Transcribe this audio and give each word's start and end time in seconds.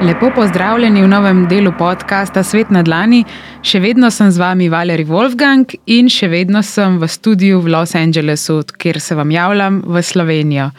Lepo 0.00 0.30
pozdravljeni 0.34 1.02
v 1.02 1.08
novem 1.08 1.48
delu 1.48 1.72
podcasta 1.78 2.40
Svet 2.42 2.70
na 2.72 2.80
Dlani. 2.82 3.18
Še 3.60 3.82
vedno 3.84 4.08
sem 4.08 4.30
z 4.32 4.40
vami 4.40 4.70
Valerij 4.72 5.04
Wolfgang 5.04 5.74
in 5.92 6.08
še 6.08 6.30
vedno 6.32 6.62
sem 6.64 6.96
v 6.96 7.04
studiu 7.04 7.58
v 7.60 7.68
Los 7.74 7.92
Angelesu, 7.98 8.62
kjer 8.80 8.96
se 8.96 9.14
vam 9.18 9.28
javljam 9.28 9.82
v 9.84 10.00
Slovenijo. 10.00 10.70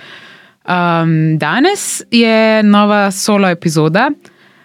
Um, 0.65 1.37
danes 1.37 2.01
je 2.09 2.63
nova 2.65 3.11
solo 3.13 3.51
epizoda. 3.53 4.07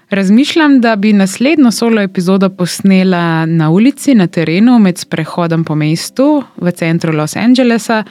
Razmišljam, 0.09 0.81
da 0.81 0.97
bi 0.97 1.13
naslednjo 1.13 1.71
solo 1.71 2.01
epizodo 2.01 2.49
posnela 2.49 3.45
na 3.45 3.69
ulici, 3.71 4.15
na 4.15 4.25
terenu, 4.27 4.79
med 4.79 5.05
prehodom 5.11 5.69
po 5.69 5.77
mestu 5.77 6.41
v 6.57 6.73
centru 6.73 7.13
Los 7.13 7.37
Angelesa 7.37 8.07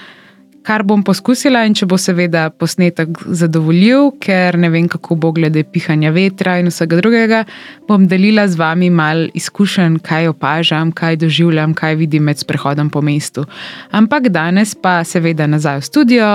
kar 0.66 0.84
bom 0.84 1.04
poskusila, 1.06 1.64
in 1.68 1.76
če 1.78 1.88
bo 1.90 1.98
seveda 2.02 2.48
posnetek 2.50 3.22
zadovoljiv, 3.38 4.16
ker 4.24 4.58
ne 4.58 4.72
vem, 4.74 4.90
kako 4.90 5.18
bo 5.22 5.32
glede 5.36 5.64
pihanja 5.64 6.12
vetra 6.16 6.58
in 6.62 6.72
vsega 6.72 7.00
drugega, 7.02 7.44
bom 7.90 8.08
delila 8.10 8.48
z 8.50 8.58
vami 8.60 8.90
mal 8.90 9.28
izkušenj, 9.38 10.00
kaj 10.06 10.32
opažam, 10.34 10.94
kaj 10.96 11.22
doživljam, 11.26 11.76
kaj 11.78 12.00
vidim 12.02 12.26
med 12.30 12.42
prehodom 12.50 12.90
po 12.90 13.04
mestu. 13.06 13.46
Ampak 13.92 14.32
danes 14.34 14.74
pa 14.76 15.04
seveda 15.06 15.48
nazaj 15.48 15.84
v 15.84 15.92
studio. 15.92 16.32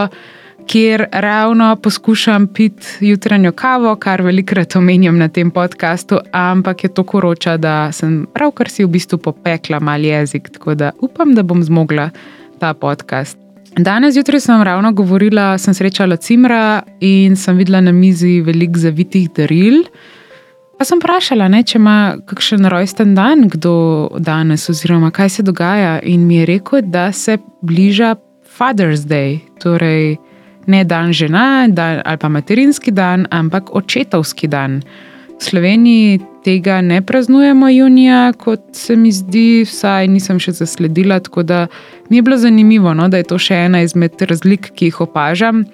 Ker 0.71 1.07
ravno 1.11 1.73
poskušam 1.83 2.47
piti 2.55 3.09
jutranjo 3.09 3.51
kavo, 3.59 3.97
kar 3.99 4.23
velikrat 4.23 4.77
omenjam 4.79 5.19
na 5.19 5.27
tem 5.29 5.51
podkastu, 5.51 6.21
ampak 6.37 6.85
je 6.85 6.93
to 6.95 7.03
koroča, 7.03 7.57
da 7.57 7.91
sem 7.97 8.23
pravkar 8.35 8.71
si 8.71 8.85
v 8.85 8.93
bistvu 8.95 9.19
popekla 9.19 9.81
mal 9.81 10.05
jezik, 10.05 10.53
tako 10.55 10.79
da 10.79 10.93
upam, 11.03 11.35
da 11.35 11.43
bom 11.43 11.65
zmogla 11.65 12.11
ta 12.61 12.75
podcast. 12.75 13.50
Danes 13.77 14.15
zjutraj 14.15 14.41
sem 14.41 14.63
ravno 14.63 14.93
govorila, 14.93 15.59
sem 15.59 15.75
srečala 15.75 16.17
Cimra 16.17 16.83
in 17.01 17.37
sem 17.37 17.57
videla 17.57 17.81
na 17.81 17.93
mizi 17.93 18.41
veliko 18.41 18.79
zavitih 18.79 19.31
daril. 19.37 19.85
Pa 20.79 20.85
sem 20.85 20.99
vprašala, 20.99 21.47
ne, 21.53 21.63
če 21.63 21.79
ima 21.79 22.17
kakšen 22.27 22.67
rojsten 22.73 23.15
dan, 23.15 23.47
kdo 23.53 24.09
danes, 24.19 24.65
oziroma 24.73 25.11
kaj 25.15 25.29
se 25.29 25.43
dogaja. 25.45 26.01
In 26.03 26.27
mi 26.27 26.41
je 26.41 26.47
rekel, 26.49 26.83
da 26.83 27.13
se 27.13 27.39
bliža 27.63 28.15
Father's 28.59 29.07
Day, 29.07 29.39
torej 29.63 30.17
ne 30.67 30.85
dan 30.85 31.13
žena 31.13 31.69
dan, 31.69 32.01
ali 32.05 32.19
pa 32.19 32.29
materinski 32.29 32.91
dan, 32.91 33.27
ampak 33.31 33.75
očetovski 33.77 34.49
dan. 34.49 34.81
V 35.41 35.45
Sloveniji 35.45 36.21
tega 36.45 36.81
ne 36.81 37.03
praznujemo 37.03 37.69
junija, 37.69 38.33
kot 38.33 38.61
se 38.73 38.97
mi 38.97 39.13
zdi, 39.13 39.65
vsaj 39.65 40.09
nisem 40.13 40.37
še 40.37 40.53
zasledila. 40.53 41.17
Tako 41.25 41.43
da 41.43 41.67
mi 42.11 42.19
je 42.19 42.23
bilo 42.23 42.37
zanimivo, 42.37 42.93
no, 42.95 43.09
da 43.09 43.17
je 43.17 43.29
to 43.31 43.39
še 43.41 43.63
ena 43.71 43.81
izmed 43.81 44.21
razlik, 44.21 44.69
ki 44.77 44.91
jih 44.91 45.01
opažam. 45.01 45.65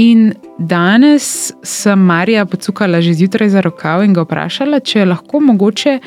In 0.00 0.32
danes 0.58 1.52
sem 1.62 2.00
Marija 2.00 2.46
pocukala 2.48 3.02
že 3.04 3.12
zjutraj 3.14 3.52
za 3.52 3.60
rokav 3.60 4.06
in 4.06 4.16
ga 4.16 4.24
vprašala, 4.24 4.80
če 4.80 5.04
lahko 5.04 5.40
mogoče 5.52 5.98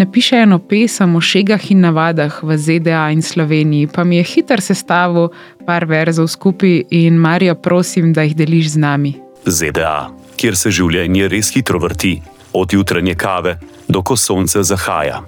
napiše 0.00 0.40
eno 0.46 0.56
pesem 0.58 1.12
o 1.16 1.20
šegah 1.20 1.68
in 1.70 1.84
navadah 1.84 2.40
v 2.42 2.56
ZDA 2.56 3.10
in 3.12 3.20
Sloveniji. 3.22 3.92
Pa 3.92 4.08
mi 4.08 4.16
je 4.16 4.24
hiter 4.32 4.64
sestavil 4.64 5.28
par 5.68 5.84
verzov 5.84 6.32
skupaj 6.32 6.80
in 6.90 7.20
Marijo 7.20 7.60
prosim, 7.60 8.16
da 8.16 8.24
jih 8.24 8.36
deliš 8.40 8.72
z 8.72 8.84
nami. 8.88 9.14
ZDA 9.44 10.21
kjer 10.36 10.56
se 10.56 10.70
življenje 10.70 11.28
res 11.28 11.52
hitro 11.54 11.78
vrti, 11.78 12.20
od 12.52 12.72
jutranje 12.72 13.14
kave 13.14 13.58
do 13.88 14.02
ko 14.02 14.16
sonce 14.16 14.62
zahaja. 14.62 15.22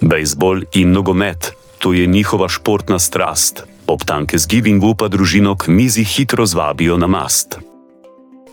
Bejzbol 0.00 0.62
in 0.72 0.92
nogomet, 0.92 1.52
to 1.78 1.92
je 1.92 2.06
njihova 2.06 2.48
športna 2.48 2.98
strast, 2.98 3.64
ob 3.86 4.04
tanke 4.04 4.38
zgivingu 4.38 4.94
pa 4.94 5.08
družino 5.08 5.56
k 5.56 5.68
mizi 5.68 6.04
hitro 6.04 6.46
zvabijo 6.46 6.96
na 6.96 7.06
mast. 7.06 7.58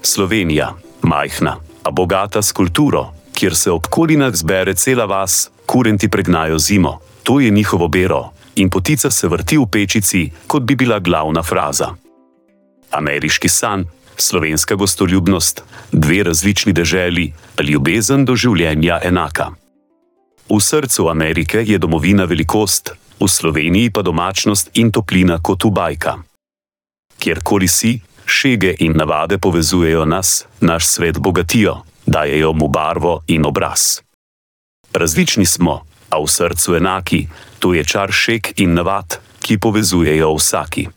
Slovenija, 0.02 0.73
majhna, 1.02 1.58
a 1.83 1.92
bogata 1.92 2.42
s 2.42 2.52
kulturo, 2.52 3.11
kjer 3.33 3.55
se 3.55 3.71
ob 3.71 3.87
kolinah 3.89 4.36
zbere 4.36 4.76
cela 4.76 5.05
vas, 5.05 5.49
kurenti 5.66 6.08
pregnajo 6.08 6.60
zimo, 6.60 6.99
to 7.23 7.39
je 7.39 7.52
njihovo 7.52 7.87
bero, 7.87 8.32
in 8.55 8.70
potica 8.70 9.11
se 9.11 9.27
vrti 9.27 9.58
v 9.58 9.66
pečici, 9.71 10.32
kot 10.48 10.64
bi 10.64 10.76
bila 10.76 10.99
glavna 10.99 11.43
fraza. 11.43 11.95
Ameriški 12.92 13.49
san, 13.49 13.86
slovenska 14.17 14.75
gostoljubnost, 14.75 15.63
dve 15.91 16.23
različni 16.23 16.73
deželi, 16.73 17.33
ljubezen 17.63 18.25
do 18.25 18.35
življenja 18.35 18.99
enaka. 19.03 19.51
V 20.49 20.59
srcu 20.59 21.07
Amerike 21.09 21.63
je 21.65 21.77
domovina 21.77 22.25
velikost, 22.25 22.93
v 23.19 23.27
Sloveniji 23.27 23.89
pa 23.89 24.01
domačnost 24.01 24.75
in 24.77 24.91
toplina 24.91 25.39
kot 25.41 25.63
v 25.63 25.71
bajka. 25.71 26.13
Kjerkoli 27.19 27.67
si, 27.67 28.01
šege 28.25 28.75
in 28.79 28.97
navade 28.97 29.37
povezujejo 29.37 30.05
nas, 30.05 30.45
naš 30.61 30.87
svet 30.87 31.19
bogatijo, 31.19 31.81
dajejo 32.05 32.53
mu 32.53 32.67
barvo 32.67 33.23
in 33.27 33.45
obraz. 33.45 34.01
Različni 34.93 35.45
smo, 35.45 35.81
a 36.09 36.19
v 36.19 36.27
srcu 36.27 36.75
enaki, 36.75 37.27
to 37.59 37.73
je 37.73 37.83
čar 37.83 38.11
šeg 38.11 38.53
in 38.57 38.73
navad, 38.73 39.17
ki 39.39 39.57
povezujejo 39.57 40.35
vsaki. 40.35 40.87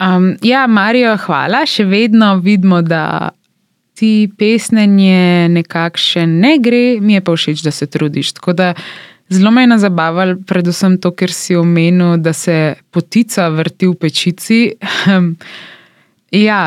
Um, 0.00 0.36
ja, 0.44 0.66
Marijo, 0.66 1.16
hvala. 1.26 1.64
Še 1.66 1.86
vedno 1.88 2.36
vidimo, 2.44 2.82
da 2.84 3.32
ti 3.96 4.28
pesnenje 4.38 5.48
nekako 5.48 6.00
še 6.00 6.26
ne 6.28 6.56
gre, 6.60 6.98
mi 7.00 7.16
je 7.16 7.24
pa 7.24 7.36
všeč, 7.36 7.64
da 7.64 7.72
se 7.72 7.88
trudiš. 7.88 8.34
Tako 8.36 8.52
da 8.52 8.74
zelo 9.32 9.50
me 9.50 9.64
je 9.64 9.78
zabavalo, 9.78 10.36
predvsem 10.46 10.98
to, 11.00 11.14
ker 11.16 11.32
si 11.32 11.56
omenil, 11.56 12.16
da 12.20 12.32
se 12.36 12.76
potica 12.90 13.48
vrti 13.48 13.88
v 13.88 13.94
pečici. 13.94 14.60
ja, 16.46 16.60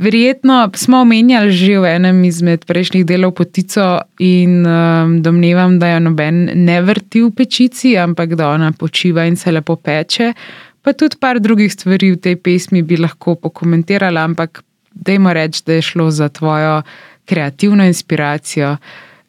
verjetno 0.00 0.70
smo 0.74 1.02
omenjali 1.04 1.52
že 1.52 1.78
v 1.78 1.92
enem 1.92 2.24
izmed 2.24 2.64
prejšnjih 2.64 3.04
delov 3.06 3.36
potico 3.36 4.00
in 4.18 4.64
um, 4.64 5.20
domnevam, 5.22 5.78
da 5.78 5.92
jo 5.92 6.02
noben 6.08 6.48
ne 6.64 6.80
vrti 6.80 7.22
v 7.22 7.30
pečici, 7.36 7.96
ampak 7.98 8.34
da 8.34 8.48
ona 8.56 8.72
počiva 8.72 9.28
in 9.28 9.36
se 9.36 9.52
lepo 9.52 9.76
peče. 9.76 10.32
Pa 10.82 10.92
tudi 10.92 11.16
par 11.20 11.38
drugih 11.40 11.72
stvari 11.72 12.12
v 12.12 12.18
tej 12.18 12.36
pesmi 12.42 12.82
bi 12.82 12.98
lahko 12.98 13.36
pokomentirala, 13.38 14.24
ampak 14.26 14.64
dajmo 14.92 15.32
reči, 15.32 15.62
da 15.66 15.78
je 15.78 15.82
šlo 15.82 16.10
za 16.10 16.28
tvojo 16.28 16.82
kreativno 17.24 17.84
inspiracijo. 17.84 18.76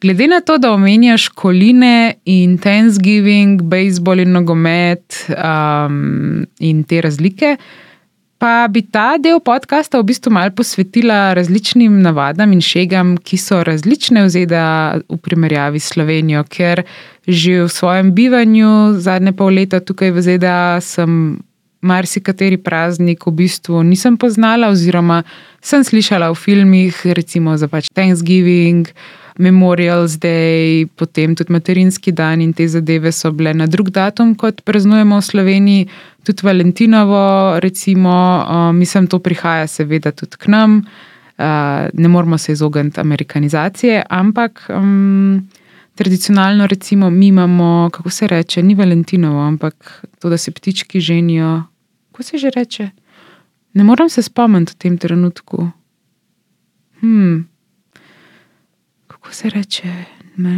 Glede 0.00 0.26
na 0.28 0.40
to, 0.40 0.58
da 0.58 0.72
omenjaš 0.72 1.28
koline 1.28 2.14
in 2.24 2.58
Thanksgiving, 2.58 3.62
bejzbol 3.62 4.20
in 4.20 4.34
nogomet 4.36 5.26
um, 5.30 6.44
in 6.58 6.82
te 6.84 7.00
razlike, 7.00 7.56
pa 8.44 8.68
bi 8.68 8.82
ta 8.84 9.16
del 9.16 9.38
podcasta 9.40 9.96
v 9.96 10.04
bistvu 10.10 10.28
malo 10.36 10.52
posvetila 10.52 11.32
različnim 11.32 11.94
navadam 12.04 12.52
in 12.52 12.60
šegam, 12.60 13.14
ki 13.16 13.38
so 13.40 13.62
različne 13.64 14.26
v 14.26 14.32
ZDA 14.34 15.00
v 15.08 15.16
primerjavi 15.16 15.80
s 15.80 15.94
Slovenijo, 15.94 16.42
ker 16.52 16.82
že 17.24 17.62
v 17.64 17.70
svojem 17.72 18.12
bivanju 18.12 19.00
zadnje 19.00 19.32
pol 19.32 19.56
leta 19.56 19.80
tukaj 19.80 20.12
v 20.12 20.24
ZDA 20.26 20.76
sem 20.84 21.40
marsikateri 21.80 22.60
praznik 22.60 23.24
v 23.24 23.32
bistvu 23.32 23.80
nisem 23.80 24.20
poznala, 24.20 24.68
oziroma 24.68 25.22
sem 25.64 25.80
slišala 25.80 26.28
v 26.28 26.36
filmih, 26.36 27.00
recimo 27.16 27.56
za 27.56 27.64
pač 27.64 27.88
Thanksgiving, 27.96 28.92
Memorial's 29.38 30.18
Day, 30.18 30.86
potem 30.86 31.34
tudi 31.34 31.52
materinski 31.52 32.12
dan 32.12 32.40
in 32.40 32.52
te 32.52 32.68
zadeve 32.68 33.12
so 33.12 33.32
bile 33.32 33.54
na 33.54 33.66
drug 33.66 33.90
datum, 33.90 34.34
kot 34.34 34.62
praznujemo 34.62 35.18
v 35.18 35.24
Sloveniji, 35.26 35.88
tudi 36.22 36.46
Valentinovo, 36.46 37.58
recimo, 37.60 38.14
uh, 38.46 38.70
mislim, 38.74 39.06
to 39.06 39.18
prihaja 39.18 39.66
seveda 39.66 40.12
tudi 40.12 40.38
k 40.38 40.48
nam. 40.48 40.84
Uh, 41.34 41.90
ne 41.92 42.08
moramo 42.08 42.38
se 42.38 42.52
izogniti 42.52 43.00
amerikanizacije, 43.00 44.04
ampak 44.08 44.66
um, 44.70 45.48
tradicionalno, 45.94 46.66
recimo, 46.66 47.10
mi 47.10 47.26
imamo, 47.26 47.90
kako 47.92 48.10
se 48.10 48.26
reče, 48.26 48.62
ni 48.62 48.74
Valentinovo, 48.74 49.42
ampak 49.42 50.04
to, 50.18 50.28
da 50.28 50.38
se 50.38 50.50
ptički 50.50 51.00
ženijo. 51.00 51.62
Kako 52.12 52.22
se 52.22 52.38
že 52.38 52.50
reče? 52.50 52.90
Ne 53.74 53.84
morem 53.84 54.08
se 54.08 54.22
spomniti 54.22 54.72
v 54.72 54.78
tem 54.78 54.98
trenutku. 54.98 55.70
Hmm. 57.00 57.53
Kako 59.24 59.34
se 59.34 59.50
reče? 59.50 59.88
Ne, 60.36 60.50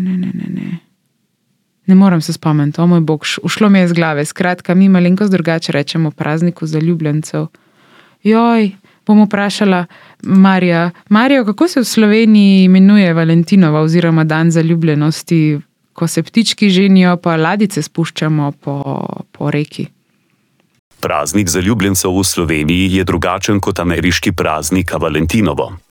ne, 0.00 0.16
ne, 0.16 0.30
ne. 0.34 0.46
ne. 0.48 0.78
Ne 1.86 1.94
morem 1.94 2.20
se 2.20 2.32
spomniti, 2.32 2.80
o 2.80 2.86
moj 2.86 3.00
bog, 3.00 3.24
ušlo 3.42 3.68
mi 3.68 3.78
je 3.78 3.84
iz 3.84 3.92
glave. 3.92 4.24
Skratka, 4.24 4.74
mi 4.74 4.88
malenkost 4.88 5.32
drugače 5.32 5.72
rečemo 5.72 6.10
prazniku 6.10 6.66
za 6.66 6.78
ljubljencev. 6.78 7.46
Joj, 8.22 8.70
bom 9.06 9.22
vprašala 9.26 9.86
Marija. 10.22 10.90
Marijo, 11.08 11.44
kako 11.44 11.68
se 11.68 11.80
v 11.80 11.84
Sloveniji 11.84 12.64
imenuje 12.64 13.12
Valentinova 13.14 13.80
oziroma 13.80 14.24
dan 14.24 14.50
za 14.50 14.60
ljubljenosti, 14.60 15.58
ko 15.92 16.06
se 16.06 16.22
ptički 16.22 16.70
ženijo, 16.70 17.16
pa 17.16 17.36
ladice 17.36 17.82
spuščamo 17.82 18.52
po, 18.52 19.06
po 19.32 19.50
reki? 19.50 19.86
Praznik 21.00 21.48
za 21.48 21.60
ljubljencev 21.60 22.10
v 22.18 22.24
Sloveniji 22.24 22.92
je 22.92 23.04
drugačen 23.04 23.60
kot 23.60 23.78
ameriški 23.78 24.32
praznik 24.32 24.92
Valentinovo. 25.00 25.83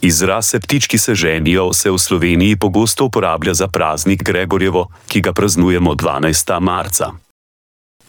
Izraz 0.00 0.46
se 0.46 0.60
ptički 0.60 0.98
se 0.98 1.14
ženijo 1.14 1.72
se 1.72 1.90
v 1.90 1.98
Sloveniji 1.98 2.56
pogosto 2.56 3.04
uporablja 3.04 3.54
za 3.54 3.68
praznik 3.68 4.22
Gregorjevo, 4.22 4.88
ki 5.08 5.20
ga 5.20 5.32
praznujemo 5.32 5.94
12. 5.94 6.60
marca. 6.60 7.12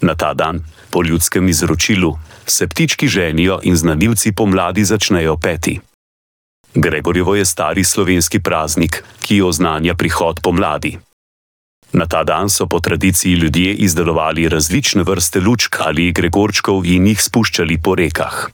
Na 0.02 0.16
ta 0.16 0.34
dan, 0.34 0.60
po 0.92 1.04
ljudskem 1.04 1.50
izročilu, 1.50 2.18
se 2.46 2.68
ptički 2.68 3.08
ženijo 3.08 3.60
in 3.64 3.76
znanilci 3.76 4.32
pomladi 4.32 4.86
začnejo 4.86 5.38
peti. 5.38 5.80
Gregorjevo 6.76 7.36
je 7.36 7.46
stari 7.46 7.84
slovenski 7.84 8.40
praznik, 8.40 9.04
ki 9.22 9.42
oznanja 9.42 9.96
prihod 9.96 10.40
pomladi. 10.44 10.98
Na 11.94 12.06
ta 12.06 12.24
dan 12.24 12.50
so 12.50 12.68
po 12.68 12.80
tradiciji 12.80 13.34
ljudje 13.34 13.74
izdelovali 13.74 14.50
različne 14.50 15.04
vrste 15.04 15.40
lučk 15.40 15.76
ali 15.80 16.12
gregorčkov 16.12 16.86
in 16.86 17.08
jih 17.08 17.22
spuščali 17.22 17.82
po 17.82 17.96
rekah. 17.96 18.50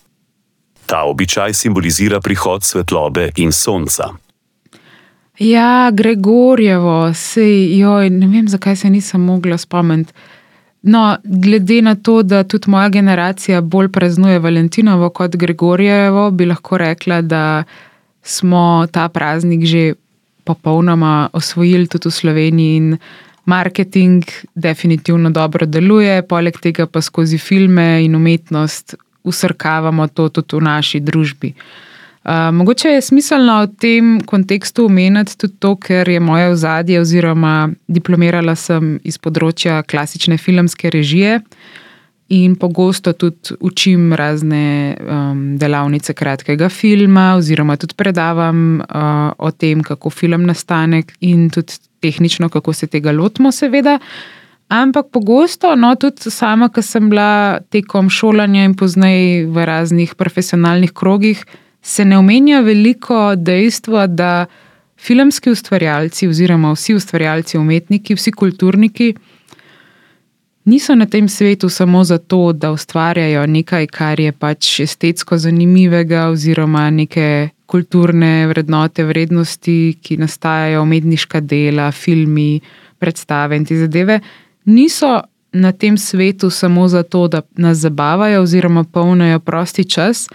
Ta 0.86 1.04
običaj 1.04 1.54
simbolizira 1.54 2.20
prihod 2.20 2.64
svetlobe 2.64 3.30
in 3.36 3.52
sonca. 3.52 4.10
Ja, 5.40 5.92
Gregorjevo, 5.94 7.14
sej, 7.14 7.80
joj, 7.80 8.10
ne 8.10 8.28
vem, 8.28 8.48
zakaj 8.48 8.76
se 8.76 8.90
nisem 8.90 9.22
mogla 9.22 9.58
spomniti. 9.58 10.14
No, 10.84 11.18
glede 11.24 11.82
na 11.82 11.96
to, 11.96 12.24
da 12.24 12.44
tudi 12.44 12.70
moja 12.70 12.90
generacija 12.90 13.62
bolj 13.62 13.90
praznuje 13.92 14.40
Valentinovo 14.40 15.10
kot 15.10 15.36
Gregorjevo, 15.36 16.32
bi 16.32 16.46
lahko 16.46 16.78
rekla, 16.78 17.22
da 17.22 17.64
smo 18.22 18.88
ta 18.92 19.10
praznik 19.10 19.66
že 19.66 19.94
popolnoma 20.44 21.30
osvojili 21.34 21.88
tudi 21.88 22.10
v 22.10 22.12
Sloveniji 22.12 22.76
in 22.76 22.98
marketing 23.46 24.24
definitivno 24.56 25.30
dobro 25.30 25.66
deluje, 25.66 26.22
poleg 26.28 26.60
tega 26.60 26.86
pa 26.86 27.02
skozi 27.02 27.38
filme 27.38 28.04
in 28.04 28.16
umetnost 28.16 28.96
usrkavamo 29.24 30.08
to 30.08 30.30
tudi 30.30 30.60
v 30.60 30.62
naši 30.64 31.00
družbi. 31.00 31.54
Uh, 32.24 32.32
mogoče 32.56 32.90
je 32.90 33.02
smiselno 33.02 33.62
v 33.66 33.68
tem 33.80 34.22
kontekstu 34.26 34.86
omeniti 34.86 35.36
tudi 35.38 35.54
to, 35.60 35.76
ker 35.76 36.10
je 36.10 36.20
moje 36.20 36.50
ozadje, 36.54 37.02
oziroma 37.02 37.70
diplomirala 37.88 38.56
sem 38.56 38.96
iz 39.04 39.18
področja 39.20 39.82
klasične 39.84 40.38
filmske 40.40 40.88
režije 40.90 41.42
in 42.32 42.56
pogosto 42.56 43.12
tudi 43.14 43.58
učim 43.60 44.14
razne 44.16 44.96
um, 44.96 45.42
delavnice 45.60 46.16
kratkega 46.16 46.70
filma, 46.70 47.34
oziroma 47.36 47.76
tudi 47.78 47.98
predavam 48.00 48.80
uh, 48.80 49.34
o 49.38 49.52
tem, 49.52 49.84
kako 49.84 50.10
film 50.10 50.48
nastane 50.48 51.04
in 51.20 51.50
tudi 51.52 51.76
tehnično, 52.00 52.50
kako 52.50 52.74
se 52.74 52.88
tega 52.88 53.12
lotimo, 53.12 53.52
seveda. 53.52 54.00
Ampak 54.68 55.12
pogosto, 55.12 55.76
no, 55.76 55.96
tudi 55.96 56.32
sama, 56.32 56.70
ki 56.70 56.82
sem 56.82 57.10
bila 57.12 57.60
tekom 57.70 58.10
šolanja 58.10 58.64
in 58.66 58.74
poznaj 58.76 59.46
v 59.46 59.66
raznih 59.66 60.16
profesionalnih 60.16 60.92
krogih 60.92 61.44
se 61.84 62.06
ne 62.06 62.18
omenja 62.18 62.62
veliko 62.62 63.36
dejstva, 63.36 64.08
da 64.08 64.46
filmski 64.98 65.52
ustvarjalci, 65.52 66.28
oziroma 66.28 66.72
vsi 66.74 66.96
ustvarjalci, 66.96 67.58
umetniki, 67.58 68.16
vsi 68.16 68.32
kulturniki, 68.32 69.14
niso 70.66 70.96
na 70.96 71.06
tem 71.06 71.28
svetu 71.30 71.70
samo 71.70 72.04
zato, 72.04 72.54
da 72.54 72.72
ustvarjajo 72.72 73.46
nekaj, 73.48 73.88
kar 73.88 74.20
je 74.20 74.32
pač 74.32 74.80
estetsko 74.80 75.38
zanimivega, 75.38 76.30
oziroma 76.32 76.90
neke 76.90 77.50
kulturne 77.66 78.48
vrednote, 78.48 79.04
vrednosti, 79.04 79.98
ki 80.02 80.18
nastajajo, 80.22 80.82
umetniška 80.86 81.42
dela, 81.42 81.92
filmi, 81.92 82.62
predstave 83.00 83.60
in 83.60 83.66
te 83.66 83.78
zadeve. 83.78 84.20
Niso 84.66 85.22
na 85.54 85.72
tem 85.72 85.98
svetu 85.98 86.50
samo 86.50 86.88
zato, 86.88 87.28
da 87.28 87.42
nas 87.56 87.78
zabavajo 87.78 88.42
oziroma 88.42 88.84
polnijo 88.84 89.40
prosti 89.40 89.86
čas, 89.90 90.28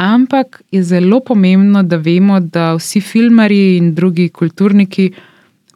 Ampak 0.00 0.62
je 0.72 0.82
zelo 0.82 1.20
pomembno, 1.20 1.82
da 1.82 1.96
vemo, 1.96 2.40
da 2.40 2.74
vsi 2.74 3.00
filmari 3.00 3.76
in 3.76 3.92
drugi 3.94 4.30
kulturniki, 4.32 5.10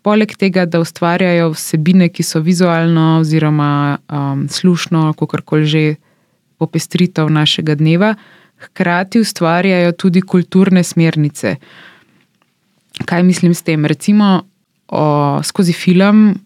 poleg 0.03 0.33
tega, 0.41 0.65
da 0.65 0.81
ustvarjajo 0.81 1.51
vsebine, 1.53 2.09
ki 2.09 2.25
so 2.25 2.41
vizualno 2.41 3.19
oziroma 3.21 3.99
um, 4.09 4.47
slušno, 4.49 5.13
kako 5.13 5.43
koli 5.45 5.67
že 5.67 5.83
popestritev 6.57 7.29
našega 7.29 7.75
dneva, 7.75 8.15
hkrati 8.65 9.21
ustvarjajo 9.21 9.93
tudi 9.93 10.23
kulturne 10.23 10.83
smernice. 10.83 11.57
Kaj 13.05 13.23
mislim 13.23 13.55
s 13.55 13.63
tem? 13.63 13.85
Recimo 13.85 14.43
o, 14.89 15.41
skozi 15.43 15.73
film, 15.73 16.39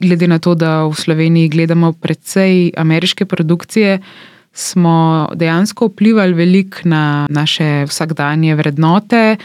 glede 0.00 0.26
na 0.26 0.38
to, 0.38 0.54
da 0.54 0.84
v 0.84 0.94
Sloveniji 0.94 1.48
gledamo 1.48 1.92
predvsej 1.92 2.72
ameriške 2.76 3.24
produkcije 3.24 3.98
smo 4.52 5.28
dejansko 5.34 5.86
vplivali 5.86 6.34
veliko 6.34 6.78
na 6.84 7.26
naše 7.30 7.84
vsakdanje 7.88 8.54
vrednote. 8.54 9.36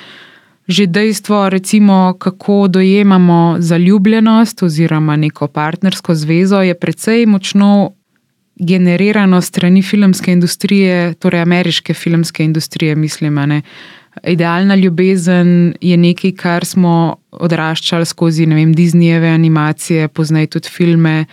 Že 0.68 0.86
dejstvo, 0.88 1.50
recimo, 1.50 2.16
kako 2.20 2.68
dojemamo 2.68 3.56
zaljubljenost 3.60 4.64
oziroma 4.64 5.16
neko 5.16 5.48
partnersko 5.48 6.16
zvezo, 6.16 6.62
je 6.62 6.80
precej 6.80 7.26
močno 7.26 7.92
generirano 8.56 9.42
strani 9.42 9.82
filmske 9.82 10.32
industrije, 10.32 11.14
torej 11.14 11.42
ameriške 11.42 11.94
filmske 11.94 12.44
industrije, 12.44 12.96
mislim. 12.96 13.36
Ne. 13.36 13.62
Idealna 14.24 14.76
ljubezen 14.76 15.74
je 15.82 15.98
nekaj, 15.98 16.32
kar 16.32 16.66
smo 16.66 17.18
odraščali 17.32 18.06
skozi 18.06 18.46
vem, 18.46 18.74
Disneyjeve 18.76 19.34
animacije, 19.34 20.08
poznaj 20.08 20.48
tudi 20.48 20.70
filme. 20.70 21.26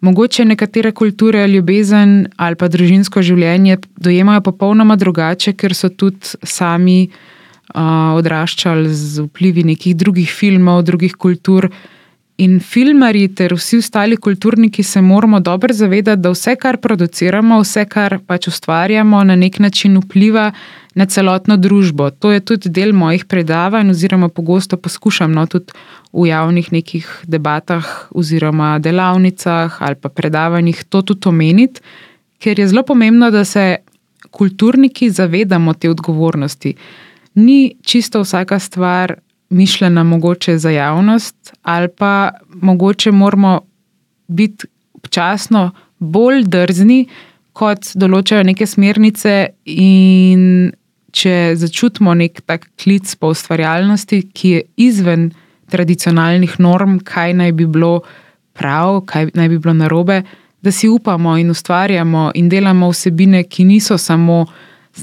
Mogoče 0.00 0.44
nekatere 0.44 0.92
kulture 0.92 1.46
ljubezen 1.48 2.26
ali 2.36 2.56
pa 2.56 2.68
družinsko 2.68 3.22
življenje 3.22 3.78
dojemajo 3.96 4.40
popolnoma 4.40 4.96
drugače, 4.96 5.52
ker 5.52 5.74
so 5.74 5.88
tudi 5.88 6.36
sami 6.42 7.08
uh, 7.08 8.16
odraščali 8.16 8.88
z 8.94 9.26
vplivi 9.28 9.64
nekih 9.64 9.96
drugih 9.96 10.30
filmov, 10.30 10.82
drugih 10.84 11.16
kultur. 11.16 11.68
In 12.38 12.58
filmari 12.60 13.28
ter 13.32 13.54
vsi 13.56 13.78
ostali 13.80 14.16
kulturniki 14.16 14.82
se 14.82 15.00
moramo 15.00 15.40
dobro 15.40 15.72
zavedati, 15.72 16.20
da 16.20 16.30
vse, 16.30 16.56
kar 16.60 16.76
produciramo, 16.76 17.60
vse, 17.62 17.84
kar 17.88 18.18
pač 18.26 18.48
ustvarjamo, 18.48 19.24
na 19.24 19.36
nek 19.36 19.58
način 19.58 19.96
vpliva 20.00 20.50
na 20.50 20.85
celotno 21.04 21.56
družbo. 21.60 22.08
To 22.10 22.32
je 22.32 22.40
tudi 22.40 22.70
del 22.72 22.94
mojih 22.96 23.26
predavanj, 23.28 23.90
oziroma 23.92 24.28
pogosto 24.32 24.78
poskušam 24.80 25.32
no, 25.36 25.44
tudi 25.46 25.76
v 26.12 26.28
javnih 26.30 26.72
nekih 26.72 27.08
debatah, 27.28 28.08
oziroma 28.16 28.78
delavnicah 28.80 29.76
ali 29.82 30.00
pa 30.00 30.08
predavanjih 30.08 30.84
to 30.88 31.02
tudi 31.02 31.28
omeniti, 31.28 31.84
ker 32.40 32.58
je 32.58 32.68
zelo 32.68 32.82
pomembno, 32.82 33.30
da 33.30 33.44
se 33.44 33.76
kulturniki 34.30 35.10
zavedamo 35.10 35.74
te 35.74 35.90
odgovornosti. 35.90 36.74
Ni 37.34 37.76
čisto 37.84 38.24
vsaka 38.24 38.58
stvar 38.58 39.14
mišljena 39.50 40.02
mogoče 40.04 40.58
za 40.58 40.70
javnost, 40.70 41.52
ali 41.62 41.88
pa 41.88 42.30
mogoče 42.48 43.12
moramo 43.12 43.60
biti 44.28 44.66
občasno 44.94 45.70
bolj 45.98 46.44
drzni, 46.44 47.06
kot 47.52 47.92
določajo 47.94 48.42
neke 48.44 48.66
smernice, 48.66 49.46
in 49.64 50.72
če 51.12 51.54
začutimo 51.56 52.14
nek 52.14 52.40
tak 52.46 52.68
klic 52.82 53.14
po 53.20 53.30
ustvarjalnosti, 53.34 54.22
ki 54.34 54.50
je 54.50 54.62
izven 54.88 55.30
tradicionalnih 55.70 56.58
norm, 56.62 56.98
kaj 57.00 57.34
naj 57.34 57.52
bi 57.52 57.66
bilo 57.66 58.00
prav, 58.56 59.02
kaj 59.06 59.30
naj 59.34 59.48
bi 59.48 59.58
bilo 59.58 59.74
narobe, 59.74 60.22
da 60.62 60.72
si 60.72 60.88
upamo 60.88 61.36
in 61.38 61.50
ustvarjamo 61.50 62.30
in 62.34 62.48
delamo 62.48 62.90
vsebine, 62.90 63.44
ki 63.44 63.64
niso 63.64 63.98
samo 63.98 64.46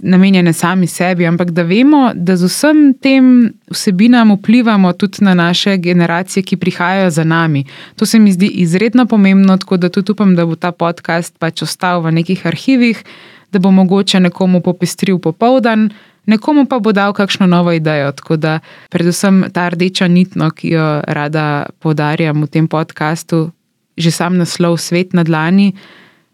namenjene 0.02 0.54
sami 0.54 0.88
sebi, 0.88 1.26
ampak 1.26 1.52
da 1.52 1.64
vemo, 1.64 2.12
da 2.16 2.36
z 2.36 2.50
vsem 2.50 2.94
tem 2.94 3.54
vsebinam 3.70 4.34
vplivamo 4.34 4.94
tudi 4.94 5.22
na 5.22 5.34
naše 5.34 5.78
generacije, 5.78 6.44
ki 6.44 6.58
prihajajo 6.58 7.10
za 7.10 7.24
nami. 7.24 7.66
To 7.96 8.06
se 8.06 8.20
mi 8.20 8.32
zdi 8.32 8.48
izredno 8.48 9.06
pomembno, 9.06 9.58
tako 9.58 9.78
da 9.78 9.90
tudi 9.90 10.12
upam, 10.12 10.36
da 10.36 10.46
bo 10.46 10.56
ta 10.56 10.72
podcast 10.72 11.38
pač 11.40 11.62
ostal 11.62 12.02
v 12.02 12.12
nekih 12.12 12.46
arhivih, 12.48 13.04
da 13.54 13.60
bo 13.60 13.72
mogoče 13.72 14.20
nekomu 14.20 14.62
popestril 14.62 15.20
popoldan, 15.20 15.90
nekomu 16.26 16.66
pa 16.66 16.80
bo 16.80 16.92
dal 16.92 17.14
kakšno 17.14 17.48
novo 17.48 17.72
idejo. 17.72 18.12
Tako 18.12 18.38
da, 18.38 18.60
predvsem 18.90 19.46
ta 19.54 19.70
rdeča 19.70 20.08
nitno, 20.08 20.50
ki 20.52 20.76
jo 20.76 20.88
rada 21.08 21.66
podarjam 21.80 22.44
v 22.44 22.50
tem 22.50 22.68
podkastu, 22.68 23.52
že 23.98 24.12
sam 24.12 24.38
naslov 24.42 24.78
Svet 24.82 25.14
na 25.14 25.24
dlani, 25.24 25.74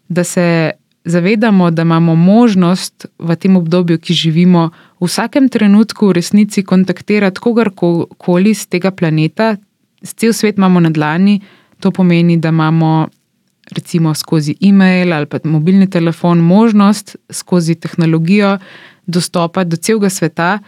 da 0.08 0.24
se 0.24 0.72
zavedamo, 1.04 1.70
da 1.70 1.82
imamo 1.82 2.14
možnost 2.14 3.06
v 3.18 3.36
tem 3.36 3.56
obdobju, 3.56 3.98
ki 3.98 4.14
živimo, 4.14 4.70
v 5.00 5.06
vsakem 5.06 5.48
trenutku 5.48 6.08
v 6.08 6.12
resnici 6.20 6.62
kontaktirati 6.62 7.40
kogarkoli 7.40 8.54
z 8.54 8.66
tega 8.66 8.90
planeta, 8.90 9.56
cel 10.04 10.32
svet 10.32 10.58
imamo 10.58 10.80
na 10.80 10.90
dlani, 10.90 11.40
to 11.80 11.90
pomeni, 11.90 12.36
da 12.36 12.48
imamo. 12.48 13.08
Recimo 13.70 14.14
skozi 14.14 14.56
e-mail 14.60 15.12
ali 15.12 15.26
pa 15.26 15.38
mobilni 15.44 15.86
telefon, 15.90 16.38
možnost 16.38 17.16
skozi 17.30 17.74
tehnologijo 17.74 18.58
dostopa 19.06 19.64
do 19.64 19.76
celega 19.76 20.10
sveta, 20.10 20.58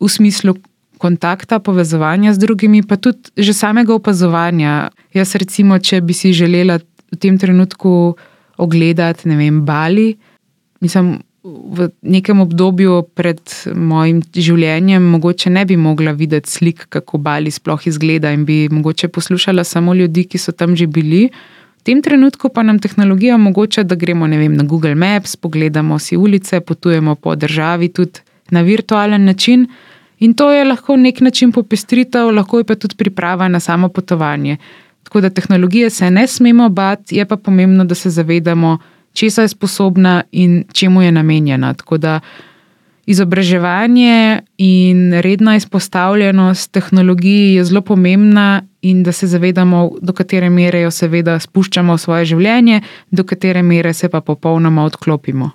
v 0.00 0.08
smislu 0.08 0.54
kontakta, 0.98 1.58
povezovanja 1.58 2.32
z 2.36 2.38
drugimi, 2.38 2.82
pa 2.84 2.96
tudi 2.96 3.32
že 3.36 3.52
samega 3.56 3.94
opazovanja. 3.96 4.90
Jaz, 5.16 5.34
recimo, 5.34 5.78
če 5.80 6.00
bi 6.04 6.16
si 6.16 6.32
želela 6.36 6.80
v 7.12 7.16
tem 7.16 7.38
trenutku 7.40 8.16
ogledati, 8.60 9.28
ne 9.28 9.36
vem, 9.40 9.64
Bali. 9.64 10.14
Mislim, 10.84 11.20
v 11.44 11.88
nekem 12.04 12.40
obdobju 12.44 13.00
pred 13.16 13.40
mojim 13.72 14.20
življenjem, 14.36 15.02
mogoče 15.16 15.50
ne 15.50 15.64
bi 15.64 15.76
mogla 15.80 16.12
videti 16.12 16.52
slik, 16.52 16.84
kako 16.92 17.18
Bali 17.18 17.50
sploh 17.50 17.80
izgleda, 17.88 18.32
in 18.36 18.44
bi 18.44 18.68
mogoče 18.68 19.08
poslušala 19.08 19.64
samo 19.64 19.96
ljudi, 19.96 20.26
ki 20.28 20.38
so 20.38 20.52
tam 20.52 20.76
že 20.76 20.86
bili. 20.86 21.30
V 21.80 21.82
tem 21.82 22.02
trenutku 22.02 22.48
pa 22.52 22.62
nam 22.62 22.78
tehnologija 22.78 23.34
omogoča, 23.34 23.82
da 23.82 23.94
gremo 23.94 24.26
vem, 24.26 24.52
na 24.52 24.64
Google 24.64 24.94
Maps, 24.94 25.36
pogledamo 25.36 25.98
si 25.98 26.16
ulice, 26.16 26.60
potujemo 26.60 27.14
po 27.14 27.34
državi 27.34 27.88
tudi 27.88 28.20
na 28.50 28.60
virtualen 28.60 29.24
način. 29.24 29.66
In 30.18 30.34
to 30.34 30.50
je 30.52 30.64
lahko 30.64 30.96
nek 30.96 31.20
način 31.20 31.52
popestritev, 31.52 32.28
lahko 32.36 32.58
je 32.58 32.64
pa 32.64 32.74
tudi 32.74 32.96
priprava 32.96 33.48
na 33.48 33.60
samo 33.60 33.88
potovanje. 33.88 34.56
Tako 35.02 35.20
da 35.20 35.30
tehnologije 35.30 35.90
se 35.90 36.10
ne 36.10 36.26
smemo 36.26 36.68
bati, 36.68 37.16
je 37.16 37.24
pa 37.24 37.36
pomembno, 37.36 37.84
da 37.84 37.94
se 37.94 38.10
zavedamo, 38.10 38.78
česa 39.12 39.42
je 39.42 39.48
sposobna 39.48 40.22
in 40.32 40.64
čemu 40.72 41.02
je 41.02 41.12
namenjena. 41.12 41.74
Tako 41.74 41.98
da 41.98 42.20
izobraževanje 43.10 44.40
in 44.58 45.12
redna 45.12 45.56
izpostavljenost 45.56 46.72
tehnologiji 46.72 47.54
je 47.54 47.64
zelo 47.64 47.80
pomembna, 47.80 48.62
in 48.82 49.02
da 49.02 49.12
se 49.12 49.26
zavedamo, 49.26 49.90
do 50.00 50.12
katere 50.12 50.50
mere 50.50 50.80
jo 50.80 50.90
seveda 50.90 51.38
spuščamo 51.40 51.94
v 51.94 52.00
svoje 52.00 52.24
življenje, 52.32 52.80
do 53.10 53.24
katere 53.24 53.62
mere 53.62 53.92
se 53.92 54.08
pa 54.08 54.20
popolnoma 54.20 54.84
odklopimo. 54.88 55.50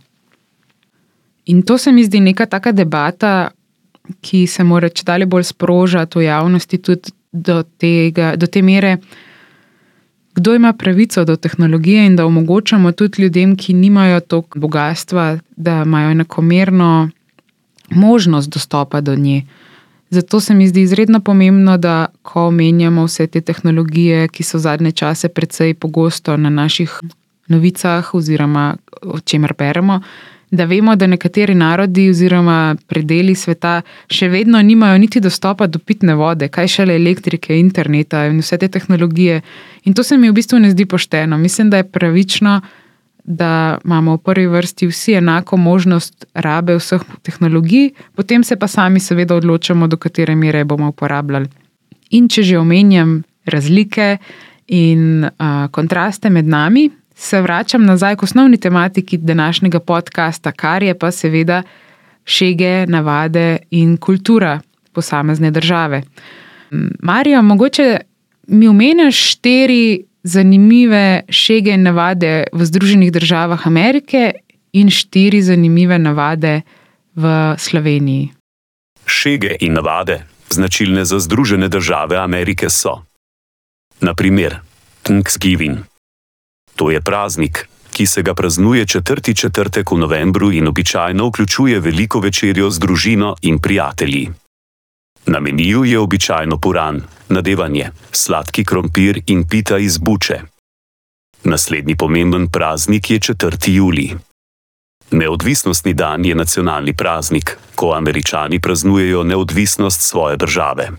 In 1.46 1.62
to 1.64 1.78
se 1.78 1.92
mi 1.92 2.04
zdi 2.06 2.20
neka 2.20 2.46
taka 2.46 2.72
debata, 2.72 3.52
ki 4.22 4.46
se 4.48 4.64
mora 4.64 4.90
če 4.90 5.06
dalje 5.06 5.26
bolj 5.26 5.48
sprožati 5.50 6.20
v 6.20 6.28
javnosti, 6.28 6.78
tudi 6.78 7.14
do, 7.32 7.64
tega, 7.82 8.36
do 8.38 8.48
te 8.48 8.62
mere 8.62 8.98
kdo 10.36 10.52
ima 10.56 10.74
pravico 10.74 11.24
do 11.26 11.36
tehnologije 11.40 12.06
in 12.06 12.16
da 12.16 12.26
omogočamo 12.26 12.92
tudi 12.92 13.22
ljudem, 13.22 13.56
ki 13.56 13.74
nimajo 13.74 14.20
toliko 14.20 14.60
bogatstva, 14.60 15.38
da 15.56 15.84
imajo 15.86 16.12
enakomerno 16.12 17.10
možnost 17.89 18.50
dostopa 18.50 19.01
do 19.01 19.15
nje. 19.15 19.44
Zato 20.10 20.39
se 20.39 20.54
mi 20.54 20.68
zdi 20.68 20.82
izredno 20.82 21.20
pomembno, 21.20 21.77
da 21.77 22.06
ko 22.22 22.48
omenjamo 22.48 23.06
vse 23.06 23.27
te 23.27 23.42
tehnologije, 23.42 24.27
ki 24.27 24.44
so 24.44 24.60
zadnje 24.60 24.92
čase 24.92 25.30
precej 25.30 25.74
pogosto 25.74 26.38
na 26.38 26.50
naših 26.50 27.00
novicah 27.48 28.13
oziroma 28.13 28.75
o 29.01 29.20
čemer 29.20 29.54
beremo, 29.58 30.01
da 30.51 30.65
vemo, 30.65 30.96
da 30.96 31.08
nekateri 31.08 31.56
narodi 31.56 32.10
oziroma 32.10 32.75
predeli 32.88 33.36
sveta 33.36 33.82
še 34.08 34.30
vedno 34.30 34.62
nimajo 34.62 34.98
niti 34.98 35.20
dostopa 35.20 35.68
do 35.68 35.80
pitne 35.80 36.15
vode, 36.15 36.48
kaj 36.48 36.68
šele 36.68 36.96
elektrike, 36.96 37.58
interneta 37.60 38.25
in 38.30 38.39
vse 38.39 38.58
te 38.58 38.68
tehnologije. 38.68 39.42
In 39.84 39.94
to 39.94 40.04
se 40.04 40.18
mi 40.18 40.30
v 40.30 40.38
bistvu 40.38 40.60
ne 40.60 40.72
zdi 40.72 40.86
pošteno. 40.86 41.38
Mislim, 41.38 41.70
da 41.70 41.77
je 41.77 41.89
pravično, 41.89 42.62
da 42.62 42.85
imamo 43.25 44.15
v 44.15 44.17
prvi 44.17 44.48
vrsti 44.48 44.88
vsi 44.88 45.13
enako 45.13 45.58
možnost 45.58 46.25
rabe 46.34 46.75
vseh 46.75 47.01
tehnologij, 47.22 47.89
potem 48.15 48.44
se 48.44 48.55
pa 48.55 48.67
sami 48.67 49.00
seveda 49.00 49.36
odločamo, 49.36 49.88
do 49.88 49.98
katere 49.98 50.36
mere 50.36 50.63
bomo 50.63 50.89
uporabljali. 50.89 51.50
In 52.10 52.29
če 52.29 52.44
že 52.44 52.60
omenjam 52.60 53.24
razlike 53.46 54.17
in 54.67 55.24
uh, 55.25 55.67
kontraste 55.72 56.29
med 56.29 56.46
nami, 56.46 56.89
se 57.15 57.41
vračam 57.41 57.86
nazaj 57.86 58.15
k 58.15 58.24
osnovni 58.24 58.58
tematiki 58.58 59.17
današnjega 59.17 59.79
podcasta, 59.79 60.51
kar 60.51 60.84
je 60.84 60.98
pa 61.00 61.12
seveda 61.12 61.63
šege, 62.25 62.86
navade 62.88 63.58
in 63.72 63.98
kultura 63.98 64.60
posamezne 64.94 65.51
države. 65.51 66.03
Marijo, 67.00 67.41
mogoče 67.41 67.98
mi 68.48 68.67
omeniš 68.67 69.32
štiri 69.32 70.03
zanimive 70.25 71.22
šege 71.29 71.72
in 71.72 71.84
navade 71.86 72.44
v 72.53 72.65
Združenih 72.65 73.12
državah 73.13 73.67
Amerike 73.67 74.32
in 74.74 74.89
štiri 74.89 75.41
zanimive 75.41 76.00
navade 76.00 76.62
v 77.15 77.55
Sloveniji. 77.58 78.32
Šege 79.05 79.55
in 79.62 79.74
navade, 79.74 80.25
značilne 80.50 81.05
za 81.05 81.20
Združene 81.20 81.70
države 81.70 82.17
Amerike, 82.17 82.70
so: 82.70 83.05
naprimer 84.01 84.58
Thanksgiving. 85.03 85.86
To 86.75 86.91
je 86.91 87.01
praznik, 87.01 87.70
ki 87.94 88.05
se 88.05 88.22
ga 88.22 88.34
praznuje 88.34 88.86
četrti 88.86 89.36
četrtek 89.36 89.91
v 89.91 89.98
novembru 89.98 90.51
in 90.51 90.67
običajno 90.67 91.27
vključuje 91.27 91.79
veliko 91.79 92.20
večerjo 92.20 92.70
z 92.70 92.79
družino 92.79 93.36
in 93.41 93.60
prijatelji. 93.60 94.29
Na 95.25 95.39
meniju 95.39 95.84
je 95.86 96.00
običajno 96.00 96.58
puran, 96.58 97.01
nadevanje, 97.29 97.89
sladki 98.12 98.65
krompir 98.65 99.22
in 99.27 99.48
pita 99.48 99.77
iz 99.77 99.98
buče. 99.98 100.41
Naslednji 101.44 101.96
pomemben 101.96 102.48
praznik 102.48 103.12
je 103.12 103.20
4. 103.20 103.70
juli. 103.70 104.15
Neodvisnostni 105.12 105.94
dan 105.94 106.25
je 106.25 106.36
nacionalni 106.36 106.96
praznik, 106.96 107.58
ko 107.75 107.94
američani 107.94 108.60
praznujejo 108.60 109.24
neodvisnost 109.24 110.01
svoje 110.01 110.38
države. 110.38 110.89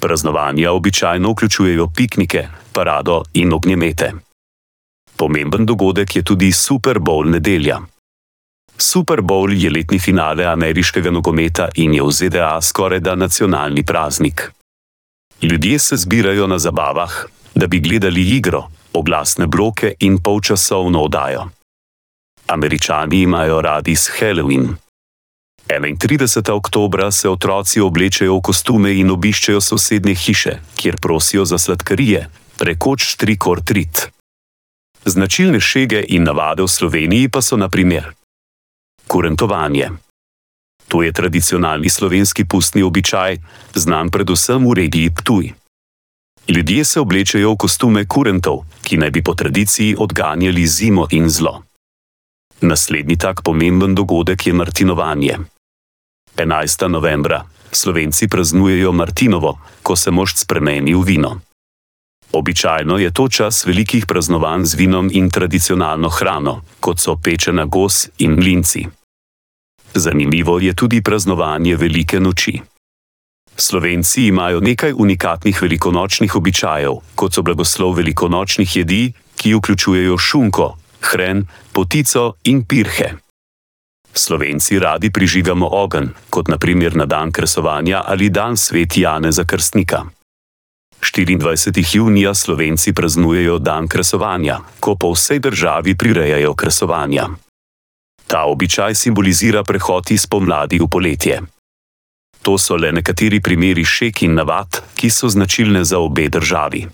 Praznovanja 0.00 0.72
običajno 0.72 1.30
vključujejo 1.30 1.86
piknike, 1.96 2.48
parado 2.72 3.22
in 3.32 3.52
ognjemete. 3.52 4.12
Pomemben 5.16 5.66
dogodek 5.66 6.16
je 6.16 6.22
tudi 6.22 6.52
Super 6.52 6.98
Bowl 6.98 7.30
nedelja. 7.30 7.80
Super 8.78 9.20
Bowl 9.22 9.52
je 9.52 9.70
letni 9.70 9.98
finale 9.98 10.44
ameriškega 10.44 11.10
nogometa 11.10 11.68
in 11.74 11.94
je 11.94 12.02
v 12.02 12.12
ZDA 12.12 12.60
skoraj 12.60 13.00
da 13.00 13.14
nacionalni 13.14 13.84
praznik. 13.84 14.52
Ljudje 15.42 15.78
se 15.78 15.96
zbirajo 15.96 16.46
na 16.46 16.58
zabavah, 16.58 17.24
da 17.54 17.66
bi 17.66 17.80
gledali 17.80 18.36
igro, 18.36 18.68
oglasne 18.92 19.46
bloke 19.46 19.94
in 20.00 20.18
polčasovno 20.18 21.00
oddajo. 21.00 21.48
Američani 22.46 23.20
imajo 23.20 23.60
radi 23.60 23.96
s 23.96 24.10
Halloween. 24.20 24.68
31. 25.68 26.50
oktober 26.52 27.12
se 27.12 27.28
otroci 27.28 27.80
oblečejo 27.80 28.36
v 28.36 28.40
kostume 28.40 28.94
in 28.94 29.10
obiščejo 29.10 29.60
sosednje 29.60 30.14
hiše, 30.14 30.58
kjer 30.76 30.96
prosijo 31.02 31.44
za 31.44 31.58
sladkarije, 31.58 32.28
prekoč 32.58 33.16
trikor 33.16 33.60
trit. 33.64 34.08
Značilne 35.04 35.60
šege 35.60 36.04
in 36.08 36.22
navade 36.22 36.62
v 36.62 36.68
Sloveniji 36.68 37.28
pa 37.28 37.42
so 37.42 37.56
naprimer 37.56 38.12
kurentovanje. 39.08 39.90
To 40.88 41.02
je 41.02 41.12
tradicionalni 41.12 41.90
slovenski 41.90 42.44
pustni 42.44 42.82
običaj, 42.82 43.38
znan 43.74 44.10
predvsem 44.10 44.66
v 44.66 44.74
regiji 44.74 45.10
Ptuj. 45.10 45.52
Ljudje 46.48 46.84
se 46.84 47.00
oblečejo 47.00 47.52
v 47.52 47.56
kostume 47.56 48.06
kurentov, 48.06 48.62
ki 48.82 48.96
naj 48.96 49.10
bi 49.10 49.22
po 49.22 49.34
tradiciji 49.34 49.96
odganjali 49.98 50.66
zimo 50.66 51.06
in 51.10 51.28
zlo. 51.28 51.62
Naslednji 52.60 53.18
tak 53.18 53.42
pomemben 53.42 53.94
dogodek 53.94 54.46
je 54.46 54.52
Martinovanje. 54.52 55.38
11. 56.36 56.88
novembra 56.88 57.44
Slovenci 57.72 58.28
praznujejo 58.28 58.92
Martinovo, 58.92 59.58
ko 59.82 59.96
se 59.96 60.10
mošt 60.10 60.38
spremeni 60.38 60.94
v 60.94 61.02
vino. 61.02 61.40
Običajno 62.32 62.98
je 62.98 63.10
to 63.10 63.28
čas 63.28 63.66
velikih 63.66 64.06
praznovanj 64.06 64.64
z 64.64 64.74
vinom 64.74 65.10
in 65.12 65.30
tradicionalno 65.30 66.08
hrano, 66.08 66.62
kot 66.80 67.00
so 67.00 67.16
pečena 67.16 67.64
gos 67.64 68.08
in 68.18 68.34
mlinci. 68.34 68.86
Zanimivo 69.94 70.58
je 70.58 70.74
tudi 70.74 71.02
praznovanje 71.02 71.76
Velike 71.76 72.20
noči. 72.20 72.60
Slovenci 73.56 74.26
imajo 74.26 74.60
nekaj 74.60 74.92
unikatnih 74.92 75.62
velikonočnih 75.62 76.36
običajev, 76.36 76.92
kot 77.14 77.34
so 77.34 77.42
blagoslov 77.42 77.94
velikonočnih 77.96 78.76
jedi, 78.76 79.12
ki 79.36 79.54
vključujejo 79.54 80.18
šunko, 80.18 80.76
hren, 81.00 81.46
potico 81.72 82.34
in 82.44 82.64
pirhe. 82.64 83.14
Slovenci 84.12 84.78
radi 84.78 85.10
prižigamo 85.12 85.68
ogenj, 85.72 86.08
kot 86.30 86.48
naprimer 86.48 86.96
na 86.96 87.06
dan 87.06 87.32
kresovanja 87.32 88.02
ali 88.06 88.28
dan 88.28 88.56
svet 88.56 88.96
Jane 88.96 89.32
za 89.32 89.44
krstnika. 89.44 90.04
24. 91.12 91.96
junija 91.96 92.34
Slovenci 92.34 92.92
praznujejo 92.92 93.58
dan 93.58 93.88
kresovanja, 93.88 94.58
ko 94.80 94.94
po 94.94 95.12
vsej 95.12 95.38
državi 95.38 95.96
prirejajo 95.96 96.54
kresovanja. 96.54 97.28
Ta 98.26 98.44
običaj 98.44 98.94
simbolizira 98.94 99.64
prehod 99.64 100.10
iz 100.10 100.26
pomladi 100.26 100.78
v 100.78 100.88
poletje. 100.90 101.40
To 102.42 102.58
so 102.58 102.76
le 102.76 102.92
nekateri 102.92 103.40
primeri 103.40 103.84
šek 103.84 104.22
in 104.22 104.34
navad, 104.34 104.82
ki 104.94 105.10
so 105.10 105.28
značilne 105.28 105.84
za 105.84 105.98
obe 105.98 106.28
državi. 106.28 106.86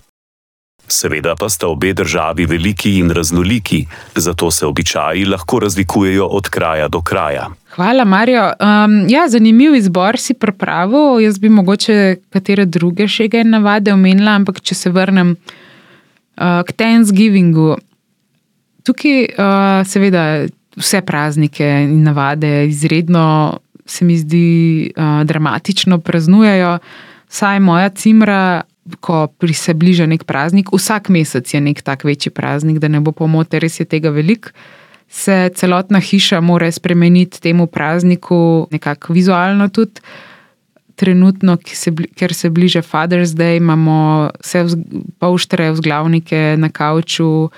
Seveda 0.87 1.35
pa 1.39 1.49
sta 1.49 1.67
obe 1.67 1.93
državi 1.93 2.45
veliki 2.45 2.97
in 2.99 3.11
raznoliki, 3.11 3.85
zato 4.15 4.51
se 4.51 4.65
običaji 4.65 5.25
lahko 5.25 5.59
razlikujejo 5.59 6.25
od 6.25 6.49
kraja 6.49 6.87
do 6.87 7.01
kraja. 7.01 7.49
Hvala, 7.75 8.05
Marijo. 8.05 8.43
Um, 8.43 9.09
ja, 9.09 9.29
zanimiv 9.29 9.75
izbor 9.75 10.19
si 10.19 10.33
pripravil. 10.33 11.19
Jaz 11.23 11.39
bi 11.39 11.49
mogoče 11.49 12.15
katere 12.29 12.65
druge 12.65 13.07
še 13.07 13.29
kaj 13.33 13.47
navade 13.49 13.93
omenila, 13.93 14.35
ampak 14.37 14.59
če 14.61 14.75
se 14.75 14.91
vrnem 14.93 15.33
uh, 15.33 16.61
k 16.67 16.75
Thanksgivingu. 16.77 17.77
Tukaj, 18.85 19.25
uh, 19.25 19.81
seveda, 19.87 20.45
vse 20.77 21.01
praznike 21.01 21.65
in 21.87 22.03
navade 22.03 22.67
izredno 22.67 23.59
se 23.85 24.05
mi 24.05 24.17
zdi 24.17 24.91
uh, 24.93 25.23
dramatično 25.23 25.99
praznujejo. 25.99 26.77
Saj 27.29 27.59
moja 27.59 27.89
cimra 27.89 28.61
ko 28.99 29.27
se 29.53 29.73
bliža 29.73 30.05
nek 30.05 30.23
praznik, 30.23 30.71
vsak 30.73 31.09
mesec 31.09 31.53
je 31.53 31.61
nek 31.61 31.81
tak 31.81 32.03
večji 32.03 32.31
praznik, 32.31 32.79
da 32.79 32.87
ne 32.87 32.99
bo 32.99 33.11
pomote, 33.11 33.59
res 33.59 33.79
je 33.79 33.85
tega 33.85 34.09
veliko. 34.09 34.51
Se 35.09 35.49
celotna 35.55 35.99
hiša 35.99 36.41
mora 36.41 36.71
spremeniti 36.71 37.41
temu 37.41 37.67
prazniku, 37.67 38.67
nekako 38.71 39.13
vizualno 39.13 39.69
tudi. 39.69 40.01
Trenutno, 40.95 41.57
se, 41.65 41.91
ker 42.15 42.33
se 42.33 42.49
bliža 42.49 42.81
Father's 42.81 43.33
Day, 43.33 43.57
imamo 43.57 44.29
vse 44.41 44.65
polštre 45.19 45.71
vzglavnike 45.71 46.55
na 46.57 46.69
kavču, 46.69 47.49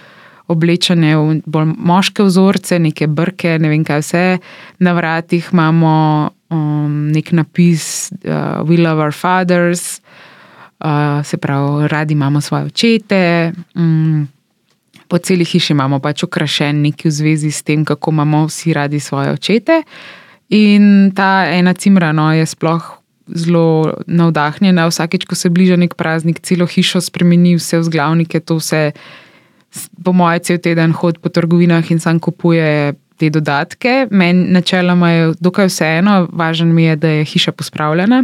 oblečene 0.48 1.16
v 1.18 1.42
bolj 1.46 1.74
moške 1.76 2.24
vzorce, 2.24 2.80
neke 2.80 3.08
brke, 3.08 3.58
ne 3.60 3.72
vem 3.72 3.84
kaj 3.84 4.04
vse. 4.04 4.24
Na 4.80 4.94
vratih 4.94 5.50
imamo 5.52 5.96
um, 6.50 7.12
nek 7.12 7.32
napis 7.32 8.12
uh, 8.24 8.64
We 8.68 8.78
love 8.78 9.04
our 9.04 9.12
fathers, 9.12 10.00
uh, 10.00 10.35
se 11.24 11.38
pravi, 11.38 11.88
radi 11.88 12.14
imamo 12.14 12.42
svoje 12.42 12.64
očete. 12.64 13.54
Um, 13.76 14.28
po 15.08 15.18
celi 15.18 15.46
hiši 15.46 15.74
imamo 15.74 16.00
pač 16.00 16.24
okrašen 16.24 16.82
neki 16.82 17.08
v 17.08 17.12
zvezi 17.12 17.52
s 17.52 17.64
tem, 17.64 17.86
kako 17.86 18.12
imamo 18.12 18.46
vsi 18.48 18.74
radi 18.74 19.00
svoje 19.00 19.32
očete. 19.32 19.84
In 20.50 21.12
ta 21.16 21.46
ena 21.50 21.74
cimra 21.74 22.12
no, 22.12 22.34
je 22.34 22.46
sploh 22.46 22.84
zelo 23.28 23.94
navdahnjena. 24.08 24.88
Vsakeč, 24.90 25.26
ko 25.26 25.36
se 25.36 25.50
bliža 25.50 25.78
nek 25.78 25.96
praznik, 25.98 26.42
celo 26.46 26.68
hišo 26.70 27.02
spremeni, 27.02 27.56
vse 27.58 27.82
vzglavnike, 27.82 28.40
to 28.46 28.60
vse, 28.62 28.92
po 30.04 30.14
mojem, 30.14 30.44
cel 30.46 30.62
teden 30.62 30.94
hod 30.94 31.20
po 31.22 31.30
trgovinah 31.30 31.92
in 31.92 32.00
sam 32.00 32.20
kupuje 32.20 32.94
te 33.18 33.30
dodatke. 33.30 34.08
Meni 34.12 34.48
načeloma 34.52 35.10
je 35.12 35.34
dokaj 35.40 35.70
vseeno, 35.70 36.28
važno 36.32 36.66
mi 36.74 36.84
je, 36.84 36.96
da 36.96 37.10
je 37.10 37.26
hiša 37.26 37.52
pospravljena, 37.52 38.24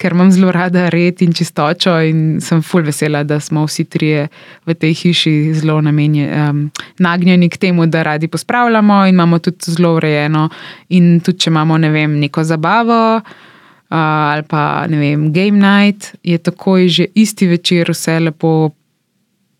ker 0.00 0.12
imam 0.12 0.30
zelo 0.32 0.52
rada 0.52 0.88
red 0.88 1.22
in 1.22 1.32
čistočo 1.32 1.98
in 2.00 2.40
sem 2.40 2.62
full 2.62 2.84
vesela, 2.84 3.22
da 3.24 3.40
smo 3.40 3.66
vsi 3.66 3.84
trije 3.84 4.28
v 4.66 4.74
tej 4.74 4.94
hiši 4.94 5.34
zelo 5.54 5.80
namenjeni, 5.80 6.48
um, 6.50 6.70
nagnjeni 6.98 7.48
k 7.48 7.56
temu, 7.56 7.86
da 7.86 8.02
radi 8.02 8.28
pospravljamo 8.28 9.06
in 9.06 9.14
imamo 9.14 9.38
tudi 9.38 9.76
zelo 9.76 9.94
urejeno. 9.96 10.48
In 10.88 11.20
tudi, 11.20 11.38
če 11.38 11.50
imamo 11.50 11.78
ne 11.78 11.90
vem, 11.90 12.18
neko 12.20 12.44
zabavo. 12.44 13.16
Uh, 13.16 13.48
ali 13.90 14.42
pa 14.42 14.86
ne 14.86 14.96
vem, 14.96 15.32
game 15.32 15.58
night 15.58 16.14
je 16.22 16.38
takoj 16.38 16.88
že 16.88 17.06
isti 17.14 17.46
večer, 17.46 17.90
vse 17.90 18.20
lepo, 18.20 18.70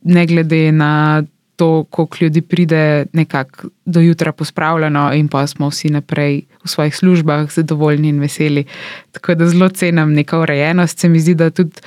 ne 0.02 0.26
glede 0.26 0.72
na 0.72 1.22
to, 1.60 1.84
koliko 1.90 2.16
ljudi 2.20 2.40
pride 2.40 3.06
nekako 3.12 3.68
do 3.84 4.00
jutra 4.00 4.32
pospravljeno, 4.32 5.10
in 5.14 5.28
pa 5.28 5.46
smo 5.46 5.68
vsi 5.68 5.90
naprej 5.92 6.42
v 6.64 6.68
svojih 6.68 6.96
službah 6.96 7.50
zadovoljni 7.52 8.08
in 8.08 8.20
veseli. 8.20 8.64
Tako 9.12 9.34
da 9.34 9.48
zelo 9.48 9.68
cenim 9.68 10.14
neko 10.16 10.40
urejenost. 10.40 10.98
Se 10.98 11.08
mi 11.08 11.20
zdi, 11.20 11.34
da 11.34 11.50
tudi 11.50 11.82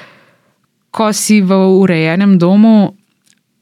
ko 0.94 1.10
si 1.14 1.42
v 1.42 1.58
urejenem 1.82 2.38
domu, 2.38 2.94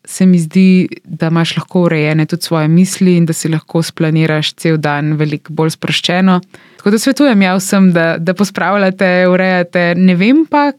se 0.05 0.25
mi 0.25 0.39
zdi, 0.39 0.89
da 1.05 1.29
imaš 1.31 1.55
lahko 1.57 1.85
urejene 1.87 2.25
tudi 2.25 2.43
svoje 2.43 2.67
misli 2.67 3.15
in 3.15 3.25
da 3.25 3.33
si 3.33 3.47
lahko 3.49 3.83
splaniraš 3.83 4.53
cel 4.53 4.77
dan 4.77 5.13
veliko 5.15 5.53
bolj 5.53 5.77
sproščeno. 5.77 6.41
Tako 6.77 6.91
da 6.91 6.99
svetujem 6.99 7.41
ja 7.41 7.55
vsem, 7.55 7.91
da, 7.95 8.15
da 8.17 8.33
pospravljate, 8.33 9.27
urejate. 9.31 9.93
Ne 9.95 10.15
vem 10.19 10.43
pa, 10.49 10.71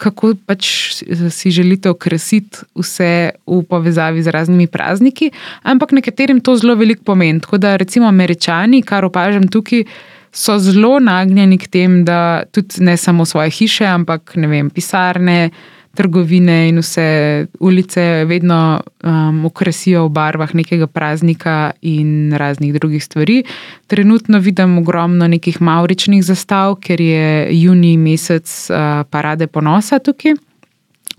kako 0.00 0.34
pač 0.46 0.66
si 1.30 1.50
želite 1.52 1.90
okrasiti 1.92 2.64
vse 2.74 3.30
v 3.46 3.60
povezavi 3.68 4.22
z 4.22 4.32
raznimi 4.32 4.66
prazniki, 4.66 5.30
ampak 5.62 5.92
nekaterim 5.92 6.40
to 6.40 6.56
zelo 6.56 6.74
veliko 6.74 7.04
pomeni. 7.12 7.40
Tako 7.40 7.58
da 7.58 7.76
recimo 7.76 8.08
američani, 8.08 8.82
kar 8.82 9.04
opažam 9.04 9.48
tukaj, 9.48 9.84
so 10.32 10.58
zelo 10.62 10.98
nagnjeni 11.02 11.58
k 11.58 11.68
temu, 11.68 12.04
da 12.06 12.42
tudi 12.52 12.84
ne 12.86 12.96
samo 12.96 13.24
svoje 13.26 13.50
hiše, 13.50 13.84
ampak 13.86 14.36
ne 14.36 14.48
vem, 14.48 14.70
pisarne 14.70 15.50
trgovine 15.94 16.68
in 16.68 16.78
vse 16.78 17.46
ulice 17.60 18.24
vedno 18.24 18.80
um, 19.02 19.44
okrasijo 19.44 20.04
v 20.06 20.12
barvah 20.14 20.54
nekega 20.54 20.86
praznika 20.86 21.72
in 21.82 22.32
raznih 22.32 22.74
drugih 22.74 23.04
stvari. 23.04 23.42
Trenutno 23.86 24.38
vidim 24.38 24.78
ogromno 24.78 25.28
nekih 25.28 25.60
mauričnih 25.60 26.22
zastav, 26.24 26.76
ker 26.80 27.00
je 27.00 27.48
juni 27.62 27.96
mesec 27.96 28.70
uh, 28.70 29.02
parade 29.10 29.46
ponosa 29.46 29.98
tukaj. 29.98 30.38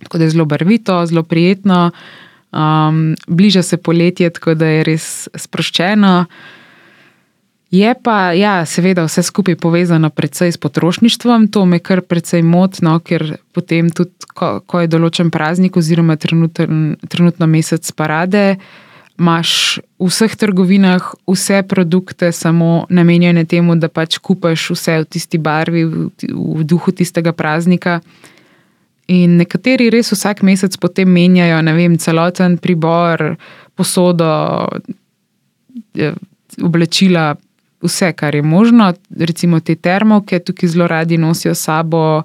Tako 0.03 0.17
da 0.17 0.23
je 0.23 0.29
zelo 0.29 0.45
barvito, 0.45 1.05
zelo 1.05 1.23
prijetno, 1.23 1.91
um, 2.51 3.15
bliža 3.27 3.61
se 3.61 3.77
poletje, 3.77 4.29
tako 4.29 4.55
da 4.55 4.65
je 4.65 4.83
res 4.83 5.27
sproščeno. 5.35 6.25
Je 7.71 7.93
pa, 8.03 8.33
ja, 8.35 8.65
seveda, 8.67 9.05
vse 9.07 9.23
skupaj 9.23 9.55
povezano 9.55 10.09
predvsej 10.09 10.51
s 10.51 10.57
potrošništvom, 10.59 11.47
to 11.47 11.65
me 11.65 11.79
kar 11.79 12.01
precej 12.03 12.41
motno, 12.43 12.97
ker 12.99 13.37
potem 13.55 13.87
tudi, 13.89 14.11
ko, 14.35 14.57
ko 14.67 14.81
je 14.83 14.89
določen 14.91 15.29
praznik 15.31 15.77
oziroma 15.79 16.17
trenuten, 16.19 16.97
trenutno 17.07 17.47
mesec 17.47 17.87
parade, 17.95 18.57
imaš 19.15 19.79
v 20.01 20.09
vseh 20.09 20.35
trgovinah 20.35 21.05
vse 21.29 21.61
produkte 21.63 22.33
samo 22.35 22.87
namenjene 22.89 23.45
temu, 23.47 23.77
da 23.79 23.87
pač 23.87 24.17
kupaš 24.19 24.65
vse 24.75 24.97
v 25.03 25.07
tisti 25.07 25.39
barvi, 25.39 25.85
v, 25.87 26.09
v 26.27 26.65
duhu 26.67 26.91
tistega 26.91 27.31
praznika. 27.31 28.01
In 29.07 29.37
nekateri 29.39 29.87
res 29.93 30.11
vsak 30.11 30.41
mesec 30.43 30.75
potem 30.75 31.07
menjajo, 31.07 31.61
ne 31.63 31.77
vem, 31.77 31.95
celoten 31.95 32.57
pribor, 32.59 33.37
posodo, 33.79 34.27
oblačila 36.59 37.29
vse, 37.81 38.13
kar 38.13 38.35
je 38.35 38.41
možno. 38.41 38.93
Recimo 39.19 39.59
te 39.59 39.75
termovke, 39.75 40.39
tukaj 40.39 40.69
zelo 40.69 40.87
radi 40.87 41.17
nosijo 41.17 41.55
sabo 41.55 42.23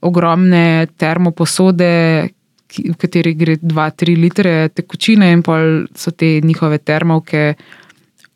ogromne 0.00 0.86
termoposode, 0.96 2.28
v 2.70 2.94
kateri 2.98 3.34
gre 3.34 3.56
2-3 3.56 4.16
litre 4.16 4.68
tekočine, 4.68 5.32
in 5.32 5.42
pol 5.42 5.86
so 5.96 6.10
te 6.10 6.40
njihove 6.44 6.78
termovke 6.78 7.54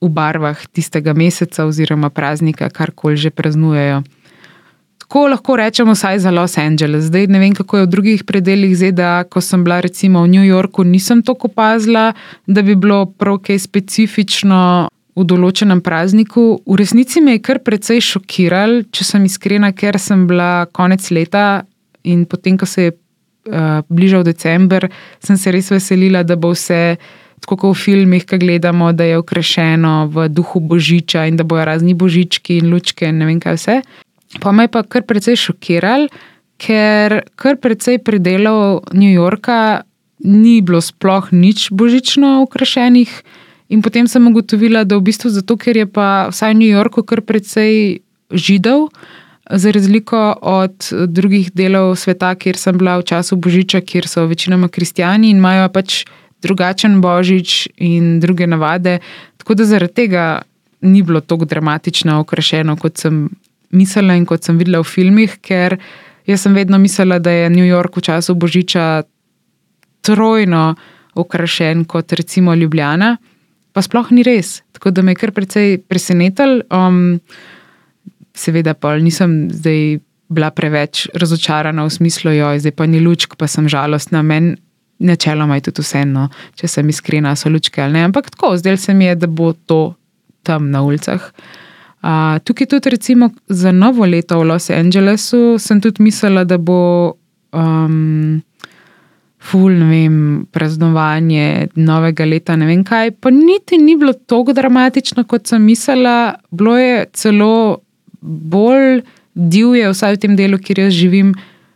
v 0.00 0.08
barvah 0.10 0.66
tistega 0.72 1.14
meseca 1.14 1.64
oziroma 1.64 2.10
praznika, 2.10 2.68
karkoli 2.68 3.16
že 3.16 3.30
praznujejo. 3.30 4.02
Tako 5.04 5.28
lahko 5.28 5.56
rečemo, 5.56 5.92
vsaj 5.92 6.18
za 6.18 6.30
Los 6.30 6.58
Angeles. 6.58 7.04
Zdaj 7.04 7.26
ne 7.26 7.38
vem, 7.38 7.54
kako 7.54 7.76
je 7.76 7.86
v 7.86 7.90
drugih 7.92 8.24
predeljih 8.24 8.72
ZDA. 8.76 9.24
Ko 9.28 9.40
sem 9.40 9.64
bila 9.64 9.80
recimo 9.80 10.22
v 10.24 10.32
New 10.32 10.44
Yorku, 10.44 10.84
nisem 10.84 11.22
tako 11.22 11.52
opazila, 11.52 12.12
da 12.46 12.62
bi 12.62 12.74
bilo 12.74 13.04
prav 13.06 13.38
kaj 13.44 13.58
specifično 13.58 14.88
v 15.14 15.24
določenem 15.30 15.80
prazniku. 15.84 16.58
V 16.66 16.78
resnici 16.78 17.22
me 17.22 17.36
je 17.36 17.44
kar 17.46 17.60
precej 17.64 18.02
šokiral, 18.02 18.82
če 18.90 19.06
sem 19.06 19.26
iskrena, 19.28 19.70
ker 19.72 19.98
sem 20.02 20.26
bila 20.26 20.66
konec 20.74 21.06
leta 21.14 21.64
in 22.04 22.26
potem, 22.26 22.58
ko 22.58 22.66
se 22.66 22.88
je 22.88 22.94
uh, 22.94 23.84
bližal 23.88 24.24
december, 24.26 24.88
sem 25.22 25.38
se 25.40 25.54
res 25.54 25.70
veselila, 25.72 26.24
da 26.26 26.36
bo 26.36 26.52
vse. 26.54 26.98
Tako 27.44 27.58
kot 27.60 27.74
v 27.74 27.80
filmih, 27.82 28.22
ki 28.24 28.38
gledamo, 28.40 28.92
da 28.96 29.04
je 29.04 29.18
okrašeno 29.20 30.08
v 30.08 30.28
duhu 30.32 30.62
božiča 30.64 31.26
in 31.28 31.36
da 31.36 31.44
bojo 31.44 31.66
razni 31.68 31.92
božički 31.92 32.56
in 32.62 32.70
lučke 32.72 33.10
in 33.10 33.18
ne 33.20 33.28
vem 33.28 33.40
kaj 33.42 33.58
vse. 33.58 33.74
Pa 34.40 34.52
me 34.52 34.64
je 34.64 34.72
pa 34.72 34.80
kar 34.82 35.04
precej 35.04 35.36
šokiral, 35.36 36.08
ker 36.56 37.20
kar 37.36 37.58
precej 37.60 38.00
predelov 38.00 38.88
New 38.96 39.12
Yorka 39.12 39.84
ni 40.24 40.62
bilo 40.64 40.80
sploh 40.80 41.28
nič 41.36 41.68
božično 41.68 42.40
okrašenih. 42.48 43.12
In 43.74 43.82
potem 43.82 44.06
sem 44.06 44.22
ugotovila, 44.30 44.84
da 44.86 44.94
v 44.94 45.08
bistvu 45.10 45.32
zato, 45.34 45.58
ker 45.58 45.74
je 45.82 45.86
pa 45.90 46.30
vsaj 46.30 46.54
v 46.54 46.58
New 46.62 46.70
Yorku 46.70 47.02
kar 47.02 47.24
precej 47.26 48.04
židov, 48.30 48.94
za 49.50 49.70
razliko 49.74 50.38
od 50.40 50.88
drugih 51.10 51.50
delov 51.52 51.96
sveta, 52.00 52.32
kjer 52.38 52.56
sem 52.56 52.78
bila 52.78 52.96
v 52.96 53.04
času 53.04 53.36
Božiča, 53.36 53.82
kjer 53.84 54.08
so 54.08 54.24
večinoma 54.30 54.70
kristijani 54.72 55.30
in 55.30 55.42
imajo 55.42 55.68
pač 55.68 56.04
drugačen 56.44 57.00
božič 57.00 57.68
in 57.76 58.20
druge 58.20 58.46
navade. 58.46 58.98
Tako 59.36 59.54
da 59.54 59.64
zaradi 59.64 59.94
tega 59.94 60.24
ni 60.80 61.02
bilo 61.02 61.20
tako 61.20 61.44
dramatično 61.44 62.20
okrašeno, 62.20 62.76
kot 62.76 63.00
sem 63.00 63.28
mislila 63.70 64.16
in 64.16 64.24
kot 64.28 64.44
sem 64.44 64.58
videla 64.60 64.80
v 64.80 64.88
filmih, 64.88 65.38
ker 65.44 65.76
jaz 66.28 66.46
sem 66.46 66.54
vedno 66.54 66.78
mislila, 66.78 67.18
da 67.18 67.30
je 67.30 67.50
New 67.50 67.66
York 67.66 67.96
v 67.96 68.06
času 68.06 68.34
Božiča 68.34 69.02
trojno 70.04 70.74
okrašen 71.14 71.84
kot 71.84 72.12
recimo 72.12 72.54
Ljubljana 72.54 73.16
pa 73.74 73.82
sploh 73.82 74.10
ni 74.14 74.22
res. 74.22 74.62
Tako 74.72 74.94
da 74.94 75.02
me 75.02 75.12
je 75.12 75.20
kar 75.20 75.34
precej 75.34 75.78
presenetil. 75.90 76.62
Um, 76.70 77.18
seveda 78.34 78.74
pa 78.78 78.94
nisem 79.02 79.48
zdaj 79.52 79.98
bila 80.34 80.50
preveč 80.54 81.08
razočarana 81.14 81.84
v 81.84 81.90
smislu, 81.92 82.32
da 82.32 82.54
je 82.54 82.64
zdaj 82.64 82.74
pa 82.78 82.86
ni 82.86 83.02
lučk, 83.02 83.34
pa 83.38 83.50
sem 83.50 83.68
žalostna. 83.68 84.22
Meni 84.22 84.54
načeloma 85.04 85.58
je 85.58 85.68
tudi 85.68 85.82
vseeno, 85.82 86.28
če 86.54 86.70
sem 86.70 86.88
iskrena, 86.88 87.34
so 87.36 87.50
lučke 87.50 87.82
ali 87.82 87.98
ne. 87.98 88.06
Ampak 88.08 88.30
tako, 88.30 88.54
zdaj 88.56 88.78
se 88.86 88.94
mi 88.94 89.10
je, 89.10 89.18
da 89.26 89.26
bo 89.26 89.52
to 89.52 89.94
tam 90.46 90.70
na 90.70 90.84
ulicah. 90.86 91.22
Uh, 92.04 92.38
tukaj 92.44 92.68
tudi 92.70 92.90
recimo 92.92 93.30
za 93.48 93.72
novo 93.72 94.06
leto 94.06 94.38
v 94.38 94.48
Los 94.52 94.70
Angelesu 94.70 95.56
sem 95.58 95.80
tudi 95.80 96.02
mislila, 96.04 96.44
da 96.44 96.58
bo. 96.58 97.16
Um, 97.54 98.42
ful, 99.44 99.72
ne 99.76 99.88
vem, 99.90 100.18
praznovanje 100.52 101.68
novega 101.76 102.26
leta, 102.28 102.56
ne 102.56 102.68
vem 102.68 102.84
kaj. 102.86 103.12
Pa 103.20 103.32
niti 103.34 103.78
ni 103.78 103.96
bilo 104.00 104.14
tako 104.14 104.54
dramatično, 104.56 105.26
kot 105.28 105.50
sem 105.52 105.62
mislila. 105.62 106.34
Bilo 106.50 106.76
je 106.78 107.04
celo 107.12 107.54
bolj 108.20 109.02
divje, 109.34 109.90
vsaj 109.92 110.16
v 110.16 110.22
tem 110.22 110.38
delu, 110.38 110.58
kjer 110.58 110.86
jaz 110.86 110.96
živim. 110.96 111.34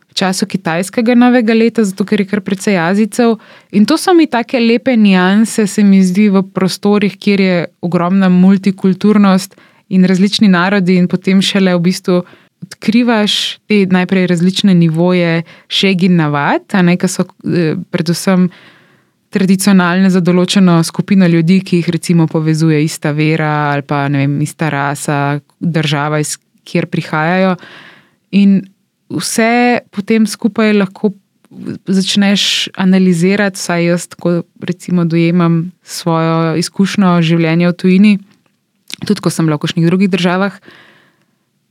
V 0.09 0.17
času 0.17 0.49
kitajskega 0.49 1.15
novega 1.15 1.55
leta, 1.55 1.85
zato 1.85 2.07
ker 2.09 2.23
je 2.25 2.31
kar 2.31 2.41
precej 2.41 2.79
jazicev. 2.79 3.37
In 3.77 3.85
to 3.87 3.99
so 4.01 4.15
mi 4.17 4.27
tako 4.27 4.59
lepe 4.65 4.97
nianse, 4.97 5.67
se 5.69 5.85
mi 5.85 6.01
zdi, 6.03 6.31
v 6.33 6.43
prostorih, 6.55 7.19
kjer 7.21 7.41
je 7.41 7.59
ogromna 7.85 8.33
multikulturnost 8.33 9.59
in 9.93 10.09
različni 10.09 10.49
narodi, 10.49 10.97
in 10.97 11.09
potem 11.09 11.45
šele 11.45 11.77
v 11.77 11.85
bistvu 11.85 12.23
odkrivaš 12.63 13.59
te 13.67 13.87
najprej 13.91 14.27
različne 14.27 14.75
nivoje 14.75 15.43
šeg 15.69 16.03
in 16.09 16.17
navad, 16.17 16.67
ki 16.69 17.09
so 17.09 17.25
eh, 17.27 17.77
predvsem 17.91 18.49
tradicionalne 19.31 20.09
za 20.11 20.21
določeno 20.25 20.79
skupino 20.85 21.27
ljudi, 21.29 21.61
ki 21.61 21.83
jih 21.83 21.89
recimo 21.93 22.27
povezuje 22.27 22.81
ista 22.85 23.13
vera 23.13 23.71
ali 23.75 23.85
pa 23.85 24.07
ne 24.09 24.25
vem, 24.25 24.41
ista 24.43 24.71
rasa, 24.73 25.41
država, 25.61 26.21
iz 26.21 26.39
kjer 26.65 26.89
prihajajo. 26.89 27.57
In 28.37 28.63
vse 29.13 29.85
potem 29.93 30.27
skupaj 30.27 30.73
lahko 30.77 31.13
začneš 31.89 32.69
analizirati, 32.77 33.61
saj 33.61 33.85
jaz 33.85 34.07
tako 34.13 34.43
recimo 34.61 35.05
dojemam 35.05 35.71
svojo 35.83 36.57
izkušnjo 36.61 37.15
življenja 37.25 37.73
v 37.73 37.77
tujini, 37.77 38.13
tudi 39.07 39.25
ko 39.25 39.33
sem 39.33 39.49
v 39.49 39.57
kakšnih 39.57 39.89
drugih 39.89 40.13
državah. 40.13 40.61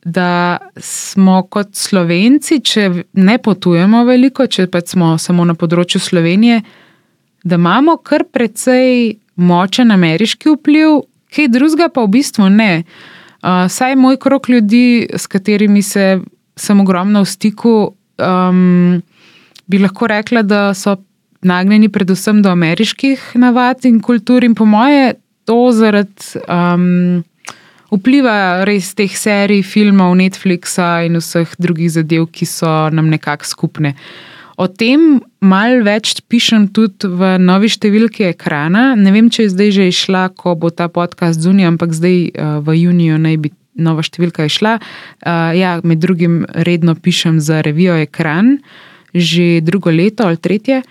Da 0.08 0.58
smo 0.80 1.41
kot 1.52 1.76
slovenci, 1.76 2.62
če 2.63 2.84
ne 3.20 3.38
potujemo 3.43 4.06
veliko, 4.08 4.46
če 4.48 4.70
pa 4.72 4.80
smo 4.80 5.17
samo 5.20 5.43
na 5.43 5.56
področju 5.58 6.00
Slovenije, 6.00 6.62
da 7.43 7.60
imamo 7.60 7.98
kar 8.00 8.24
precej 8.32 9.17
močen 9.36 9.91
ameriški 9.91 10.54
vpliv, 10.56 11.02
kaj 11.36 11.52
drugega 11.52 11.89
pa 11.91 12.06
v 12.06 12.13
bistvu 12.15 12.48
ne. 12.54 12.72
Uh, 13.43 13.67
saj 13.67 13.98
moj 14.00 14.15
krok 14.24 14.48
ljudi, 14.50 15.10
s 15.12 15.28
katerimi 15.28 15.84
se, 15.84 16.22
sem 16.56 16.80
ogromno 16.82 17.26
v 17.26 17.30
stiku, 17.30 17.76
um, 18.17 19.02
bi 19.67 19.84
lahko 19.84 20.08
rekla, 20.08 20.41
da 20.48 20.72
so 20.74 20.96
nagnjeni 21.46 21.91
predvsem 21.93 22.41
do 22.41 22.50
ameriških 22.56 23.34
navad 23.36 23.86
in 23.86 24.00
kultur, 24.02 24.43
in 24.43 24.56
po 24.56 24.65
moje 24.65 25.17
to 25.46 25.67
zaradi 25.72 26.39
um, 26.48 27.24
vpliva 27.93 28.65
res 28.67 28.93
teh 28.97 29.12
serij, 29.12 29.63
filmov, 29.63 30.15
Netflixa 30.19 31.06
in 31.08 31.19
vseh 31.21 31.54
drugih 31.62 31.91
zadev, 31.93 32.28
ki 32.32 32.45
so 32.45 32.89
nam 32.93 33.12
nekako 33.13 33.47
skupne. 33.47 33.93
O 34.58 34.65
tem 34.65 35.19
mal 35.39 35.84
več 35.86 36.15
pišem 36.26 36.71
tudi 36.73 37.10
v 37.13 37.36
novi 37.38 37.69
številki 37.69 38.26
ekrana. 38.32 38.95
Ne 38.97 39.13
vem, 39.13 39.30
če 39.30 39.45
je 39.45 39.54
zdaj 39.54 39.71
že 39.76 39.88
išla, 39.91 40.23
ko 40.34 40.56
bo 40.58 40.71
ta 40.73 40.89
podcast 40.89 41.43
zunaj, 41.45 41.69
ampak 41.76 41.93
zdaj 41.93 42.17
v 42.65 42.78
juniju 42.80 43.21
naj 43.21 43.38
bi 43.43 43.54
nova 43.78 44.02
številka 44.02 44.47
išla. 44.50 44.80
Ja, 45.54 45.78
med 45.86 46.02
drugim 46.02 46.41
redno 46.50 46.97
pišem 46.97 47.38
za 47.39 47.62
revijo 47.62 47.97
Ekran 48.02 48.58
že 49.17 49.62
drugo 49.65 49.89
leto 49.89 50.28
ali 50.28 50.38
tretje. 50.38 50.82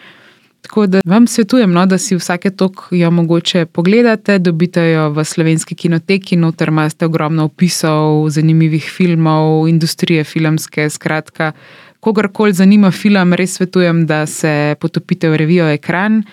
Tako 0.67 0.87
da 0.87 1.01
vam 1.05 1.27
svetujem, 1.27 1.73
no, 1.73 1.85
da 1.87 1.99
si 1.99 2.17
vsake 2.17 2.51
tok 2.51 2.89
jo 2.91 3.11
mogoče 3.11 3.67
pogledate, 3.67 4.39
dobite 4.39 4.83
jo 4.83 5.11
v 5.15 5.25
slovenski 5.25 5.75
kinoteki, 5.75 6.37
noter 6.37 6.69
imate 6.69 7.07
ogromno 7.07 7.45
opisov, 7.45 8.27
zanimivih 8.35 8.89
filmov, 8.97 9.69
industrije 9.69 10.25
filmske. 10.25 10.89
Skratka, 10.91 11.53
kogarkoli 12.01 12.53
zanima 12.53 12.91
film, 12.91 13.35
res 13.39 13.55
svetujem, 13.55 14.07
da 14.07 14.25
se 14.27 14.75
potopite 14.81 15.31
v 15.31 15.37
revijo 15.37 15.69
Ekran, 15.71 16.25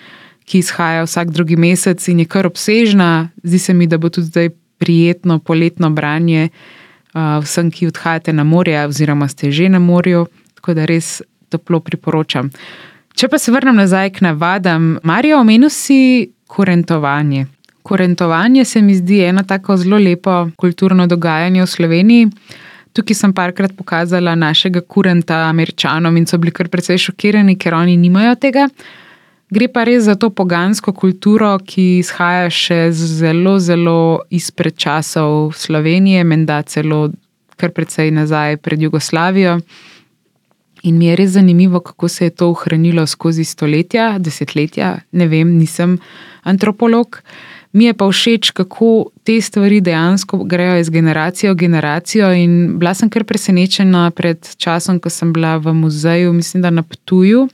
ki 0.44 0.58
izhaja 0.58 1.04
vsak 1.06 1.30
drugi 1.30 1.56
mesec 1.56 2.08
in 2.08 2.24
je 2.24 2.26
kar 2.26 2.46
obsežna. 2.46 3.28
Zdi 3.42 3.58
se 3.58 3.74
mi, 3.74 3.86
da 3.86 3.98
bo 3.98 4.10
tudi 4.10 4.26
zdaj 4.26 4.50
prijetno 4.78 5.38
poletno 5.38 5.90
branje 5.90 6.48
uh, 6.48 7.38
vsem, 7.44 7.70
ki 7.70 7.86
odhajate 7.86 8.32
na 8.32 8.42
morje, 8.44 8.82
oziroma 8.86 9.28
ste 9.28 9.52
že 9.52 9.68
na 9.68 9.78
morju. 9.78 10.26
Tako 10.58 10.74
da 10.74 10.90
res 10.90 11.22
toplo 11.48 11.80
priporočam. 11.80 12.50
Če 13.14 13.28
pa 13.30 13.38
se 13.38 13.52
vrnem 13.54 13.76
nazaj 13.78 14.08
k 14.16 14.24
navadam, 14.26 14.96
Marijo, 15.06 15.38
omenil 15.38 15.70
si 15.70 16.32
kurentovanje. 16.50 17.44
Kurentovanje 17.86 18.64
se 18.64 18.82
mi 18.82 18.96
zdi 18.98 19.20
eno 19.28 19.44
tako 19.46 19.76
zelo 19.76 20.00
lepo 20.02 20.48
kulturno 20.58 21.06
dogajanje 21.06 21.62
v 21.62 21.66
Sloveniji. 21.66 22.30
Tukaj 22.94 23.18
sem 23.18 23.34
parkrat 23.34 23.76
pokazala 23.78 24.34
našega 24.34 24.80
kurenta 24.80 25.44
američanom 25.46 26.16
in 26.16 26.26
so 26.26 26.38
bili 26.42 26.50
kar 26.54 26.68
precej 26.68 26.98
šokirani, 27.06 27.54
ker 27.58 27.74
oni 27.74 27.96
nimajo 27.96 28.34
tega. 28.34 28.66
Gre 29.54 29.68
pa 29.70 29.84
res 29.86 30.08
za 30.08 30.18
to 30.18 30.32
pogansko 30.34 30.90
kulturo, 30.92 31.52
ki 31.62 32.00
izhaja 32.00 32.50
še 32.50 32.90
zelo, 32.90 33.60
zelo 33.62 34.24
izpred 34.30 34.74
časov 34.74 35.52
Slovenije, 35.54 36.24
menda 36.26 36.62
celo 36.66 37.12
kar 37.56 37.70
precej 37.70 38.10
nazaj 38.10 38.56
pred 38.56 38.82
Jugoslavijo. 38.82 39.60
In 40.84 40.98
mi 41.00 41.06
je 41.06 41.16
res 41.16 41.30
zanimivo, 41.30 41.80
kako 41.80 42.08
se 42.08 42.26
je 42.26 42.30
to 42.30 42.50
ohranilo 42.52 43.06
skozi 43.06 43.44
stoletja, 43.44 44.18
desetletja. 44.18 44.98
Ne 45.12 45.28
vem, 45.28 45.56
nisem 45.58 45.98
antropolog. 46.42 47.22
Mi 47.72 47.88
je 47.88 47.94
pa 47.94 48.06
všeč, 48.10 48.50
kako 48.54 49.08
te 49.24 49.40
stvari 49.40 49.80
dejansko 49.80 50.44
grejo 50.44 50.76
iz 50.78 50.90
generacije 50.90 51.52
v 51.52 51.56
generacijo. 51.56 52.28
In 52.36 52.76
bila 52.78 52.92
sem 52.94 53.10
kar 53.10 53.24
presenečena 53.24 54.10
pred 54.10 54.50
časom, 54.56 55.00
ko 55.00 55.10
sem 55.10 55.32
bila 55.32 55.56
v 55.56 55.72
muzeju, 55.74 56.32
mislim, 56.32 56.62
da 56.62 56.70
na 56.70 56.82
Ptuju, 56.82 57.48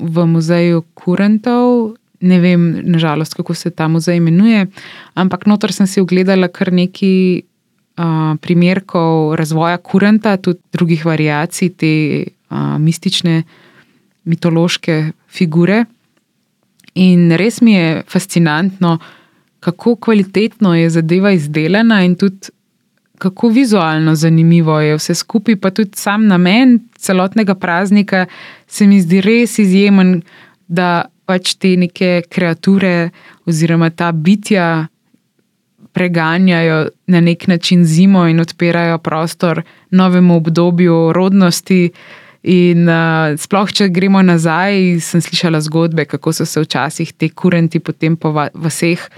v 0.00 0.26
muzeju 0.26 0.82
Kurentov. 0.94 1.94
Ne 2.20 2.40
vem, 2.40 2.80
nažalost, 2.82 3.36
kako 3.38 3.54
se 3.54 3.70
ta 3.70 3.86
muzej 3.88 4.16
imenuje, 4.16 4.66
ampak 5.14 5.46
notor 5.46 5.72
sem 5.72 5.86
si 5.86 6.00
ogledala 6.00 6.48
kar 6.48 6.72
nekaj 6.72 7.44
primerkov 8.40 9.34
razvoja 9.34 9.76
kurenta, 9.76 10.36
tudi 10.36 10.60
drugih 10.72 11.04
variacij 11.06 11.72
te 11.76 11.92
uh, 12.24 12.76
mistične, 12.78 13.42
mitološke 14.24 15.12
figure. 15.28 15.84
In 16.94 17.32
res 17.38 17.60
mi 17.60 17.74
je 17.74 18.02
fascinantno, 18.06 18.98
kako 19.60 19.96
kvalitetno 19.96 20.74
je 20.74 20.90
zadeva 20.90 21.32
izdelana 21.32 22.02
in 22.04 22.14
tudi 22.14 22.54
kako 23.18 23.48
vizualno 23.48 24.14
zanimivo 24.14 24.80
je 24.80 24.96
vse 24.96 25.14
skupaj, 25.14 25.56
pa 25.56 25.70
tudi 25.70 25.90
sam 25.94 26.26
namen 26.26 26.78
celotnega 26.96 27.54
praznika 27.54 28.26
se 28.66 28.86
mi 28.86 29.00
zdi 29.00 29.20
res 29.20 29.58
izjemen, 29.58 30.22
da 30.68 31.08
pač 31.26 31.54
te 31.54 31.76
neke 31.76 32.22
kreature 32.30 33.10
oziroma 33.46 33.90
ta 33.90 34.12
bitja 34.12 34.86
preganjajo 35.98 36.88
na 37.06 37.20
nek 37.20 37.48
način 37.50 37.84
zimo 37.84 38.26
in 38.30 38.40
odpirajo 38.40 38.98
prostor 38.98 39.62
novemu 39.90 40.36
obdobju 40.36 41.12
rodnosti. 41.12 41.90
In 42.42 42.86
uh, 42.88 43.34
sploh, 43.34 43.72
če 43.74 43.88
gremo 43.90 44.22
nazaj, 44.22 45.00
sem 45.02 45.20
slišala 45.20 45.58
zgodbe, 45.66 46.04
kako 46.06 46.32
so 46.32 46.46
se 46.46 46.62
včasih 46.62 47.10
ti 47.12 47.32
kurenti 47.34 47.82
potem 47.82 48.16
po 48.16 48.30
vseh 48.54 49.08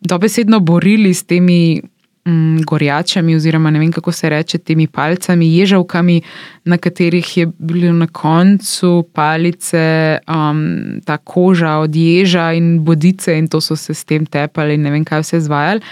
dobesedno 0.00 0.60
borili 0.60 1.12
s 1.14 1.26
temi 1.28 1.82
um, 2.24 2.62
gorjačami, 2.64 3.36
oziroma 3.36 3.70
ne 3.70 3.82
vem 3.82 3.92
kako 3.92 4.12
se 4.12 4.30
reče, 4.32 4.58
temi 4.58 4.86
palcami, 4.86 5.50
ježavkami, 5.56 6.20
na 6.64 6.78
katerih 6.78 7.36
je 7.36 7.46
bilo 7.58 7.92
na 7.92 8.06
koncu 8.06 9.04
palice, 9.12 10.18
um, 10.28 10.64
ta 11.04 11.18
koža 11.18 11.76
od 11.84 11.96
ježa 11.96 12.52
in 12.52 12.78
bodice, 12.84 13.36
in 13.38 13.48
to 13.48 13.60
so 13.60 13.76
se 13.76 13.94
s 13.94 14.04
tem 14.04 14.26
tepali, 14.26 14.80
in 14.80 14.88
ne 14.88 14.96
vem 14.96 15.04
kaj 15.04 15.26
vse 15.26 15.44
izvajali. 15.44 15.84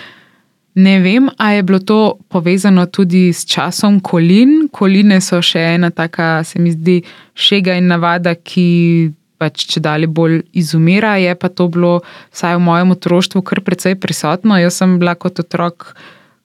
Ne 0.75 1.01
vem, 1.01 1.31
ali 1.37 1.57
je 1.57 1.63
bilo 1.63 1.79
to 1.79 2.19
povezano 2.29 2.87
tudi 2.87 3.33
s 3.33 3.45
časom 3.45 4.01
kolin. 4.01 4.69
Koline 4.73 5.19
so 5.21 5.41
še 5.43 5.75
ena 5.75 5.91
taka, 5.91 6.45
se 6.45 6.63
mi 6.63 6.71
zdi, 6.71 7.01
šega 7.35 7.75
in 7.75 7.91
navada, 7.91 8.37
ki 8.39 9.11
pač 9.41 9.65
če 9.73 9.83
dalje 9.83 10.07
bolj 10.07 10.45
izumira. 10.55 11.17
Je 11.19 11.35
pa 11.35 11.49
to 11.49 11.67
bilo, 11.73 12.01
vsaj 12.31 12.55
v 12.55 12.65
mojem 12.69 12.95
otroštvu, 12.95 13.43
kar 13.43 13.65
precej 13.67 13.99
prisotno. 13.99 14.61
Jaz 14.61 14.79
sem 14.79 14.99
bila 15.03 15.17
kot 15.19 15.43
otrok 15.43 15.95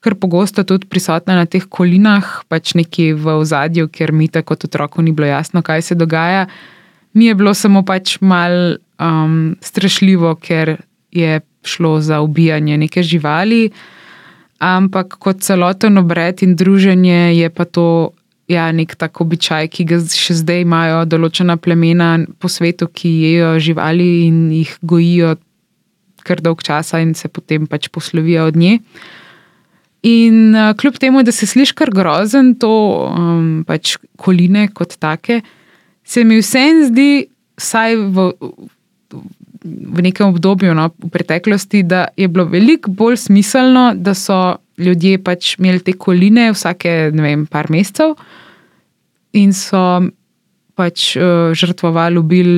kar 0.06 0.14
pogosto 0.14 0.62
tudi 0.62 0.86
prisotna 0.86 1.34
na 1.34 1.46
teh 1.50 1.64
kolinah, 1.66 2.44
pač 2.46 2.76
nekje 2.78 3.16
v 3.18 3.40
ozadju, 3.42 3.88
ker 3.90 4.12
mi 4.14 4.28
tako 4.30 4.54
kot 4.54 4.68
otroku 4.68 5.02
ni 5.02 5.10
bilo 5.10 5.26
jasno, 5.26 5.62
kaj 5.66 5.82
se 5.82 5.94
dogaja. 5.98 6.46
Mi 7.18 7.26
je 7.26 7.34
bilo 7.34 7.54
samo 7.54 7.82
pač 7.82 8.18
mal 8.20 8.78
um, 9.02 9.56
strašljivo, 9.58 10.36
ker 10.38 10.76
je 11.10 11.40
šlo 11.66 11.98
za 12.00 12.20
ubijanje 12.22 12.78
neke 12.78 13.02
živali 13.02 13.70
ampak 14.58 15.18
kot 15.18 15.42
celoten 15.44 15.98
obred 15.98 16.42
in 16.42 16.56
druženje 16.56 17.36
je 17.36 17.48
pa 17.50 17.64
to 17.64 18.12
ja, 18.48 18.70
nek 18.72 18.94
tak 18.94 19.20
običaj, 19.20 19.68
ki 19.74 19.84
ga 19.90 19.98
še 20.00 20.38
zdaj 20.38 20.62
imajo 20.62 21.02
določena 21.10 21.56
plemena 21.58 22.14
po 22.38 22.50
svetu, 22.50 22.86
ki 22.86 23.10
jejo 23.10 23.50
živali 23.58 24.08
in 24.28 24.38
jih 24.54 24.76
gojijo 24.86 25.34
kar 26.26 26.42
dolg 26.42 26.62
časa 26.66 27.00
in 27.02 27.14
se 27.14 27.30
potem 27.30 27.66
pač 27.70 27.88
poslovijo 27.92 28.48
od 28.50 28.58
nje. 28.58 28.78
In 30.06 30.54
uh, 30.54 30.72
kljub 30.78 30.98
temu, 31.02 31.22
da 31.26 31.34
se 31.34 31.46
sliši 31.46 31.74
kar 31.74 31.90
grozen, 31.94 32.54
to 32.62 32.70
um, 33.10 33.64
pač 33.66 33.96
koline 34.22 34.68
kot 34.74 34.94
take, 35.02 35.40
se 36.06 36.22
mi 36.26 36.38
vseeno 36.38 36.86
zdi, 36.90 37.26
vsaj 37.58 37.96
v, 38.14 38.28
v 39.66 40.02
nekem 40.02 40.30
obdobju, 40.30 40.74
no, 40.74 40.90
v 41.02 41.10
preteklosti, 41.12 41.82
da 41.82 42.06
je 42.16 42.28
bilo 42.28 42.46
veliko 42.50 42.90
bolj 42.90 43.16
smiselno, 43.26 43.90
da 43.94 44.14
so 44.14 44.56
ljudje 44.78 45.18
pač 45.24 45.56
imeli 45.58 45.80
te 45.80 45.92
koline 45.92 46.50
vsake, 46.52 47.10
ne 47.12 47.22
vem, 47.22 47.46
par 47.46 47.70
mesecev 47.72 48.16
in 49.36 49.52
so 49.56 49.82
pač 50.76 51.14
uh, 51.16 51.52
žrtvovali 51.56 52.22
bil 52.24 52.50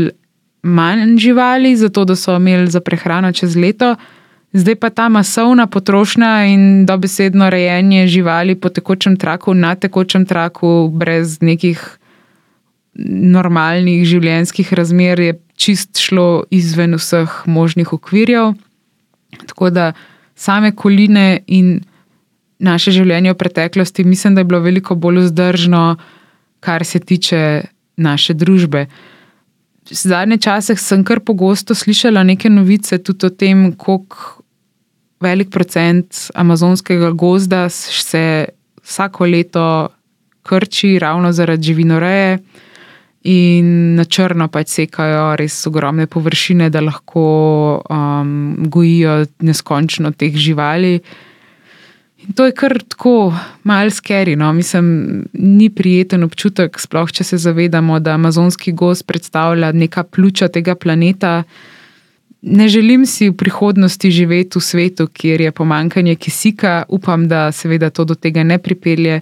manj 0.63 1.19
živali, 1.23 1.77
zato 1.77 2.05
da 2.05 2.17
so 2.17 2.37
imeli 2.37 2.71
za 2.71 2.81
prehrano 2.81 3.33
čez 3.33 3.57
leto. 3.57 3.95
Zdaj 4.53 4.77
pa 4.81 4.91
ta 4.91 5.09
masovna 5.09 5.67
potrošnja 5.67 6.45
in 6.49 6.87
dobesedno 6.87 7.51
rejenje 7.51 8.07
živali 8.07 8.55
po 8.55 8.69
tekočem 8.69 9.17
traku, 9.17 9.55
na 9.55 9.75
tekočem 9.75 10.27
traku, 10.27 10.89
brez 10.93 11.39
nekih 11.41 11.83
normalnih 12.99 14.07
življenjskih 14.09 14.73
razmer, 14.73 15.21
je 15.21 15.37
čist 15.59 15.99
šlo 15.99 16.45
izven 16.55 16.95
vseh 16.95 17.43
možnih 17.47 17.93
okvirjev. 17.93 18.55
Tako 19.47 19.71
da 19.71 19.93
same 20.35 20.73
koline 20.77 21.43
in 21.47 21.81
naše 22.59 22.95
življenje 22.95 23.35
v 23.35 23.39
preteklosti, 23.39 24.05
mislim, 24.05 24.35
da 24.35 24.43
je 24.43 24.49
bilo 24.51 24.61
veliko 24.63 24.95
bolj 24.95 25.27
vzdržno, 25.27 25.83
kar 26.61 26.85
se 26.87 27.01
tiče 27.01 27.43
naše 27.97 28.35
družbe. 28.35 28.87
Zadnje 29.91 30.39
čase 30.45 30.77
sem 30.77 31.05
kar 31.05 31.21
pogosto 31.25 31.75
slišala 31.75 32.23
neke 32.23 32.51
novice 32.51 32.99
tudi 33.03 33.27
o 33.27 33.31
tem, 33.31 33.73
koliko 33.73 34.43
velik 35.21 35.51
procent 35.51 36.29
amazonskega 36.35 37.11
gozda 37.11 37.69
se 37.71 38.45
vsako 38.85 39.27
leto 39.27 39.65
krči, 40.43 40.99
ravno 40.99 41.33
zaradi 41.33 41.73
živinoreje. 41.73 42.39
In 43.29 43.95
na 43.99 44.07
črno 44.09 44.47
pač 44.49 44.71
sekajo 44.73 45.35
res 45.37 45.57
ogromne 45.69 46.07
površine, 46.09 46.71
da 46.73 46.81
lahko 46.81 47.25
um, 47.85 48.31
gojijo 48.73 49.25
neskončno 49.45 50.15
teh 50.17 50.33
živali. 50.33 50.95
In 52.25 52.33
to 52.35 52.47
je 52.49 52.55
kar 52.57 52.79
tako 52.83 53.33
malce 53.69 54.01
skeri. 54.01 54.37
No? 54.37 54.53
Mislim, 54.53 55.27
ni 55.33 55.69
prijeten 55.71 56.25
občutek, 56.25 56.81
sploh 56.81 57.13
če 57.13 57.25
se 57.25 57.41
zavedamo, 57.43 57.99
da 58.01 58.17
amazonski 58.17 58.73
gost 58.73 59.07
predstavlja 59.07 59.73
neka 59.73 60.07
pljuča 60.09 60.49
tega 60.49 60.75
planeta. 60.75 61.43
Ne 62.43 62.69
želim 62.69 63.07
si 63.07 63.29
v 63.29 63.37
prihodnosti 63.37 64.11
živeti 64.11 64.59
v 64.59 64.63
svetu, 64.63 65.09
kjer 65.13 65.41
je 65.41 65.53
pomankanje 65.53 66.15
kisika, 66.17 66.83
upam, 66.89 67.29
da 67.29 67.53
seveda 67.53 67.91
to 67.91 68.05
do 68.05 68.15
tega 68.15 68.45
ne 68.45 68.59
pripelje. 68.59 69.21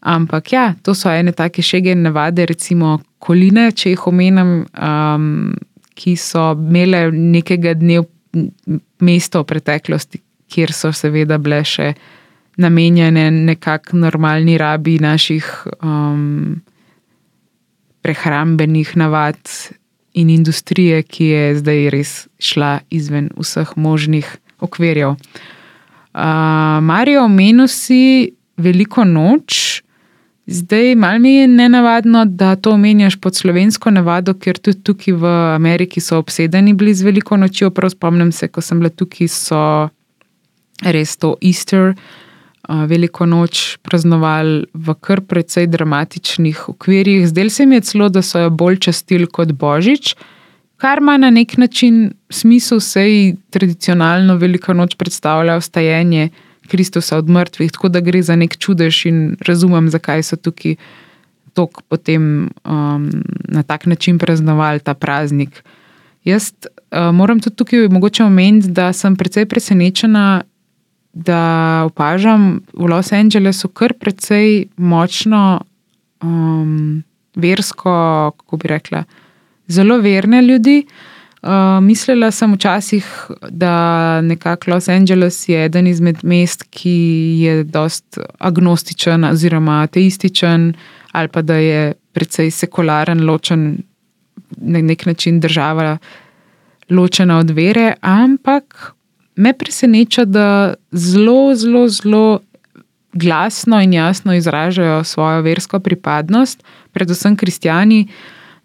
Ampak 0.00 0.52
ja, 0.52 0.74
to 0.82 0.94
so 0.94 1.10
ene 1.10 1.32
take 1.32 1.62
šege 1.62 1.92
in 1.92 2.04
navade, 2.06 2.46
recimo 2.46 2.98
koline, 3.18 3.70
če 3.72 3.94
jih 3.94 4.04
omenjam, 4.10 4.52
um, 4.76 5.30
ki 5.96 6.14
so 6.20 6.52
imele 6.52 7.08
nekega 7.12 7.74
dne 7.74 8.02
mesto 9.00 9.42
v 9.42 9.48
preteklosti, 9.48 10.20
kjer 10.52 10.72
so 10.76 10.92
seveda 10.94 11.38
bile 11.42 11.62
še 11.64 11.94
namenjene 12.60 13.30
nekakšni 13.34 14.00
normalni 14.00 14.56
rabi 14.60 14.98
naših 15.00 15.48
um, 15.80 16.60
prehrambenih 18.04 18.94
navad 18.96 19.40
in 20.16 20.30
industrije, 20.30 21.02
ki 21.02 21.24
je 21.24 21.56
zdaj 21.60 21.88
res 21.92 22.12
šla 22.40 22.78
izven 22.90 23.28
vseh 23.36 23.74
možnih 23.76 24.28
okvirjev. 24.64 25.16
Uh, 26.16 26.80
Marijo, 26.80 27.26
omenil 27.28 27.68
si 27.68 28.32
veliko 28.56 29.04
noč. 29.04 29.82
Zdaj, 30.46 30.94
malo 30.94 31.18
mi 31.18 31.34
je 31.34 31.48
nenavadno, 31.48 32.24
da 32.24 32.56
to 32.56 32.70
omenjaš 32.70 33.16
pod 33.16 33.34
slovensko 33.34 33.90
navado, 33.90 34.34
ker 34.34 34.58
tudi 34.58 34.78
tukaj 34.82 35.14
v 35.14 35.30
Ameriki 35.54 36.00
so 36.00 36.20
obsedeni 36.22 36.74
bili 36.74 36.94
z 36.94 37.02
veliko 37.02 37.36
nočjo. 37.36 37.70
Prav 37.70 37.90
spomnim 37.90 38.30
se, 38.32 38.48
ko 38.48 38.62
sem 38.62 38.78
bila 38.78 38.90
tukaj, 38.90 39.28
so 39.28 39.88
res 40.86 41.16
to 41.16 41.34
Easter, 41.42 41.96
veliko 42.68 43.26
noč 43.26 43.76
praznovali 43.82 44.66
v 44.74 44.94
kar 45.00 45.20
precej 45.26 45.66
dramatičnih 45.66 46.68
okvirjih. 46.68 47.26
Zdaj 47.28 47.50
se 47.50 47.66
mi 47.66 47.80
je 47.80 47.86
celo, 47.90 48.08
da 48.08 48.22
so 48.22 48.46
jo 48.46 48.50
bolj 48.50 48.78
častili 48.86 49.26
kot 49.26 49.50
Božič, 49.52 50.14
kar 50.76 51.02
ima 51.02 51.16
na 51.18 51.30
nek 51.30 51.56
način 51.58 52.12
smisel, 52.30 52.80
sej 52.80 53.34
tradicionalno 53.50 54.36
veliko 54.36 54.74
noč 54.74 54.94
predstavlja 54.94 55.58
vstajanje 55.58 56.28
Kristusa 56.66 57.18
od 57.18 57.28
mrtvih, 57.28 57.72
tako 57.72 57.88
da 57.88 58.00
gre 58.00 58.22
za 58.22 58.36
nek 58.36 58.56
čudež 58.56 59.06
in 59.06 59.36
razumem, 59.46 59.90
zakaj 59.90 60.22
so 60.22 60.36
tukaj 60.36 60.76
tok 61.56 61.82
potem 61.88 62.50
um, 62.64 63.08
na 63.48 63.62
tak 63.62 63.86
način 63.86 64.18
praznovali 64.18 64.80
ta 64.80 64.94
praznik. 64.94 65.62
Jaz 66.24 66.52
uh, 66.52 67.14
moram 67.14 67.40
tudi 67.40 67.56
tukaj 67.56 67.88
mogoče 67.88 68.24
omeniti, 68.24 68.68
da 68.68 68.92
sem 68.92 69.16
precej 69.16 69.46
presenečena, 69.46 70.42
da 71.12 71.40
opažam 71.86 72.60
v 72.74 72.90
Los 72.92 73.12
Angelesu 73.12 73.68
kar 73.68 73.94
precej 73.96 74.66
močno 74.76 75.60
um, 76.20 77.02
versko, 77.36 78.32
kako 78.36 78.56
bi 78.56 78.68
rekla, 78.68 79.04
zelo 79.68 79.96
verne 79.98 80.42
ljudi. 80.42 80.82
Uh, 80.84 81.15
mislila 81.82 82.30
sem 82.30 82.54
včasih, 82.54 83.06
da 83.50 84.20
nekako 84.20 84.70
Los 84.70 84.88
Angeles 84.88 85.48
je 85.48 85.64
eden 85.64 85.86
izmed 85.86 86.24
mest, 86.24 86.64
ki 86.70 86.96
je 87.40 87.64
dost 87.64 88.18
agnostičen 88.38 89.24
oziroma 89.24 89.82
ateističen, 89.82 90.74
ali 91.12 91.28
pa 91.28 91.42
da 91.42 91.54
je 91.54 91.92
precej 92.12 92.50
sekularen, 92.50 93.24
ločen, 93.26 93.78
na 94.56 94.80
nek 94.82 95.06
način 95.06 95.40
država 95.40 95.98
ločena 96.90 97.38
od 97.38 97.50
vere, 97.50 97.94
ampak 98.00 98.92
me 99.36 99.52
preseneča, 99.52 100.24
da 100.24 100.74
zelo, 100.92 101.54
zelo, 101.54 101.88
zelo 101.88 102.40
glasno 103.12 103.80
in 103.82 103.92
jasno 103.92 104.34
izražajo 104.34 105.04
svojo 105.04 105.42
versko 105.42 105.80
pripadnost, 105.80 106.64
predvsem 106.92 107.36
kristijani. 107.36 108.08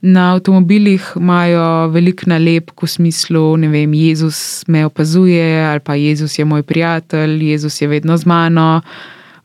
Na 0.01 0.31
avtomobilih 0.33 1.13
imajo 1.15 1.87
veliko 1.93 2.25
nalepk 2.25 2.83
v 2.83 2.87
smislu, 2.87 3.57
da 3.57 3.77
Jezus 3.77 4.63
me 4.67 4.85
opazuje 4.85 5.65
ali 5.65 5.79
pa 5.79 5.95
Jezus 5.95 6.39
je 6.39 6.45
moj 6.45 6.63
prijatelj, 6.63 7.43
Jezus 7.43 7.81
je 7.81 7.87
vedno 7.87 8.17
z 8.17 8.25
mano. 8.25 8.81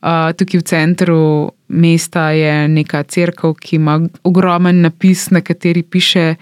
Uh, 0.01 0.33
tukaj 0.37 0.59
v 0.59 0.63
centru 0.63 1.51
mesta 1.67 2.31
je 2.31 2.67
neka 2.67 3.03
crkva, 3.03 3.53
ki 3.53 3.75
ima 3.75 3.99
ogromen 4.23 4.81
napis, 4.81 5.29
na 5.29 5.41
kateri 5.41 5.83
piše, 5.83 6.35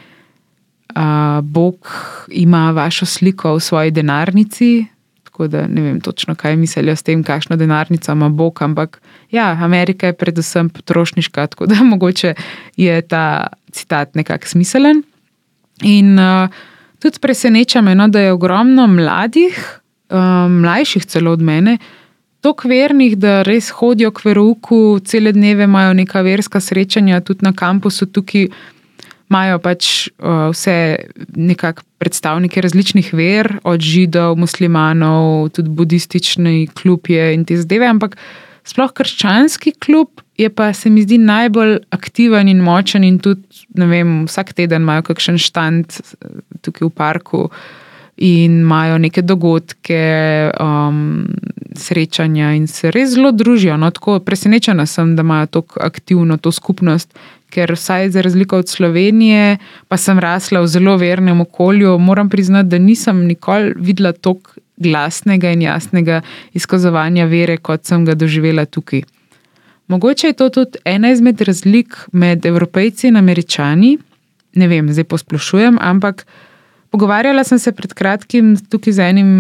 uh, 0.96 1.42
Bog 1.44 1.76
ima 2.32 2.72
vašo 2.72 3.06
sliko 3.06 3.56
v 3.56 3.60
svoji 3.60 3.92
denarnici. 3.92 4.86
Tako 5.36 5.48
da 5.48 5.68
ne 5.68 5.82
vem 5.82 5.98
točno, 6.02 6.36
kaj 6.36 6.56
mislijo 6.56 6.96
s 6.96 7.04
tem, 7.04 7.24
kakšno 7.24 7.56
denarnico 7.56 8.12
ima 8.12 8.30
Bog. 8.30 8.62
Ampak 8.62 9.02
ja, 9.32 9.58
Amerika 9.62 10.08
je 10.08 10.14
predvsem 10.14 10.70
potrošniška, 10.70 11.48
tako 11.48 11.66
da 11.66 11.76
mogoče 11.92 12.34
je 12.78 13.02
ta 13.02 13.48
citat 13.72 14.16
nekako 14.16 14.48
smiselen. 14.48 15.04
In 15.82 16.20
uh, 16.20 16.48
tudi 17.00 17.20
preseneča 17.20 17.82
me, 17.82 17.96
no, 17.96 18.08
da 18.08 18.20
je 18.20 18.32
ogromno 18.32 18.88
mladih, 18.88 19.60
uh, 20.10 20.18
mlajših 20.52 21.06
celo 21.06 21.32
od 21.32 21.42
mene. 21.42 21.78
Tok 22.42 22.64
vernih, 22.66 23.18
da 23.18 23.42
res 23.44 23.74
hodijo 23.76 24.14
k 24.16 24.26
veruku, 24.26 25.00
cele 25.04 25.36
dneve 25.36 25.68
imajo 25.68 25.94
neka 25.94 26.22
verska 26.22 26.60
srečanja, 26.60 27.20
tudi 27.20 27.44
na 27.44 27.52
kampusu 27.54 28.06
tukaj 28.06 28.48
imajo 29.30 29.60
pač 29.60 30.08
uh, 30.08 30.50
vse 30.54 31.10
nekakšne 31.36 31.96
predstavnike 32.06 32.62
različnih 32.62 33.14
ver, 33.18 33.48
od 33.64 33.82
židov, 33.82 34.36
muslimanov, 34.38 35.50
tudi 35.56 35.72
budistični 35.74 36.68
klub 36.78 37.10
je 37.10 37.32
in 37.34 37.46
te 37.50 37.58
zdaj. 37.58 37.88
Ampak 37.88 38.18
sploh 38.68 38.92
krščanski 38.94 39.74
klub 39.82 40.22
je 40.38 40.50
pa 40.54 40.74
se 40.74 40.90
mi 40.90 41.02
zdi 41.02 41.18
najbolj 41.18 41.80
aktiven 41.96 42.52
in 42.52 42.62
močen, 42.62 43.08
in 43.08 43.18
tudi 43.24 43.66
vem, 43.74 44.26
vsak 44.28 44.54
teden 44.54 44.86
imajo 44.86 45.08
kakšen 45.10 45.40
štand 45.42 45.98
eh, 45.98 46.38
tukaj 46.62 46.90
v 46.90 46.94
parku. 46.94 47.50
In 48.16 48.62
imajo 48.62 48.96
neke 49.04 49.20
dogodke, 49.26 50.04
um, 50.64 51.26
srečanja, 51.76 52.54
in 52.56 52.70
se 52.72 52.88
res 52.94 53.10
zelo 53.12 53.34
družijo. 53.36 53.76
No, 53.76 53.90
tako 53.92 54.22
presenečena 54.24 54.86
sem, 54.88 55.18
da 55.18 55.26
imajo 55.26 55.50
tako 55.58 55.82
aktivno 55.84 56.38
to 56.38 56.54
skupnost, 56.56 57.12
ker 57.56 57.72
vsaj 57.72 58.10
za 58.12 58.22
razliko 58.26 58.60
od 58.60 58.70
Slovenije, 58.70 59.58
pa 59.88 59.98
sem 59.98 60.20
rasla 60.20 60.60
v 60.64 60.68
zelo 60.68 60.98
vernem 61.00 61.42
okolju, 61.42 61.98
moram 62.00 62.30
priznati, 62.30 62.70
da 62.70 62.78
nisem 62.78 63.24
nikoli 63.30 63.74
videla 63.78 64.12
tako 64.12 64.60
glasnega 64.78 65.52
in 65.56 65.62
jasnega 65.64 66.22
izkazovanja 66.54 67.26
vere, 67.32 67.58
kot 67.58 67.86
sem 67.88 68.04
ga 68.06 68.16
doživela 68.16 68.66
tukaj. 68.66 69.06
Mogoče 69.88 70.28
je 70.28 70.34
to 70.34 70.50
tudi 70.50 70.82
ena 70.86 71.12
izmed 71.14 71.42
razlik 71.42 71.96
med 72.12 72.46
evropejci 72.46 73.08
in 73.08 73.18
američani. 73.18 73.98
Ne 74.56 74.68
vem, 74.68 74.90
zdaj 74.92 75.08
posplošujem, 75.12 75.78
ampak 75.82 76.26
pogovarjala 76.90 77.44
sem 77.44 77.60
se 77.60 77.72
pred 77.72 77.94
kratkim 77.94 78.56
tukaj 78.70 78.94
z 78.94 79.10
enim. 79.12 79.32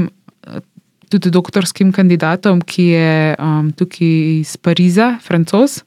Tudi 1.09 1.29
doktorskim 1.29 1.91
kandidatom, 1.93 2.63
ki 2.65 2.83
je 2.83 3.35
um, 3.37 3.67
tukaj 3.77 4.07
iz 4.39 4.55
Pariza, 4.57 5.15
francos. 5.21 5.83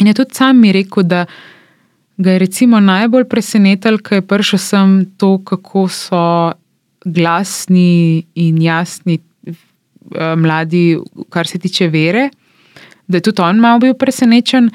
In 0.00 0.06
je 0.06 0.14
tudi 0.14 0.34
sam 0.34 0.60
mi 0.60 0.72
rekel, 0.72 1.02
da 1.02 1.24
ga 2.16 2.30
je 2.30 2.38
recimo 2.38 2.80
najbolj 2.80 3.24
presenetilo, 3.28 3.98
ker 3.98 4.20
je 4.20 4.26
prišel 4.26 4.58
sem 4.58 4.90
to, 5.18 5.38
kako 5.44 5.88
so 5.90 6.24
glasni 7.04 8.24
in 8.34 8.62
jasni 8.62 9.18
eh, 9.46 10.34
mladi, 10.36 10.98
kar 11.30 11.46
se 11.46 11.58
tiče 11.58 11.88
vere, 11.88 12.28
da 13.06 13.16
je 13.16 13.26
tudi 13.28 13.42
on 13.42 13.60
malo 13.60 13.78
bil 13.78 13.94
presenečen 13.94 14.70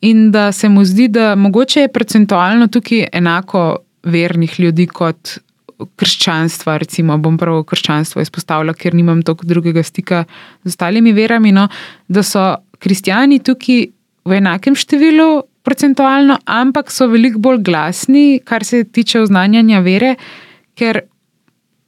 in 0.00 0.30
da 0.30 0.52
se 0.52 0.68
mu 0.68 0.84
zdi, 0.84 1.08
da 1.08 1.34
mogoče 1.34 1.80
je 1.80 1.92
procentualno 1.92 2.66
tukaj 2.68 3.08
enako 3.12 3.78
vernih 4.04 4.60
ljudi 4.60 4.86
kot. 4.86 5.38
Krščanstva, 5.74 6.76
recimo, 6.78 7.16
bom 7.18 7.34
prvo 7.36 7.64
krščanstvo 7.66 8.22
izpostavila, 8.22 8.72
ker 8.78 8.94
nimam 8.94 9.24
toliko 9.26 9.44
drugega 9.50 9.82
stika 9.82 10.20
z 10.62 10.70
ostalimi 10.70 11.12
verami. 11.12 11.50
No, 11.52 11.66
da 12.08 12.22
so 12.22 12.44
kristijani 12.78 13.40
tukaj 13.42 13.82
v 14.24 14.38
enakem 14.40 14.76
številu 14.76 15.44
procentualno, 15.64 16.38
ampak 16.44 16.92
so 16.92 17.08
veliko 17.08 17.40
bolj 17.40 17.62
glasni, 17.64 18.40
kar 18.44 18.64
se 18.64 18.84
tiče 18.84 19.22
oznanjanja 19.24 19.80
vere, 19.84 20.14
ker 20.76 21.04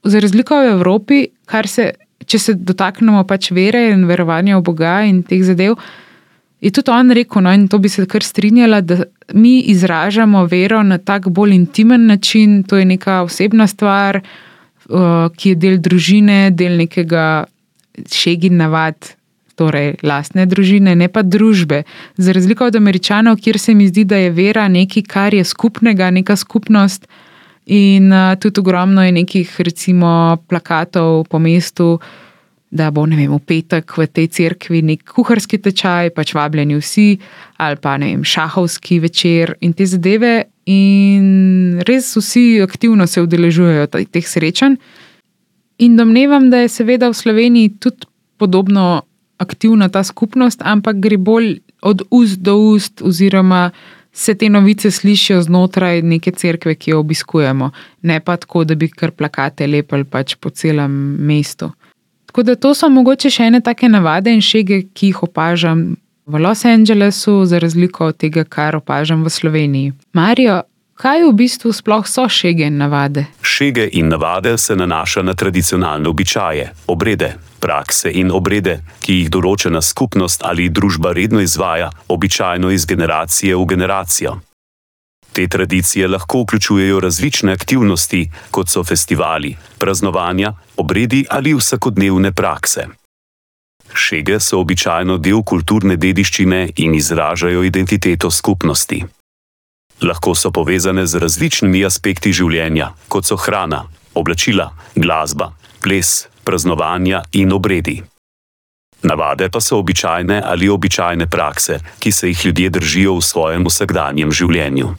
za 0.07 0.21
razliko 0.23 0.61
v 0.63 0.73
Evropi, 0.77 1.21
se, 1.67 1.93
če 2.27 2.39
se 2.39 2.55
dotaknemo 2.55 3.25
pač 3.29 3.51
vere 3.53 3.91
in 3.91 4.07
verovanja 4.09 4.59
v 4.59 4.65
Boga 4.65 5.01
in 5.05 5.23
teh 5.27 5.45
zadev, 5.45 5.77
je 6.61 6.73
tudi 6.73 6.91
on 6.91 7.13
rekel, 7.13 7.43
no, 7.45 7.53
in 7.53 7.67
to 7.69 7.79
bi 7.79 7.89
se 7.93 8.07
kar 8.09 8.25
strinjala, 8.25 8.81
da 8.81 9.05
mi 9.35 9.61
izražamo 9.73 10.47
vero 10.49 10.83
na 10.83 10.99
tak 10.99 11.29
bolj 11.29 11.55
intimen 11.55 12.07
način, 12.07 12.63
to 12.65 12.81
je 12.81 12.85
neka 12.85 13.21
osebna 13.27 13.67
stvar, 13.67 14.23
uh, 14.89 15.29
ki 15.37 15.53
je 15.53 15.61
del 15.61 15.79
družine, 15.83 16.51
del 16.51 16.79
nekega 16.81 17.45
šegi 18.13 18.51
navad. 18.51 19.17
Torej, 19.57 19.95
lastne 20.05 20.45
družine, 20.45 20.93
ne 20.95 21.09
pa 21.09 21.23
družbe. 21.25 21.85
Za 22.21 22.33
razliko 22.37 22.67
od 22.69 22.77
američanov, 22.77 23.39
kjer 23.41 23.59
se 23.59 23.75
mi 23.75 23.89
zdi, 23.89 24.05
da 24.05 24.19
je 24.21 24.35
vera 24.37 24.67
nekaj, 24.69 25.03
kar 25.09 25.35
je 25.35 25.45
skupnega, 25.45 26.11
neka 26.13 26.37
skupnost, 26.37 27.09
in 27.67 28.13
uh, 28.13 28.37
tudi 28.37 28.61
ogromno 28.61 29.05
je 29.05 29.13
nekih, 29.17 29.55
recimo, 29.65 30.37
plakatov 30.49 31.25
po 31.31 31.41
mestu, 31.41 31.97
da 32.71 32.91
bo 32.91 33.07
vem, 33.07 33.31
v 33.31 33.41
petek 33.41 33.97
v 33.97 34.07
tej 34.07 34.29
cerkvi 34.29 34.83
nek 34.83 35.07
kuharski 35.09 35.59
tečaj, 35.63 36.13
pač 36.13 36.35
vabljeni 36.35 36.77
vsi, 36.77 37.17
ali 37.57 37.81
pa 37.81 37.97
ne 37.97 38.13
vem, 38.13 38.25
šahovski 38.25 39.01
večer 39.01 39.57
in 39.61 39.73
te 39.73 39.87
zadeve. 39.87 40.51
In 40.67 41.81
res 41.87 42.11
vsi 42.19 42.61
aktivno 42.61 43.07
se 43.07 43.23
udeležujejo 43.23 43.87
teh 43.87 44.27
srečanj. 44.27 44.77
In 45.79 45.97
domnevam, 45.97 46.51
da 46.51 46.65
je 46.65 46.73
seveda 46.73 47.09
v 47.09 47.15
Sloveniji 47.15 47.77
tudi 47.81 48.09
podobno 48.37 49.07
aktivna 49.39 49.89
ta 49.89 50.05
skupnost, 50.05 50.63
ampak 50.65 50.97
gre 51.01 51.17
bolj 51.17 51.59
od 51.83 52.03
ust 52.11 52.41
do 52.41 52.57
ust, 52.57 53.03
oziroma 53.03 53.71
se 54.13 54.35
te 54.35 54.49
novice 54.49 54.91
slišijo 54.91 55.43
znotraj 55.43 56.03
neke 56.03 56.33
cerkve, 56.33 56.75
ki 56.75 56.91
jo 56.91 57.01
obiskujemo, 57.01 57.71
ne 58.03 58.21
pa 58.21 58.37
tako, 58.37 58.65
da 58.65 58.75
bi 58.75 58.89
kar 58.89 59.11
plakate 59.13 59.67
lepili 59.67 60.05
pač 60.05 60.35
po 60.41 60.51
celem 60.51 60.93
mestu. 61.21 61.71
Tako 62.27 62.43
da 62.43 62.55
to 62.57 62.73
so 62.75 62.89
mogoče 62.89 63.31
še 63.31 63.51
ene 63.51 63.61
take 63.61 63.89
navade 63.89 64.33
in 64.33 64.41
šege, 64.41 64.83
ki 64.95 65.13
jih 65.13 65.23
opažam 65.29 65.85
v 66.27 66.41
Los 66.41 66.65
Angelesu, 66.65 67.45
za 67.45 67.59
razliko 67.59 68.09
od 68.11 68.17
tega, 68.17 68.45
kar 68.45 68.77
opažam 68.77 69.23
v 69.25 69.31
Sloveniji. 69.31 69.93
Marijo, 70.13 70.63
kaj 70.97 71.29
v 71.29 71.33
bistvu 71.33 71.73
sploh 71.73 72.09
so 72.09 72.29
šege 72.29 72.67
in 72.67 72.79
navade? 72.81 73.27
Šege 73.43 73.89
in 73.93 74.09
navade 74.09 74.59
se 74.59 74.77
nanaša 74.77 75.23
na 75.23 75.35
tradicionalne 75.35 76.09
običaje, 76.09 76.73
obrede, 76.87 77.35
prakse 77.61 78.11
in 78.11 78.31
obrede, 78.33 78.81
ki 79.01 79.21
jih 79.21 79.31
določena 79.31 79.83
skupnost 79.83 80.45
ali 80.45 80.69
družba 80.69 81.13
redno 81.13 81.41
izvaja, 81.41 81.91
običajno 82.09 82.71
iz 82.71 82.87
generacije 82.87 83.57
v 83.57 83.65
generacijo. 83.67 84.41
Te 85.33 85.49
tradicije 85.49 86.09
lahko 86.09 86.43
vključujejo 86.43 87.01
različne 87.01 87.53
aktivnosti, 87.53 88.23
kot 88.51 88.69
so 88.73 88.85
festivali, 88.85 89.57
praznovanja, 89.79 90.55
obredi 90.77 91.27
ali 91.31 91.53
vsakodnevne 91.55 92.33
prakse. 92.33 92.87
Šege 93.93 94.41
so 94.41 94.61
običajno 94.61 95.19
del 95.19 95.43
kulturne 95.43 95.97
dediščine 95.97 96.63
in 96.77 96.95
izražajo 96.95 97.63
identiteto 97.63 98.31
skupnosti. 98.31 99.05
Lahko 100.03 100.35
so 100.35 100.51
povezane 100.51 101.07
z 101.07 101.19
različnimi 101.23 101.85
aspekti 101.85 102.33
življenja, 102.33 102.93
kot 103.09 103.25
so 103.25 103.37
hrana, 103.37 103.87
oblačila, 104.15 104.71
glasba, 104.95 105.53
ples, 105.81 106.27
praznovanja 106.45 107.23
in 107.33 107.53
obredi. 107.53 108.03
Navade 109.03 109.49
pa 109.53 109.61
so 109.61 109.79
običajne 109.79 110.43
ali 110.45 110.69
običajne 110.69 111.27
prakse, 111.27 111.79
ki 111.99 112.13
se 112.13 112.29
jih 112.29 112.47
ljudje 112.47 112.71
držijo 112.71 113.17
v 113.17 113.25
svojem 113.25 113.67
vsakdanjem 113.67 114.33
življenju. 114.33 114.95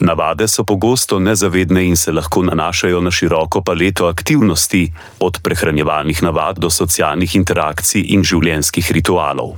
Navade 0.00 0.46
so 0.48 0.64
pogosto 0.64 1.18
nezavedne 1.18 1.82
in 1.84 1.96
se 1.96 2.12
lahko 2.12 2.42
nanašajo 2.42 3.00
na 3.00 3.10
široko 3.10 3.62
paleto 3.62 4.06
aktivnosti, 4.06 4.92
od 5.20 5.40
prehranjevalnih 5.42 6.22
navad 6.22 6.58
do 6.58 6.70
socialnih 6.70 7.34
interakcij 7.36 8.04
in 8.14 8.22
življenjskih 8.22 8.92
ritualov. 8.92 9.56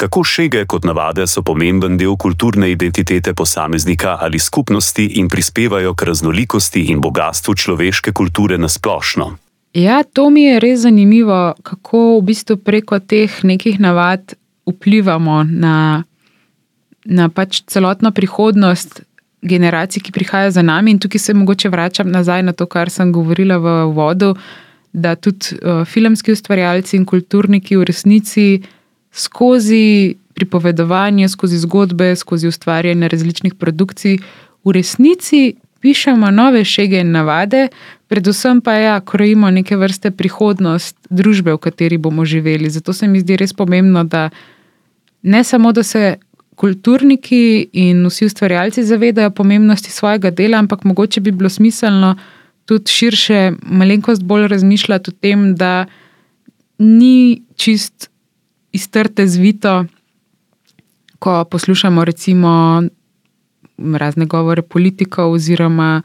Tako 0.00 0.22
šege 0.24 0.62
kot 0.64 0.84
navade 0.88 1.26
so 1.28 1.42
pomemben 1.44 1.98
del 2.00 2.14
kulturne 2.16 2.70
identitete 2.72 3.34
posameznika 3.36 4.16
ali 4.20 4.38
skupnosti 4.38 5.04
in 5.20 5.28
prispevajo 5.28 5.92
k 5.94 6.08
raznolikosti 6.08 6.86
in 6.88 7.02
bogatstvu 7.04 7.54
človeške 7.54 8.12
kulture 8.12 8.58
na 8.58 8.68
splošno. 8.68 9.26
Ja, 9.74 10.02
to 10.02 10.30
mi 10.30 10.42
je 10.42 10.60
res 10.60 10.80
zanimivo, 10.80 11.52
kako 11.62 12.16
v 12.18 12.24
bistvu 12.32 12.56
preko 12.56 12.98
teh 12.98 13.44
nekih 13.44 13.76
navad 13.80 14.34
vplivamo 14.66 15.44
na, 15.44 16.02
na 17.04 17.28
pač 17.28 17.60
celotno 17.68 18.10
prihodnost 18.10 19.02
generacij, 19.42 20.00
ki 20.02 20.16
prihajajo 20.16 20.56
za 20.56 20.62
nami, 20.62 20.96
in 20.96 20.98
tukaj 20.98 21.20
se 21.20 21.34
mogoče 21.34 21.68
vračam 21.68 22.08
nazaj 22.08 22.42
na 22.42 22.52
to, 22.52 22.66
kar 22.66 22.90
sem 22.90 23.12
govorila 23.12 23.60
v 23.60 23.78
vodu, 23.92 24.34
da 24.92 25.14
tudi 25.14 25.60
uh, 25.60 25.84
filmski 25.84 26.32
ustvarjalci 26.32 26.96
in 26.96 27.04
kulturniki 27.04 27.76
v 27.76 27.84
resnici 27.92 28.62
skozi 29.12 30.16
pripovedovanje, 30.34 31.28
skozi 31.28 31.58
zgodbe, 31.58 32.16
skozi 32.16 32.48
ustvarjanje 32.48 33.08
različnih 33.08 33.54
produkcij, 33.54 34.18
v 34.64 34.72
resnici 34.72 35.54
pišemo 35.80 36.30
nove 36.30 36.64
šege 36.64 37.00
in 37.00 37.12
navade, 37.12 37.68
predvsem 38.08 38.60
pa 38.60 38.74
ja, 38.74 39.00
krojimo 39.00 39.50
neke 39.50 39.76
vrste 39.76 40.10
prihodnost 40.10 40.96
družbe, 41.10 41.52
v 41.52 41.58
kateri 41.58 41.98
bomo 41.98 42.24
živeli. 42.24 42.70
Zato 42.70 42.92
se 42.92 43.08
mi 43.08 43.20
zdi 43.20 43.36
res 43.36 43.52
pomembno, 43.52 44.04
da 44.04 44.28
ne 45.22 45.44
samo, 45.44 45.72
da 45.72 45.82
se 45.82 46.16
kulturniki 46.60 47.68
in 47.72 48.04
vsi 48.06 48.26
ustvarjalci 48.28 48.84
zavedajo 48.84 49.30
pomembnosti 49.30 49.90
svojega 49.90 50.30
dela, 50.30 50.58
ampak 50.58 50.84
mogoče 50.84 51.20
bi 51.20 51.32
bilo 51.32 51.48
smiselno 51.48 52.16
tudi 52.64 52.92
širše, 52.92 53.52
malenkost 53.62 54.22
bolj 54.22 54.48
razmišljati 54.48 55.10
o 55.10 55.14
tem, 55.20 55.54
da 55.56 55.86
ni 56.78 57.42
čist 57.56 58.09
iztrte 58.72 59.26
zvito, 59.26 59.84
ko 61.18 61.44
poslušamo 61.44 62.04
recimo 62.04 62.82
razne 63.78 64.26
govore 64.26 64.62
politikov 64.62 65.32
oziroma 65.32 66.02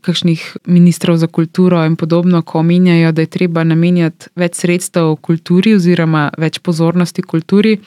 kakšnih 0.00 0.56
ministrov 0.66 1.16
za 1.16 1.26
kulturo 1.26 1.84
in 1.84 1.96
podobno, 1.96 2.42
ko 2.42 2.58
omenjajo, 2.58 3.12
da 3.12 3.22
je 3.22 3.26
treba 3.26 3.64
namenjati 3.64 4.26
več 4.36 4.60
sredstev 4.60 5.16
kulturi 5.16 5.74
oziroma 5.74 6.30
več 6.38 6.58
pozornosti 6.58 7.22
kulturi 7.22 7.78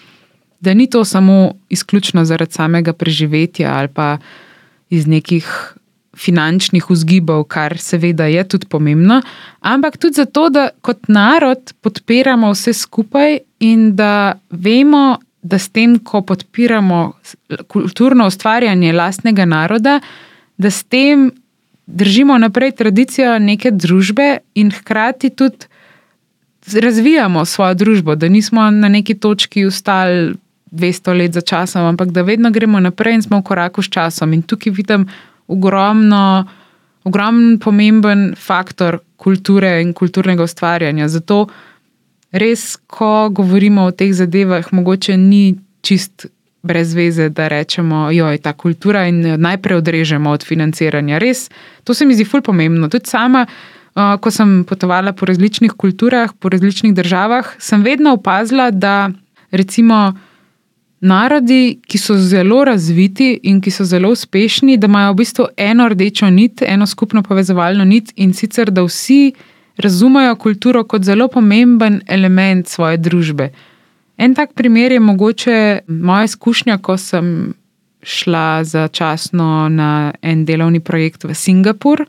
da 0.59 0.73
ni 0.73 0.89
to 0.89 1.05
samo 1.05 1.53
izključno 1.69 2.25
zaradi 2.25 2.53
samega 2.53 2.93
preživetja 2.93 3.73
ali 3.73 3.87
pa 3.87 4.17
iz 4.89 5.07
nekih 5.07 5.73
finančnih 6.17 6.89
vzgibov, 6.89 7.43
kar 7.51 7.77
seveda 7.77 8.25
je 8.25 8.43
tudi 8.43 8.67
pomembno, 8.69 9.21
ampak 9.59 9.97
tudi 9.97 10.17
zato, 10.21 10.49
da 10.49 10.69
kot 10.81 11.07
narod 11.07 11.73
podpiramo 11.81 12.51
vse 12.51 12.73
skupaj 12.73 13.39
in 13.59 13.95
da 13.95 14.39
vemo, 14.49 15.19
da 15.41 15.59
s 15.59 15.69
tem, 15.69 15.99
ko 15.99 16.21
podpiramo 16.21 17.13
kulturno 17.67 18.27
ustvarjanje 18.27 18.93
lastnega 18.93 19.45
naroda, 19.45 19.99
da 20.57 20.71
s 20.71 20.83
tem 20.83 21.29
držimo 21.87 22.37
naprej 22.37 22.71
tradicijo 22.71 23.37
neke 23.39 23.71
družbe 23.71 24.37
in 24.55 24.71
hkrati 24.71 25.29
tudi. 25.29 25.69
Razvijamo 26.67 27.45
svojo 27.45 27.73
družbo, 27.73 28.15
da 28.15 28.27
nismo 28.27 28.65
na 28.71 28.89
neki 28.89 29.15
točki 29.15 29.65
ustali 29.65 30.33
200 30.71 31.17
let 31.17 31.33
za 31.33 31.41
časom, 31.41 31.85
ampak 31.85 32.11
da 32.11 32.21
vedno 32.21 32.51
gremo 32.51 32.79
naprej 32.79 33.13
in 33.13 33.21
smo 33.21 33.39
v 33.39 33.43
koraku 33.43 33.81
s 33.81 33.89
časom. 33.89 34.33
In 34.33 34.41
tukaj 34.41 34.73
vidim 34.73 35.07
ogromno, 35.47 36.45
ogromen 37.03 37.59
pomemben 37.59 38.33
faktor 38.35 38.99
kulture 39.15 39.81
in 39.81 39.93
kulturnega 39.93 40.43
ustvarjanja. 40.43 41.07
Zato 41.07 41.47
res, 42.31 42.75
ko 42.87 43.29
govorimo 43.29 43.87
o 43.87 43.91
teh 43.91 44.13
zadevah, 44.13 44.73
mogoče 44.73 45.17
ni 45.17 45.55
čist. 45.81 46.27
Brez 46.67 46.91
veze, 46.97 47.29
da 47.29 47.45
rečemo, 47.47 48.09
da 48.11 48.31
je 48.33 48.39
ta 48.43 48.51
kultura 48.53 49.05
in 49.07 49.21
najprej 49.39 49.77
odrežemo 49.77 50.33
od 50.35 50.43
financiranja. 50.43 51.19
Res, 51.21 51.45
to 51.85 51.93
se 51.93 52.05
mi 52.05 52.15
zdi 52.17 52.25
fulj 52.25 52.41
pomembno. 52.43 52.89
Tudi 52.91 53.07
sama, 53.07 53.45
ko 53.95 54.31
sem 54.33 54.65
potovala 54.67 55.13
po 55.15 55.29
različnih 55.29 55.77
kulturah, 55.77 56.33
po 56.33 56.49
različnih 56.49 56.93
državah, 56.97 57.53
sem 57.57 57.85
vedno 57.85 58.17
opazila, 58.17 58.71
da 58.71 59.09
recimo 59.51 60.17
narodi, 60.99 61.79
ki 61.87 61.97
so 61.97 62.15
zelo 62.17 62.63
razviti 62.65 63.39
in 63.43 63.61
ki 63.61 63.71
so 63.71 63.85
zelo 63.85 64.09
uspešni, 64.11 64.77
da 64.77 64.87
imajo 64.87 65.13
v 65.13 65.17
bistvu 65.21 65.45
eno 65.57 65.89
rdečo 65.89 66.29
nit, 66.29 66.61
eno 66.61 66.87
skupno 66.87 67.23
povezovalno 67.23 67.85
nit 67.85 68.11
in 68.15 68.33
sicer, 68.33 68.71
da 68.71 68.83
vsi 68.83 69.33
razumejo 69.77 70.35
kulturo 70.35 70.83
kot 70.83 71.03
zelo 71.03 71.27
pomemben 71.27 72.01
element 72.07 72.67
svoje 72.67 72.97
družbe. 72.97 73.51
En 74.17 74.33
tak 74.35 74.53
primer 74.53 74.91
je 74.91 74.99
mogoče 74.99 75.79
moja 75.87 76.23
izkušnja, 76.23 76.77
ko 76.77 76.97
sem 76.97 77.53
šla 78.01 78.63
začasno 78.63 79.69
na 79.69 80.13
en 80.21 80.45
delovni 80.45 80.79
projekt 80.79 81.23
v 81.23 81.35
Singapur. 81.35 82.05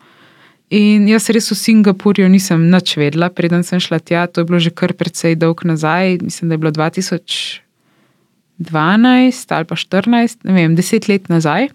In 0.70 1.08
jaz 1.08 1.28
res 1.32 1.50
v 1.52 1.56
Singapurju 1.56 2.28
nisem 2.28 2.68
nič 2.70 2.96
vedela, 2.96 3.28
preden 3.28 3.64
sem 3.64 3.80
šla 3.80 3.98
tja, 3.98 4.26
to 4.26 4.40
je 4.40 4.48
bilo 4.48 4.60
že 4.60 4.70
kar 4.70 4.92
precej 4.92 5.36
dolg 5.36 5.64
nazaj, 5.64 6.18
mislim, 6.22 6.48
da 6.48 6.54
je 6.54 6.58
bilo 6.58 6.72
2000. 6.72 7.67
12 8.58 9.54
ali 9.54 9.64
pa 9.64 9.76
14, 9.76 10.44
ne 10.44 10.52
vem, 10.52 10.76
10 10.76 11.08
let 11.08 11.28
nazaj. 11.28 11.68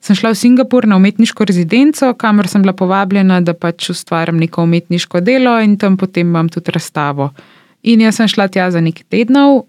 Sem 0.00 0.16
šla 0.16 0.32
v 0.32 0.38
Singapur 0.40 0.86
na 0.88 0.96
umetniško 0.96 1.44
rezidenco, 1.44 2.14
kamor 2.14 2.48
sem 2.48 2.62
bila 2.62 2.72
povabljena, 2.72 3.40
da 3.44 3.52
pač 3.52 3.90
ustvarjam 3.92 4.38
neko 4.40 4.64
umetniško 4.64 5.20
delo 5.20 5.58
in 5.60 5.76
tam 5.76 5.96
potem 6.00 6.28
imam 6.28 6.48
tudi 6.48 6.72
razstavo. 6.72 7.30
In 7.82 8.00
jaz 8.00 8.16
sem 8.16 8.28
šla 8.28 8.48
tja 8.48 8.70
za 8.70 8.80
nekaj 8.80 9.04
tednov, 9.12 9.66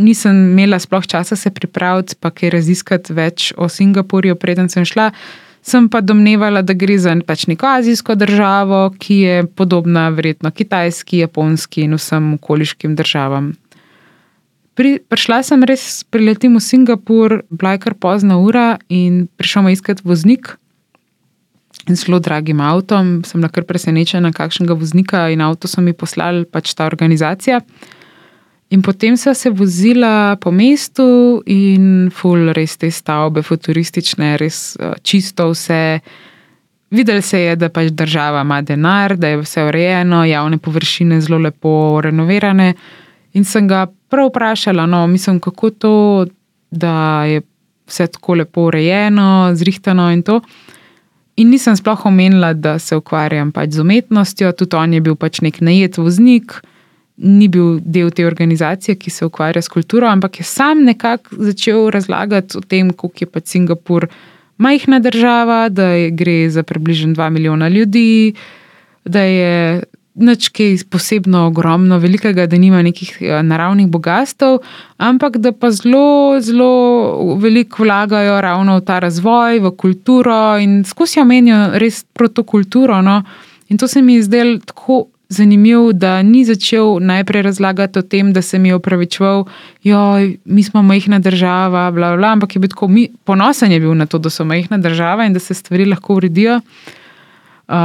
nisem 0.00 0.36
imela 0.52 0.78
sploh 0.78 1.06
časa 1.06 1.36
se 1.36 1.50
pripraviti, 1.50 2.16
pa 2.20 2.30
kaj 2.30 2.50
raziskati 2.56 3.12
več 3.12 3.52
o 3.56 3.68
Singapurju, 3.68 4.36
preden 4.36 4.68
sem 4.72 4.84
šla. 4.84 5.10
Sem 5.62 5.90
pa 5.92 6.00
domnevala, 6.00 6.62
da 6.64 6.72
gre 6.72 6.96
za 6.98 7.12
pač 7.26 7.44
neko 7.46 7.68
azijsko 7.68 8.14
državo, 8.16 8.94
ki 8.98 9.16
je 9.16 9.42
podobna 9.46 10.08
verjetno 10.08 10.50
Kitajski, 10.50 11.20
Japonski 11.20 11.84
in 11.84 11.98
vsem 12.00 12.32
okoliškim 12.38 12.96
državam. 12.96 13.52
Pri, 14.78 14.98
prišla 15.02 15.42
sem 15.42 15.66
res, 15.66 16.04
priletim 16.08 16.54
v 16.56 16.62
Singapur, 16.62 17.42
bila 17.50 17.74
je 17.74 17.82
kar 17.82 17.94
pozna 17.98 18.38
ura 18.38 18.78
in 18.88 19.26
prišel 19.36 19.66
me 19.66 19.72
iskati 19.74 20.06
voznik. 20.06 20.54
In 21.88 21.96
zelo 21.96 22.20
dragim 22.20 22.60
avtom, 22.60 23.22
sem 23.24 23.40
bila 23.40 23.50
kar 23.50 23.64
presenečena, 23.66 24.32
kakšnega 24.36 24.76
voznika 24.76 25.28
in 25.32 25.40
avto 25.40 25.68
so 25.68 25.80
mi 25.82 25.92
poslali 25.96 26.44
pač 26.44 26.74
ta 26.76 26.86
organizacija. 26.86 27.60
In 28.70 28.82
potem 28.82 29.16
so 29.16 29.34
se 29.34 29.50
vozila 29.50 30.36
po 30.38 30.52
mestu 30.54 31.42
in 31.46 32.10
ful, 32.14 32.52
res 32.54 32.76
te 32.78 32.90
stavbe, 32.90 33.42
futuristične, 33.42 34.36
res 34.38 34.76
eh, 34.78 34.94
čisto 35.02 35.48
vse. 35.50 35.98
Videli 36.94 37.22
se 37.22 37.40
je, 37.40 37.56
da 37.56 37.68
pač 37.70 37.90
država 37.90 38.44
ima 38.46 38.60
denar, 38.62 39.16
da 39.18 39.32
je 39.32 39.40
vse 39.42 39.64
urejeno, 39.66 40.22
javne 40.24 40.58
površine 40.58 41.20
zelo 41.20 41.38
lepo 41.42 42.00
renovirane. 42.02 42.74
In 43.32 43.44
sem 43.44 43.68
ga 43.68 43.86
prav 44.10 44.28
vprašala, 44.28 44.86
no, 44.86 45.06
mislim, 45.06 45.40
kako 45.40 45.70
to, 45.70 46.26
da 46.70 47.24
je 47.24 47.42
vse 47.86 48.06
tako 48.06 48.34
lepo 48.34 48.66
urejeno, 48.70 49.50
zrihtano 49.54 50.10
in 50.12 50.22
to. 50.22 50.40
In 51.36 51.50
nisem 51.50 51.76
sploh 51.76 52.06
omenila, 52.06 52.52
da 52.52 52.78
se 52.78 52.96
ukvarjam 52.96 53.52
pač 53.52 53.70
z 53.70 53.80
umetnostjo, 53.80 54.52
tudi 54.52 54.76
on 54.76 54.94
je 54.94 55.00
bil 55.00 55.16
pač 55.16 55.40
nek 55.40 55.60
najet 55.60 55.98
voznik 55.98 56.60
ni 57.20 57.48
bil 57.52 57.78
del 57.84 58.10
te 58.16 58.24
organizacije, 58.26 58.96
ki 58.96 59.10
se 59.12 59.26
ukvarja 59.26 59.62
s 59.62 59.68
kulturo, 59.68 60.08
ampak 60.08 60.40
je 60.40 60.44
sam 60.44 60.84
nekako 60.84 61.36
začel 61.50 61.90
razlagati 61.92 62.56
o 62.58 62.60
tem, 62.60 62.90
kako 62.90 63.12
je 63.20 63.26
pač 63.26 63.52
Singapur 63.52 64.06
majhna 64.56 65.00
država, 65.00 65.68
da 65.68 65.90
je, 65.92 66.10
gre 66.10 66.50
za 66.50 66.62
približno 66.62 67.14
2 67.14 67.30
milijona 67.30 67.68
ljudi, 67.68 68.32
da 69.04 69.20
je 69.20 69.82
nič 70.20 70.48
kaj 70.54 70.84
posebno 70.90 71.46
ogromno, 71.48 71.98
velikega, 71.98 72.46
da 72.46 72.58
nima 72.58 72.82
nekih 72.82 73.16
eh, 73.20 73.42
naravnih 73.42 73.88
bogatstv, 73.88 74.60
ampak 74.98 75.38
da 75.38 75.52
pa 75.52 75.70
zelo, 75.70 76.40
zelo 76.40 77.36
veliko 77.40 77.84
vlagajo 77.84 78.40
ravno 78.40 78.78
v 78.78 78.84
ta 78.84 78.98
razvoj, 78.98 79.60
v 79.60 79.72
kulturo 79.76 80.58
in 80.58 80.82
skozi 80.84 81.20
omenijo 81.20 81.78
res 81.80 82.04
protokulturo. 82.12 83.02
No? 83.02 83.22
In 83.68 83.78
to 83.78 83.88
se 83.88 84.02
mi 84.02 84.14
je 84.14 84.22
zdelo 84.22 84.58
tako 84.58 85.06
zanimiv, 85.30 85.92
da 85.92 86.22
ni 86.22 86.44
začel 86.44 86.98
najprej 87.00 87.42
razlagati 87.42 87.98
o 87.98 88.02
tem, 88.02 88.32
da 88.32 88.42
se 88.42 88.58
mi 88.58 88.68
je 88.68 88.74
upravičeval, 88.74 89.44
da 89.84 90.00
mi 90.44 90.62
smo 90.62 90.82
majhna 90.82 91.18
država, 91.18 91.90
bla, 91.90 92.16
bla, 92.16 92.32
ampak 92.34 92.56
je 92.56 92.60
bil 92.60 92.70
tako 92.70 92.88
ponosen 93.24 93.72
je 93.72 93.80
bil 93.80 93.94
na 93.94 94.06
to, 94.06 94.18
da 94.18 94.30
so 94.30 94.44
majhna 94.44 94.78
država 94.78 95.24
in 95.24 95.32
da 95.32 95.38
se 95.38 95.54
stvari 95.54 95.86
lahko 95.86 96.14
uredijo. 96.14 96.56
Uh, 96.56 96.99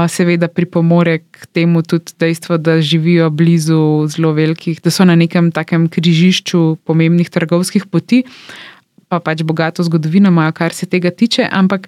seveda 0.09 0.47
pripomore 0.47 1.19
k 1.19 1.45
temu 1.53 1.81
tudi 1.81 2.15
dejstvo, 2.19 2.57
da 2.57 2.81
živijo 2.81 3.29
blizu 3.29 4.07
zelo 4.09 4.33
velikih, 4.33 4.81
da 4.81 4.91
so 4.91 5.05
na 5.05 5.15
nekem 5.15 5.51
takem 5.51 5.88
križišču 5.89 6.77
pomembnih 6.83 7.29
trgovskih 7.29 7.86
poti, 7.86 8.23
pa 9.07 9.19
pač 9.19 9.43
bogato 9.43 9.83
zgodovino 9.86 10.33
imajo, 10.33 10.51
kar 10.51 10.73
se 10.73 10.89
tega 10.89 11.11
tiče, 11.11 11.45
ampak 11.51 11.88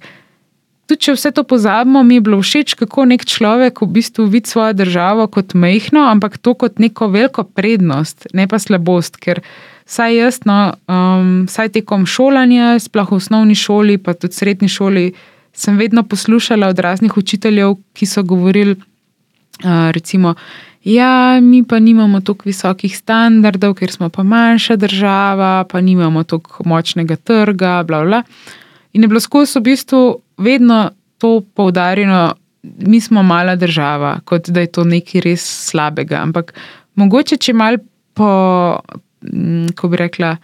tudi 0.88 1.08
če 1.08 1.16
vse 1.18 1.32
to 1.36 1.44
pozabimo, 1.44 2.04
mi 2.04 2.20
je 2.20 2.26
bilo 2.28 2.40
všeč, 2.42 2.76
kako 2.80 3.08
nek 3.10 3.26
človek 3.28 3.82
v 3.82 3.90
bistvu 3.98 4.28
vidi 4.32 4.50
svojo 4.50 4.78
državo 4.78 5.28
kot 5.28 5.56
mehko, 5.58 6.04
ampak 6.08 6.38
to 6.38 6.54
kot 6.54 6.80
neko 6.80 7.10
veliko 7.12 7.44
prednost, 7.44 8.30
ne 8.34 8.48
pa 8.48 8.60
slabost. 8.60 9.20
Saj 9.88 10.16
jaz, 10.16 10.40
no, 10.46 10.76
um, 10.92 11.48
saj 11.48 11.74
tekom 11.76 12.06
šolanja, 12.06 12.76
sploh 12.84 13.12
v 13.12 13.20
osnovni 13.20 13.56
šoli, 13.56 13.98
pa 13.98 14.14
tudi 14.14 14.36
srednji 14.36 14.70
šoli, 14.70 15.06
sem 15.58 15.78
vedno 15.78 16.04
poslušala 16.04 16.68
od 16.68 16.80
raznih 16.80 17.18
učiteljev, 17.18 17.76
ki 17.94 18.06
so 18.06 18.24
govorili, 18.24 18.76
uh, 18.78 19.90
recimo. 19.92 20.36
Ja, 20.84 21.40
mi 21.42 21.64
pa 21.64 21.80
nimamo 21.80 22.22
tako 22.22 22.46
visokih 22.46 22.94
standardov, 22.98 23.74
ker 23.76 23.92
smo 23.92 24.10
pa 24.10 24.24
manjša 24.24 24.76
država, 24.76 25.66
pa 25.72 25.82
nimamo 25.82 26.24
tako 26.24 26.64
močnega 26.66 27.16
trga. 27.16 27.84
Bla, 27.84 28.04
bla. 28.06 28.22
In 28.94 29.04
je 29.04 29.08
bilo 29.08 29.20
skozi 29.20 29.60
v 29.60 29.64
bistvu 29.64 30.04
vedno 30.38 30.90
to 31.18 31.42
poudarjeno, 31.54 32.36
mi 32.64 33.02
smo 33.02 33.24
mala 33.24 33.56
država, 33.56 34.20
kot 34.26 34.50
da 34.50 34.62
je 34.62 34.72
to 34.72 34.84
nekaj 34.84 35.22
res 35.26 35.44
slabega. 35.70 36.22
Ampak 36.22 36.54
mogoče, 36.96 37.38
če 37.38 37.54
mal 37.54 37.82
po, 38.14 38.30
mm, 39.34 39.74
ko 39.76 39.90
bi 39.90 39.98
rekla, 39.98 40.36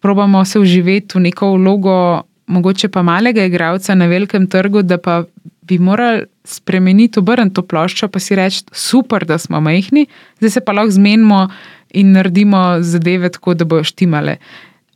probamo 0.00 0.44
se 0.44 0.60
uživeti 0.60 1.18
v 1.18 1.26
neko 1.28 1.52
vlogo, 1.56 1.98
mogoče 2.46 2.88
pa 2.88 3.02
malega 3.02 3.44
igralca 3.44 3.94
na 3.94 4.06
velikem 4.06 4.46
trgu, 4.46 4.82
da 4.82 4.98
pa 4.98 5.24
bi 5.62 5.78
morali 5.78 6.24
spremeniti, 6.44 7.18
obrniti 7.18 7.54
to 7.54 7.62
ploščo, 7.62 8.08
pa 8.08 8.20
si 8.22 8.36
reči, 8.38 8.64
super, 8.72 9.24
da 9.26 9.38
smo 9.38 9.60
majhni, 9.60 10.06
zdaj 10.38 10.50
se 10.50 10.60
pa 10.60 10.72
lahko 10.72 10.94
zmenimo 10.94 11.48
in 11.90 12.12
naredimo 12.12 12.76
zadeve 12.80 13.30
tako, 13.34 13.54
da 13.54 13.64
bojo 13.64 13.84
štimale. 13.84 14.36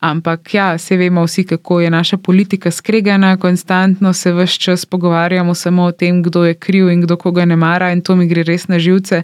Ampak 0.01 0.55
ja, 0.55 0.79
se 0.79 0.97
vemo 0.97 1.27
vsi, 1.27 1.45
kako 1.45 1.81
je 1.81 1.91
naša 1.91 2.17
politika 2.17 2.71
skregana, 2.71 3.37
konstantno 3.37 4.13
se 4.13 4.33
vse 4.33 4.59
čas 4.59 4.87
pogovarjamo 4.87 5.55
samo 5.55 5.85
o 5.85 5.93
tem, 5.93 6.23
kdo 6.23 6.45
je 6.45 6.55
kriv 6.55 6.89
in 6.91 7.03
kdo 7.03 7.17
koga 7.17 7.45
ne 7.45 7.57
mara, 7.57 7.93
in 7.93 8.01
to 8.01 8.17
mi 8.17 8.29
gre 8.29 8.43
res 8.43 8.69
na 8.69 8.79
živce. 8.79 9.23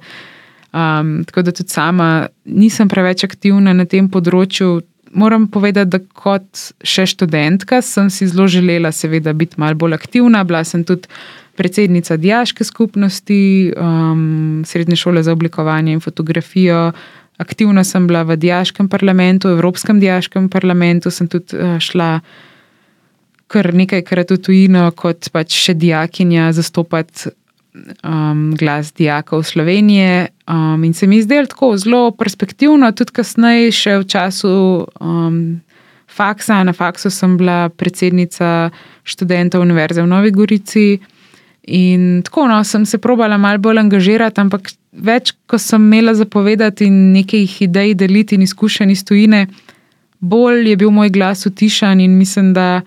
Um, 0.72 1.24
tako 1.24 1.42
da 1.42 1.52
tudi 1.52 1.68
sama 1.68 2.26
nisem 2.44 2.88
preveč 2.88 3.24
aktivna 3.24 3.72
na 3.72 3.84
tem 3.84 4.10
področju. 4.10 4.82
Moram 5.12 5.46
povedati, 5.50 5.90
da 5.90 5.98
kot 5.98 6.72
še 6.84 7.06
študentka 7.06 7.80
sem 7.82 8.10
si 8.10 8.26
zelo 8.26 8.48
želela, 8.50 8.92
seveda, 8.92 9.32
biti 9.32 9.60
malo 9.60 9.78
bolj 9.78 9.94
aktivna. 9.94 10.42
Bila 10.44 10.64
sem 10.64 10.84
tudi 10.84 11.08
predsednica 11.56 12.16
diaške 12.20 12.64
skupnosti, 12.64 13.72
um, 13.76 14.64
srednje 14.66 14.96
šole 14.96 15.22
za 15.22 15.32
oblikovanje 15.32 15.92
in 15.96 16.02
fotografijo. 16.04 16.90
Aktivna 17.38 17.84
sem 17.84 18.06
bila 18.06 18.22
v 18.24 18.36
Dijaškem 18.40 18.88
parlamentu, 18.88 19.48
v 19.48 19.58
Evropskem 19.58 20.00
Dijaškem 20.00 20.48
parlamentu, 20.48 21.10
sem 21.10 21.28
tudi 21.28 21.56
uh, 21.56 21.78
šla 21.80 22.20
kar 23.46 23.70
nekajkrat 23.74 24.32
v 24.34 24.38
tujino, 24.42 24.88
kot 24.96 25.30
pač 25.32 25.54
še 25.54 25.76
dijakinja, 25.78 26.50
zastopati 26.56 27.30
um, 28.02 28.54
glas 28.58 28.92
dijakov 28.94 29.42
Slovenije. 29.42 30.26
Um, 30.46 30.84
in 30.84 30.94
se 30.94 31.06
mi 31.06 31.16
je 31.16 31.22
zdelo 31.22 31.46
tako 31.46 31.76
zelo 31.76 32.10
perspektivno, 32.10 32.92
tudi 32.92 33.12
kasneje, 33.12 33.72
še 33.72 33.98
v 33.98 34.06
času 34.08 34.86
um, 35.00 35.60
faksa. 36.06 36.62
Na 36.64 36.72
faksu 36.72 37.10
sem 37.10 37.36
bila 37.36 37.68
predsednica 37.68 38.70
študentov 39.04 39.62
Univerze 39.62 40.02
v 40.02 40.10
Novi 40.10 40.30
Gorici. 40.30 40.98
In 41.66 42.22
tako, 42.22 42.46
no, 42.46 42.62
sem 42.64 42.86
se 42.86 42.98
probala 42.98 43.38
malo 43.38 43.58
bolj 43.58 43.82
angažirati, 43.82 44.40
ampak 44.40 44.70
več, 44.92 45.34
ko 45.50 45.58
sem 45.58 45.82
imela 45.82 46.14
zapovedati 46.14 46.86
in 46.86 47.12
nekaj 47.16 47.48
idej 47.66 47.94
deliti 47.98 48.36
in 48.38 48.44
izkušenj 48.46 48.92
iz 48.92 49.02
tujine, 49.04 49.46
bolj 50.20 50.70
je 50.70 50.76
bil 50.76 50.94
moj 50.94 51.10
glas 51.10 51.46
utišan 51.46 52.00
in 52.00 52.14
mislim, 52.18 52.52
da 52.54 52.82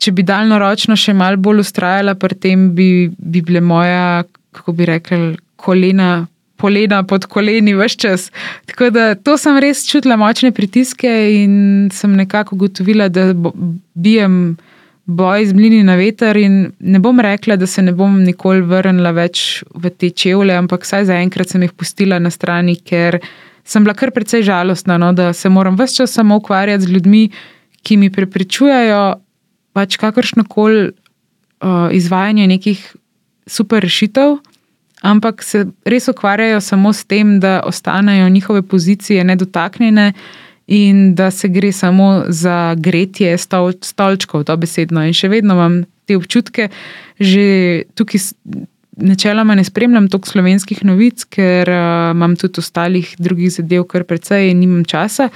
če 0.00 0.14
bi 0.16 0.24
daljnoročno 0.26 0.96
še 0.98 1.14
malo 1.16 1.40
bolj 1.40 1.64
ustrajala 1.64 2.16
pri 2.18 2.36
tem, 2.40 2.70
bi, 2.76 3.10
bi 3.18 3.42
bile 3.44 3.60
moja, 3.60 4.24
kako 4.56 4.76
bi 4.76 4.88
rekel, 4.94 5.32
kolena. 5.60 6.26
Polena 6.60 6.98
pod 7.08 7.24
koleni, 7.24 7.72
vse 7.72 7.96
čas. 7.96 8.26
Tako 8.68 8.90
da 8.92 9.04
to 9.16 9.38
sem 9.40 9.56
res 9.64 9.86
čutila 9.88 10.18
močne 10.20 10.50
pritiske 10.52 11.08
in 11.38 11.54
sem 11.88 12.12
nekako 12.18 12.58
ugotovila, 12.58 13.06
da 13.08 13.30
bijem 13.96 14.58
boj 15.08 15.46
z 15.48 15.56
mlini 15.56 15.80
na 15.82 15.96
veter 15.96 16.36
ne 16.36 17.00
bom 17.00 17.20
rekla, 17.20 17.56
da 17.56 17.66
se 17.66 17.80
ne 17.82 17.94
bom 17.96 18.20
nikoli 18.22 18.60
vrnila 18.60 19.14
več 19.16 19.62
v 19.72 19.88
te 19.88 20.10
čevlje, 20.12 20.58
ampak 20.60 20.84
vsaj 20.84 21.08
zaenkrat 21.08 21.48
sem 21.48 21.64
jih 21.64 21.72
pustila 21.72 22.20
na 22.20 22.28
strani, 22.28 22.76
ker 22.76 23.22
sem 23.64 23.84
bila 23.86 23.96
kar 23.96 24.12
precej 24.12 24.44
žalostna, 24.44 24.98
no, 25.00 25.14
da 25.16 25.32
se 25.32 25.48
moram 25.48 25.80
vse 25.80 26.02
čas 26.02 26.12
samo 26.12 26.36
ukvarjati 26.42 26.84
z 26.84 26.92
ljudmi, 26.92 27.24
ki 27.82 27.96
mi 27.96 28.12
prepričujejo 28.12 29.02
pač 29.80 29.96
kakršno 29.96 30.44
koli 30.44 30.90
uh, 30.90 31.88
izvajanje 31.96 32.46
nekih 32.52 32.84
super 33.48 33.80
rešitev. 33.88 34.36
Ampak 35.00 35.40
se 35.42 35.64
res 35.88 36.10
ukvarjajo 36.12 36.60
samo 36.60 36.92
s 36.92 37.08
tem, 37.08 37.38
da 37.40 37.62
ostanejo 37.64 38.28
njihove 38.28 38.62
pozicije 38.62 39.24
nedotaknjene, 39.24 40.12
in 40.70 41.14
da 41.14 41.30
se 41.30 41.48
gre 41.48 41.72
samo 41.72 42.24
za 42.28 42.74
gretje 42.78 43.38
stol, 43.38 43.72
stolčkov, 43.82 44.44
to 44.46 44.54
besedno. 44.56 45.02
In 45.02 45.16
še 45.16 45.28
vedno 45.32 45.56
imam 45.58 45.80
te 46.06 46.14
občutke, 46.14 46.68
že 47.18 47.46
tukaj 47.98 48.22
načeloma 49.00 49.54
ne 49.54 49.64
spremljam 49.64 50.08
toliko 50.08 50.28
slovenskih 50.28 50.84
novic, 50.84 51.24
ker 51.24 51.70
uh, 51.70 52.10
imam 52.14 52.36
tudi 52.36 52.60
ostalih 52.60 53.14
drugih 53.18 53.52
zadev, 53.52 53.84
kar 53.90 54.04
precej 54.04 54.50
in 54.50 54.60
nimam 54.60 54.84
časa. 54.84 55.28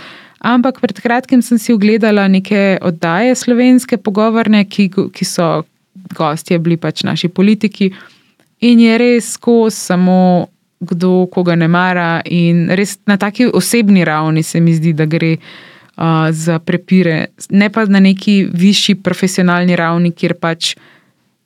Ampak 0.44 0.80
pred 0.80 1.00
kratkim 1.00 1.42
sem 1.42 1.58
si 1.58 1.72
ogledala 1.72 2.26
neke 2.28 2.78
oddaje 2.84 3.34
slovenske 3.34 3.96
pogovorne, 3.96 4.64
ki, 4.68 4.90
ki 5.12 5.24
so 5.24 5.64
gostje 6.16 6.58
bili 6.58 6.76
pač 6.76 7.04
naši 7.04 7.28
politiki. 7.28 7.92
In 8.60 8.80
je 8.80 8.98
res 8.98 9.32
skozi 9.38 9.76
samo 9.76 10.18
kdo 10.84 11.26
koga 11.32 11.56
ne 11.56 11.68
mara, 11.68 12.20
in 12.24 12.68
res 12.76 12.98
na 13.08 13.16
taki 13.16 13.46
osebni 13.46 14.04
ravni 14.04 14.42
se 14.42 14.60
mi 14.60 14.74
zdi, 14.74 14.92
da 14.92 15.06
gre 15.08 15.36
uh, 15.38 16.28
za 16.30 16.58
prepire, 16.58 17.30
ne 17.50 17.70
pa 17.72 17.86
na 17.88 18.00
neki 18.00 18.44
višji 18.52 18.98
profesionalni 19.00 19.76
ravni, 19.76 20.12
kjer 20.12 20.36
pač 20.40 20.74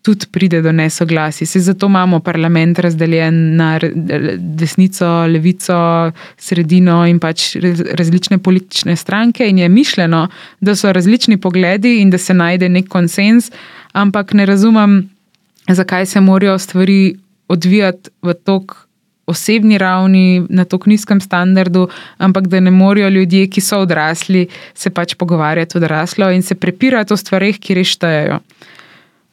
tudi 0.08 0.26
pride 0.32 0.62
do 0.64 0.72
nesoglasij. 0.72 1.46
Se 1.46 1.60
zato 1.60 1.86
imamo 1.86 2.20
parlament 2.20 2.78
razdeljen 2.78 3.56
na 3.56 3.78
desnico, 4.38 5.26
levico, 5.26 6.12
sredino 6.36 7.02
in 7.06 7.18
pač 7.20 7.56
različne 8.00 8.38
politične 8.38 8.96
stranke, 8.96 9.44
in 9.48 9.58
je 9.58 9.68
mišljeno, 9.68 10.28
da 10.60 10.76
so 10.76 10.92
različni 10.92 11.36
pogledi 11.36 11.98
in 12.00 12.10
da 12.10 12.18
se 12.18 12.34
najde 12.34 12.68
nek 12.68 12.88
konsens, 12.88 13.50
ampak 13.92 14.32
ne 14.32 14.46
razumem, 14.46 15.02
zakaj 15.68 16.06
se 16.06 16.20
morajo 16.20 16.58
stvari 16.58 17.18
odvijati 17.48 18.10
v 18.22 18.34
tok 18.34 18.76
osebni 19.28 19.76
ravni, 19.78 20.46
na 20.48 20.64
tako 20.64 20.88
nizkem 20.88 21.20
standardu, 21.20 21.88
ampak 22.16 22.48
da 22.48 22.60
ne 22.60 22.70
morejo 22.70 23.08
ljudje, 23.08 23.50
ki 23.52 23.60
so 23.60 23.82
odrasli, 23.84 24.46
se 24.74 24.90
pač 24.90 25.14
pogovarjati 25.20 25.76
odraslo 25.76 26.30
in 26.32 26.42
se 26.42 26.54
prepirati 26.54 27.12
o 27.12 27.16
stvarih, 27.16 27.60
ki 27.60 27.76
reštajajo. 27.82 28.40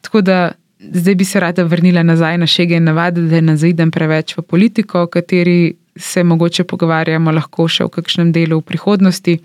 Tako 0.04 0.20
da 0.20 0.52
zdaj 0.78 1.14
bi 1.14 1.24
se 1.24 1.40
rada 1.40 1.62
vrnila 1.62 2.02
nazaj 2.02 2.38
na 2.38 2.46
šege 2.46 2.76
in 2.76 2.84
navade, 2.84 3.20
da 3.20 3.40
ne 3.40 3.56
zaidem 3.56 3.90
preveč 3.90 4.36
v 4.36 4.42
politiko, 4.42 5.02
o 5.02 5.06
kateri 5.06 5.76
se 5.96 6.24
mogoče 6.24 6.64
pogovarjamo 6.64 7.32
lahko 7.32 7.68
še 7.68 7.84
v 7.84 7.94
kakšnem 7.96 8.32
delu 8.32 8.60
v 8.60 8.66
prihodnosti. 8.68 9.38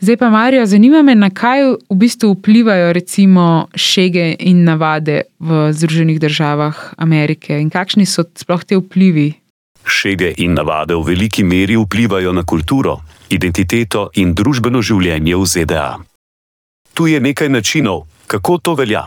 Zdaj 0.00 0.16
pa, 0.16 0.28
Marijo, 0.30 0.66
zanima 0.66 1.00
me, 1.02 1.14
na 1.14 1.30
kaj 1.30 1.62
v 1.88 1.96
bistvu 1.96 2.34
vplivajo 2.34 2.92
recimo 2.92 3.68
šege 3.74 4.34
in 4.38 4.64
navade 4.64 5.22
v 5.40 5.72
Združenih 5.72 6.20
državah 6.20 6.92
Amerike 6.96 7.56
in 7.58 7.70
kakšni 7.72 8.06
so 8.06 8.26
sploh 8.36 8.64
te 8.64 8.76
vplivi? 8.76 9.32
Šege 9.86 10.34
in 10.36 10.52
navade 10.54 10.94
v 10.94 11.00
veliki 11.00 11.44
meri 11.44 11.80
vplivajo 11.80 12.32
na 12.32 12.44
kulturo, 12.44 12.98
identiteto 13.30 14.10
in 14.20 14.34
družbeno 14.34 14.82
življenje 14.82 15.36
v 15.36 15.46
ZDA. 15.46 15.90
Tu 16.92 17.06
je 17.06 17.20
nekaj 17.20 17.48
načinov, 17.48 18.04
kako 18.26 18.58
to 18.58 18.74
velja. 18.74 19.06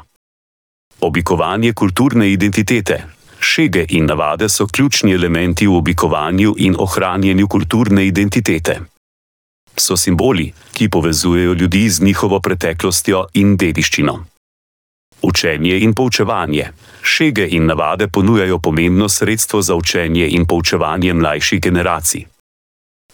Oblikovanje 1.01 1.73
kulturne 1.73 2.31
identitete. 2.31 3.03
Šege 3.39 3.85
in 3.89 4.05
navade 4.05 4.49
so 4.49 4.67
ključni 4.67 5.13
elementi 5.13 5.67
v 5.67 5.75
oblikovanju 5.75 6.55
in 6.57 6.75
ohranjanju 6.79 7.47
kulturne 7.47 8.07
identitete 8.07 8.79
so 9.79 9.97
simboli, 9.97 10.53
ki 10.73 10.89
povezujejo 10.89 11.53
ljudi 11.53 11.89
z 11.89 12.01
njihovo 12.01 12.39
preteklostjo 12.39 13.25
in 13.33 13.57
dediščino. 13.57 14.25
Učenje 15.21 15.79
in 15.79 15.93
poučevanje. 15.93 16.71
Šege 17.01 17.47
in 17.47 17.65
navade 17.65 18.07
ponujajo 18.07 18.59
pomembno 18.59 19.09
sredstvo 19.09 19.61
za 19.61 19.75
učenje 19.75 20.27
in 20.27 20.45
poučevanje 20.45 21.13
mlajših 21.13 21.61
generacij. 21.61 22.25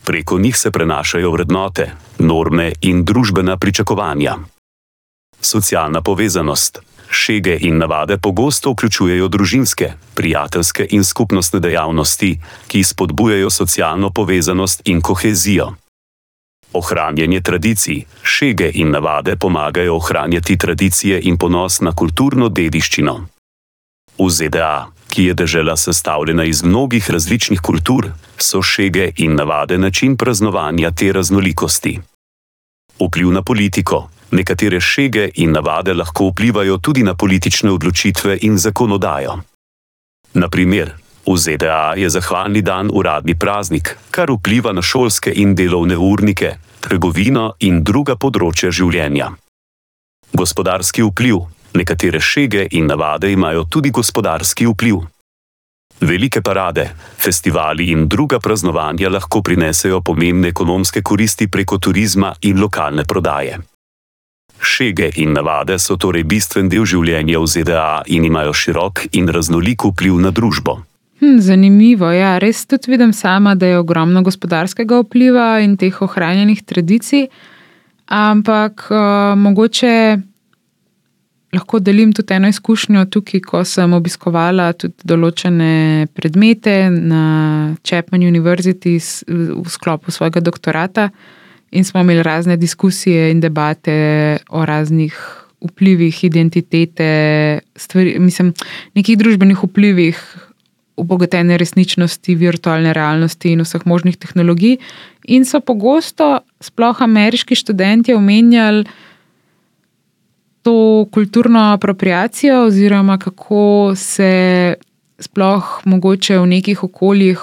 Preko 0.05 0.39
njih 0.39 0.57
se 0.57 0.71
prenašajo 0.71 1.31
vrednote, 1.31 1.91
norme 2.19 2.71
in 2.81 3.05
družbena 3.05 3.57
pričakovanja. 3.57 4.37
Socialna 5.41 6.01
povezanost. 6.01 6.79
Šege 7.09 7.57
in 7.61 7.77
navade 7.77 8.17
pogosto 8.17 8.71
vključujejo 8.71 9.27
družinske, 9.27 9.93
prijateljske 10.15 10.87
in 10.89 11.03
skupnostne 11.03 11.59
dejavnosti, 11.59 12.39
ki 12.67 12.83
spodbujajo 12.83 13.49
socialno 13.49 14.09
povezanost 14.09 14.81
in 14.85 15.01
kohezijo. 15.01 15.73
Ohranjanje 16.73 17.41
tradicij, 17.41 18.03
šege 18.23 18.71
in 18.73 18.91
navade 18.91 19.35
pomagajo 19.35 19.95
ohranjati 19.95 20.57
tradicije 20.57 21.21
in 21.21 21.37
ponos 21.37 21.81
na 21.81 21.95
kulturno 21.95 22.49
dediščino. 22.49 23.15
V 24.19 24.29
ZDA, 24.29 24.87
ki 25.09 25.23
je 25.23 25.33
država 25.33 25.77
sestavljena 25.77 26.43
iz 26.43 26.63
mnogih 26.63 27.11
različnih 27.11 27.61
kultur, 27.61 28.11
so 28.37 28.61
šege 28.61 29.11
in 29.17 29.35
navade 29.35 29.77
način 29.77 30.17
praznovanja 30.17 30.91
te 30.91 31.11
raznolikosti. 31.11 31.99
Vpliv 32.99 33.31
na 33.31 33.41
politiko. 33.41 34.09
Nekatere 34.31 34.79
šege 34.79 35.29
in 35.35 35.51
navade 35.51 35.93
lahko 35.93 36.29
vplivajo 36.31 36.77
tudi 36.77 37.03
na 37.03 37.13
politične 37.15 37.71
odločitve 37.71 38.37
in 38.41 38.57
zakonodajo. 38.57 39.39
Naprimer, 40.33 40.93
V 41.25 41.37
ZDA 41.37 41.97
je 41.97 42.09
zahvalni 42.09 42.61
dan 42.61 42.89
uradni 42.93 43.33
praznik, 43.33 43.97
kar 44.13 44.29
vpliva 44.29 44.69
na 44.73 44.81
šolske 44.81 45.33
in 45.33 45.55
delovne 45.57 45.97
urnike, 45.97 46.51
trgovino 46.79 47.55
in 47.65 47.81
druga 47.81 48.13
področja 48.13 48.69
življenja. 48.69 49.31
Gospodarski 50.37 51.01
vpliv. 51.01 51.41
Nekatere 51.75 52.21
šege 52.21 52.67
in 52.77 52.85
navade 52.87 53.31
imajo 53.33 53.65
tudi 53.65 53.89
gospodarski 53.89 54.69
vpliv. 54.69 55.01
Velike 55.99 56.41
parade, 56.45 56.85
festivali 57.17 57.89
in 57.91 58.05
druga 58.07 58.39
praznovanja 58.39 59.09
lahko 59.09 59.41
prinesejo 59.41 60.01
pomembne 60.05 60.53
ekonomske 60.53 61.01
koristi 61.01 61.47
preko 61.47 61.79
turizma 61.79 62.35
in 62.41 62.61
lokalne 62.61 63.03
prodaje. 63.03 63.57
Šege 64.59 65.11
in 65.15 65.33
navade 65.33 65.79
so 65.79 65.97
torej 65.97 66.23
bistven 66.23 66.69
del 66.69 66.85
življenja 66.85 67.39
v 67.39 67.47
ZDA 67.47 68.03
in 68.07 68.25
imajo 68.25 68.53
širok 68.53 69.07
in 69.13 69.29
raznolik 69.29 69.85
vpliv 69.85 70.19
na 70.21 70.31
družbo. 70.31 70.79
Hm, 71.19 71.39
zanimivo. 71.39 72.11
Ja, 72.11 72.37
res 72.39 72.65
tudi 72.67 72.91
vidim 72.91 73.13
sama, 73.13 73.55
da 73.55 73.65
je 73.65 73.79
ogromno 73.79 74.21
gospodarskega 74.21 74.99
vpliva 75.03 75.59
in 75.63 75.77
teh 75.77 76.01
ohranjenih 76.01 76.63
tradicij. 76.67 77.29
Ampak 78.05 78.87
uh, 78.91 79.33
mogoče 79.39 79.93
lahko 81.55 81.79
delim 81.79 82.11
tudi 82.13 82.35
eno 82.35 82.49
izkušnjo 82.51 83.05
tukaj, 83.05 83.41
ko 83.41 83.63
sem 83.65 83.93
obiskovala 83.95 84.73
tudi 84.73 85.07
določene 85.07 86.07
predmete 86.13 86.75
na 86.91 87.23
Chapman 87.83 88.27
University 88.27 88.97
v 88.99 89.65
sklopu 89.71 90.11
svojega 90.11 90.43
doktorata 90.43 91.09
in 91.71 91.83
smo 91.83 92.01
imeli 92.01 92.23
razne 92.23 92.57
diskusije 92.57 93.31
in 93.31 93.39
debate 93.41 94.37
o 94.49 94.65
raznih 94.65 95.15
vplivih 95.61 96.23
identitete, 96.23 97.59
stvari, 97.75 98.19
mislim, 98.19 98.53
nekih 98.93 99.17
družbenih 99.17 99.63
vplivih 99.63 100.19
obogatene 100.95 101.57
resničnosti, 101.57 102.35
virtualne 102.35 102.93
realnosti 102.93 103.51
in 103.51 103.63
vseh 103.65 103.83
možnih 103.85 104.17
tehnologij. 104.17 104.77
In 105.27 105.45
so 105.45 105.59
pogosto, 105.59 106.39
sploh 106.63 107.01
ameriški 107.01 107.55
študenti, 107.55 108.13
omenjali 108.15 108.85
to 110.65 111.05
kulturno 111.13 111.73
apropriacijo, 111.73 112.63
oziroma 112.65 113.17
kako 113.21 113.93
se 113.95 114.75
sploh 115.19 115.81
mogoče 115.85 116.39
v 116.39 116.47
nekih 116.55 116.83
okoljih, 116.83 117.41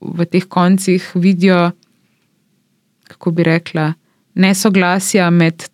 v 0.00 0.24
teh 0.24 0.46
koncih, 0.48 1.10
vidijo, 1.14 1.72
kako 3.14 3.34
bi 3.38 3.46
rekla, 3.46 3.92
nesoglasja 4.34 5.30
med. 5.30 5.68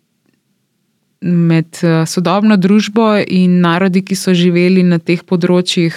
Med 1.21 1.77
eh, 1.85 2.01
sodobno 2.09 2.55
družbo 2.57 3.11
in 3.27 3.59
narodi, 3.61 4.01
ki 4.01 4.15
so 4.17 4.33
živeli 4.33 4.81
na 4.81 4.97
teh 4.97 5.21
področjih, 5.21 5.93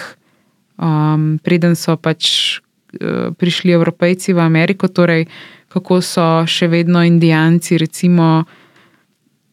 um, 0.77 1.39
preden 1.41 1.73
so 1.73 1.95
pač 1.97 2.27
uh, 2.61 3.31
prišli 3.33 3.73
Evropejci 3.73 4.35
v 4.37 4.43
Ameriko, 4.43 4.85
torej 4.85 5.25
kako 5.75 5.99
so 6.05 6.27
še 6.47 6.69
vedno 6.71 7.01
Indijanci, 7.03 7.79
recimo, 7.81 8.45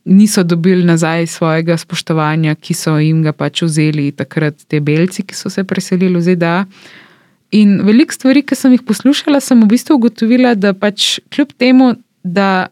niso 0.04 0.42
dobili 0.42 0.84
nazaj 0.84 1.26
svojega 1.26 1.76
spoštovanja, 1.76 2.54
ki 2.54 2.74
so 2.74 2.94
jim 2.98 3.22
ga 3.22 3.32
pač 3.32 3.64
vzeli 3.66 4.10
takrat 4.14 4.66
te 4.68 4.80
belci, 4.80 5.24
ki 5.26 5.34
so 5.34 5.50
se 5.50 5.64
preselili 5.64 6.18
v 6.18 6.22
ZDA. 6.22 6.56
In 7.52 7.82
veliko 7.84 8.14
stvari, 8.14 8.42
ki 8.42 8.56
sem 8.56 8.72
jih 8.72 8.84
poslušala, 8.88 9.40
sem 9.40 9.60
v 9.60 9.68
bistvu 9.74 9.98
ugotovila, 9.98 10.54
da 10.54 10.72
pač 10.72 11.18
kljub 11.34 11.52
temu, 11.60 11.92
da 12.24 12.68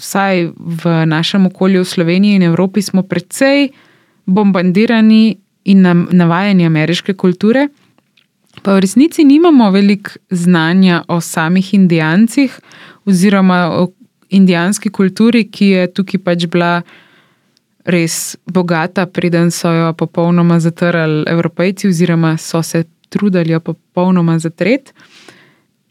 vsaj 0.00 0.48
v 0.56 0.94
našem 1.06 1.46
okolju 1.50 1.84
v 1.84 1.90
Sloveniji 1.90 2.40
in 2.40 2.48
Evropi 2.48 2.82
smo 2.82 3.02
precej 3.02 3.70
bombardirani 4.26 5.36
in 5.68 5.84
navajeni 6.10 6.66
ameriške 6.66 7.14
kulture, 7.14 7.68
Pa 8.60 8.74
v 8.76 8.80
resnici 8.84 9.24
nimamo 9.24 9.70
veliko 9.70 10.10
znanja 10.30 11.04
o 11.08 11.20
samih 11.20 11.74
Indijancih, 11.74 12.60
oziroma 13.04 13.70
o 13.72 13.88
indijanski 14.28 14.90
kulturi, 14.90 15.48
ki 15.50 15.66
je 15.66 15.86
tukaj 15.92 16.20
pač 16.20 16.46
bila 16.46 16.82
res 17.84 18.36
bogata, 18.46 19.06
preden 19.06 19.50
so 19.50 19.72
jo 19.72 19.92
popolnoma 19.98 20.60
zatrli 20.60 21.24
Evropejci, 21.26 21.88
oziroma 21.88 22.36
so 22.38 22.62
se 22.62 22.84
trudili 23.12 23.54
jo 23.54 23.60
popolnoma 23.60 24.38
zatreti. 24.42 24.96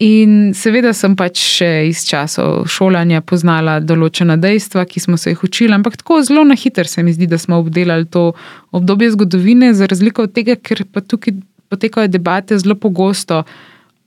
In 0.02 0.56
seveda 0.58 0.96
sem 0.98 1.14
pač 1.14 1.38
še 1.38 1.68
iz 1.92 2.00
časov 2.08 2.64
šolanja 2.74 3.20
poznala 3.22 3.76
določena 3.86 4.34
dejstva, 4.42 4.88
ki 4.90 5.04
smo 5.04 5.18
se 5.22 5.36
jih 5.36 5.44
učili, 5.46 5.76
ampak 5.78 6.00
tako 6.00 6.24
zelo 6.26 6.42
na 6.48 6.58
hitro 6.58 6.90
se 6.90 7.04
mi 7.06 7.14
zdi, 7.14 7.28
da 7.30 7.38
smo 7.38 7.60
obdelali 7.62 8.10
to 8.10 8.32
obdobje 8.74 9.12
zgodovine, 9.14 9.76
za 9.78 9.86
razliko 9.86 10.26
od 10.26 10.34
tega, 10.34 10.56
ker 10.58 10.88
pa 10.90 11.06
tukaj 11.06 11.38
potekajo 11.70 12.10
debate 12.10 12.58
zelo 12.58 12.80
pogosto 12.82 13.44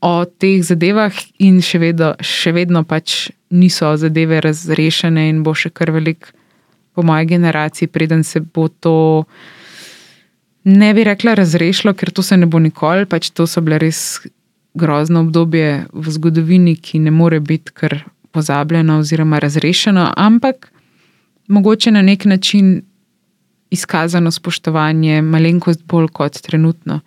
o 0.03 0.13
teh 0.27 0.67
zadevah, 0.67 1.15
in 1.39 1.63
še 1.63 1.79
vedno, 1.79 2.11
še 2.19 2.51
vedno 2.59 2.83
pač 2.83 3.31
niso 3.55 3.95
zadeve 3.95 4.43
razrešene, 4.43 5.29
in 5.31 5.45
bo 5.47 5.55
še 5.55 5.71
kar 5.71 5.95
velik, 5.95 6.35
po 6.95 7.07
moji 7.07 7.31
generaciji, 7.37 7.91
preden 7.95 8.27
se 8.27 8.43
bo 8.43 8.67
to. 8.67 8.97
Ne 10.65 10.95
bi 10.95 11.05
rekla 11.05 11.35
razrešilo, 11.35 11.93
ker 11.95 12.11
to 12.11 12.23
se 12.23 12.37
ne 12.37 12.47
bo 12.47 12.59
nikoli, 12.59 13.07
pač 13.07 13.31
to 13.31 13.47
so 13.47 13.61
bile 13.61 13.79
res 13.79 14.21
grozno 14.75 15.21
obdobje 15.21 15.85
v 15.93 16.11
zgodovini, 16.11 16.77
ki 16.77 16.99
ne 17.05 17.11
more 17.11 17.41
biti 17.41 17.73
kar 17.73 18.01
pozabljeno 18.33 18.99
oziroma 18.99 19.39
razrešeno, 19.39 20.13
ampak 20.17 20.71
mogoče 21.49 21.91
na 21.91 22.03
nek 22.03 22.25
način 22.25 22.83
izkazano 23.71 24.31
spoštovanje, 24.31 25.23
malenkost 25.23 25.85
bolj 25.87 26.09
kot 26.13 26.41
trenutno. 26.43 27.01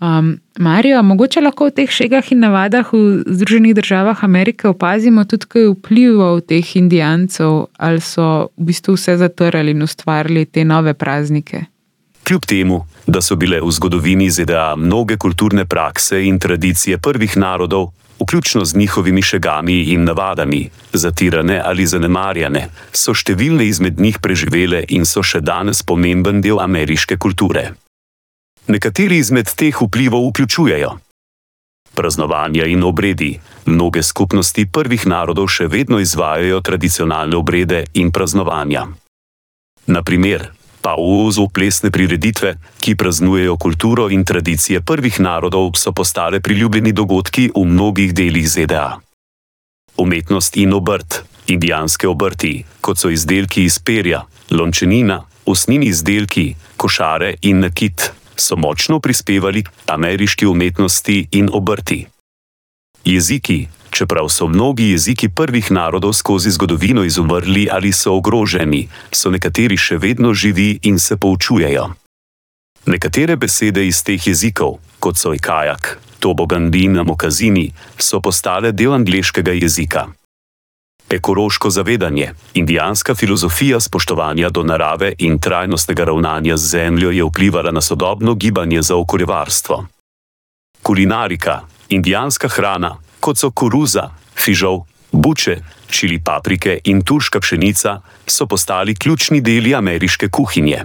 Um, 0.00 0.38
Marijo, 0.58 1.02
mogoče 1.02 1.40
lahko 1.40 1.70
v 1.70 1.74
teh 1.78 1.90
šegah 1.90 2.32
in 2.34 2.42
navadah 2.44 2.90
v 2.92 3.22
Združenih 3.26 3.74
državah 3.74 4.24
Amerike 4.24 4.68
opazimo 4.68 5.24
tudi 5.24 5.46
kaj 5.48 5.68
vplivov 5.70 6.42
teh 6.50 6.76
indijancev, 6.76 7.70
ali 7.78 8.00
so 8.00 8.50
v 8.58 8.68
bistvu 8.68 8.98
vse 8.98 9.16
zatrli 9.22 9.72
in 9.72 9.86
ustvarili 9.86 10.44
te 10.44 10.64
nove 10.64 10.94
praznike. 10.94 11.64
Kljub 12.24 12.46
temu, 12.46 12.86
da 13.06 13.20
so 13.20 13.36
bile 13.36 13.60
v 13.60 13.70
zgodovini 13.70 14.30
ZDA 14.30 14.76
mnoge 14.76 15.16
kulturne 15.16 15.64
prakse 15.64 16.22
in 16.24 16.38
tradicije 16.38 16.98
prvih 16.98 17.36
narodov, 17.36 17.90
vključno 18.20 18.64
z 18.64 18.76
njihovimi 18.76 19.22
šegami 19.22 19.82
in 19.92 20.04
navadami, 20.04 20.70
zatirane 20.92 21.60
ali 21.64 21.86
zanemarjane, 21.86 22.68
so 22.92 23.14
številne 23.14 23.66
izmed 23.68 24.00
njih 24.00 24.18
preživele 24.18 24.84
in 24.88 25.04
so 25.04 25.22
še 25.22 25.40
danes 25.40 25.82
pomemben 25.82 26.40
del 26.40 26.60
ameriške 26.60 27.16
kulture. 27.16 27.74
Nekateri 28.66 29.18
izmed 29.20 29.50
teh 29.52 29.82
vplivov 29.82 30.30
vključujejo 30.30 30.94
praznovanja 31.94 32.64
in 32.64 32.82
obredi. 32.82 33.40
Mnoge 33.66 34.02
skupnosti 34.02 34.66
prvih 34.66 35.06
narodov 35.06 35.48
še 35.48 35.66
vedno 35.70 36.00
izvajajo 36.02 36.60
tradicionalne 36.60 37.36
obrede 37.36 37.84
in 37.94 38.10
praznovanja. 38.12 38.86
Naprimer, 39.86 40.50
pa 40.84 40.92
v 41.00 41.24
ozu 41.24 41.48
plesne 41.48 41.88
prireditve, 41.88 42.60
ki 42.76 42.92
praznujejo 42.92 43.56
kulturo 43.56 44.12
in 44.12 44.20
tradicije 44.20 44.84
prvih 44.84 45.16
narodov, 45.20 45.72
so 45.80 45.96
postale 45.96 46.44
priljubljeni 46.44 46.92
dogodki 46.92 47.48
v 47.56 47.64
mnogih 47.64 48.12
delih 48.12 48.44
ZDA. 48.44 49.00
Umetnost 49.96 50.56
in 50.60 50.76
obrt, 50.76 51.24
indijanske 51.48 52.08
obrti, 52.08 52.64
kot 52.84 53.00
so 53.00 53.08
izdelki 53.08 53.64
iz 53.64 53.78
perja, 53.80 54.26
lončenina, 54.50 55.22
usnjeni 55.46 55.88
izdelki, 55.88 56.52
košare 56.76 57.34
in 57.48 57.64
nakit, 57.64 58.12
so 58.36 58.56
močno 58.56 59.00
prispevali 59.00 59.64
k 59.64 59.72
ameriški 59.86 60.46
umetnosti 60.46 61.28
in 61.32 61.48
obrti. 61.52 62.04
Jeziki, 63.04 63.68
Čeprav 63.94 64.28
so 64.28 64.48
mnogi 64.48 64.90
jeziki 64.90 65.28
prvih 65.28 65.70
narodov 65.70 66.12
skozi 66.12 66.50
zgodovino 66.50 67.04
izumrli 67.04 67.68
ali 67.70 67.92
so 67.92 68.16
ogroženi, 68.18 68.88
so 69.12 69.30
nekateri 69.30 69.76
še 69.78 70.00
vedno 70.02 70.32
živi 70.34 70.80
in 70.82 70.98
se 70.98 71.16
poučujejo. 71.16 71.84
Nekatere 72.86 73.36
besede 73.36 73.86
iz 73.86 74.02
teh 74.02 74.26
jezikov, 74.26 74.80
kot 74.98 75.16
so 75.16 75.30
ikajak, 75.34 75.98
tobogandin 76.18 76.98
in 76.98 77.06
mokazini, 77.06 77.70
so 77.98 78.20
postale 78.20 78.72
del 78.72 78.92
angliškega 78.98 79.54
jezika. 79.62 80.08
Ekološko 81.10 81.70
zavedanje, 81.70 82.32
indijanska 82.54 83.14
filozofija 83.14 83.80
spoštovanja 83.80 84.50
do 84.50 84.62
narave 84.62 85.12
in 85.18 85.38
trajnostnega 85.38 86.04
ravnanja 86.04 86.56
z 86.56 86.66
zemljo 86.66 87.10
je 87.10 87.24
vplivala 87.24 87.70
na 87.70 87.80
sodobno 87.80 88.34
gibanje 88.34 88.82
za 88.82 88.96
okoljevarstvo. 88.96 89.86
Kulinarika, 90.82 91.60
indijanska 91.88 92.48
hrana, 92.48 92.96
kot 93.24 93.40
so 93.40 93.50
koruza, 93.50 94.10
fižol, 94.36 94.84
buče, 95.12 95.56
čili 95.88 96.18
paprike 96.20 96.78
in 96.84 97.00
turška 97.00 97.40
pšenica, 97.40 98.00
so 98.26 98.46
postali 98.46 98.94
ključni 98.94 99.40
deli 99.40 99.74
ameriške 99.74 100.28
kuhinje. 100.28 100.84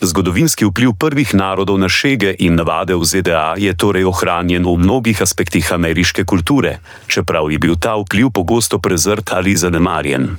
Zgodovinski 0.00 0.64
vpliv 0.64 0.92
prvih 0.98 1.34
narodov 1.34 1.78
na 1.78 1.88
šege 1.88 2.34
in 2.38 2.54
navade 2.56 2.96
v 2.96 3.04
ZDA 3.04 3.54
je 3.60 3.72
torej 3.76 4.04
ohranjen 4.08 4.64
v 4.64 4.76
mnogih 4.80 5.22
aspektih 5.22 5.72
ameriške 5.72 6.24
kulture, 6.24 6.78
čeprav 7.06 7.50
je 7.52 7.58
bil 7.58 7.76
ta 7.76 7.96
vpliv 8.00 8.30
pogosto 8.32 8.78
prezrt 8.78 9.32
ali 9.32 9.56
zanemarjen. 9.56 10.36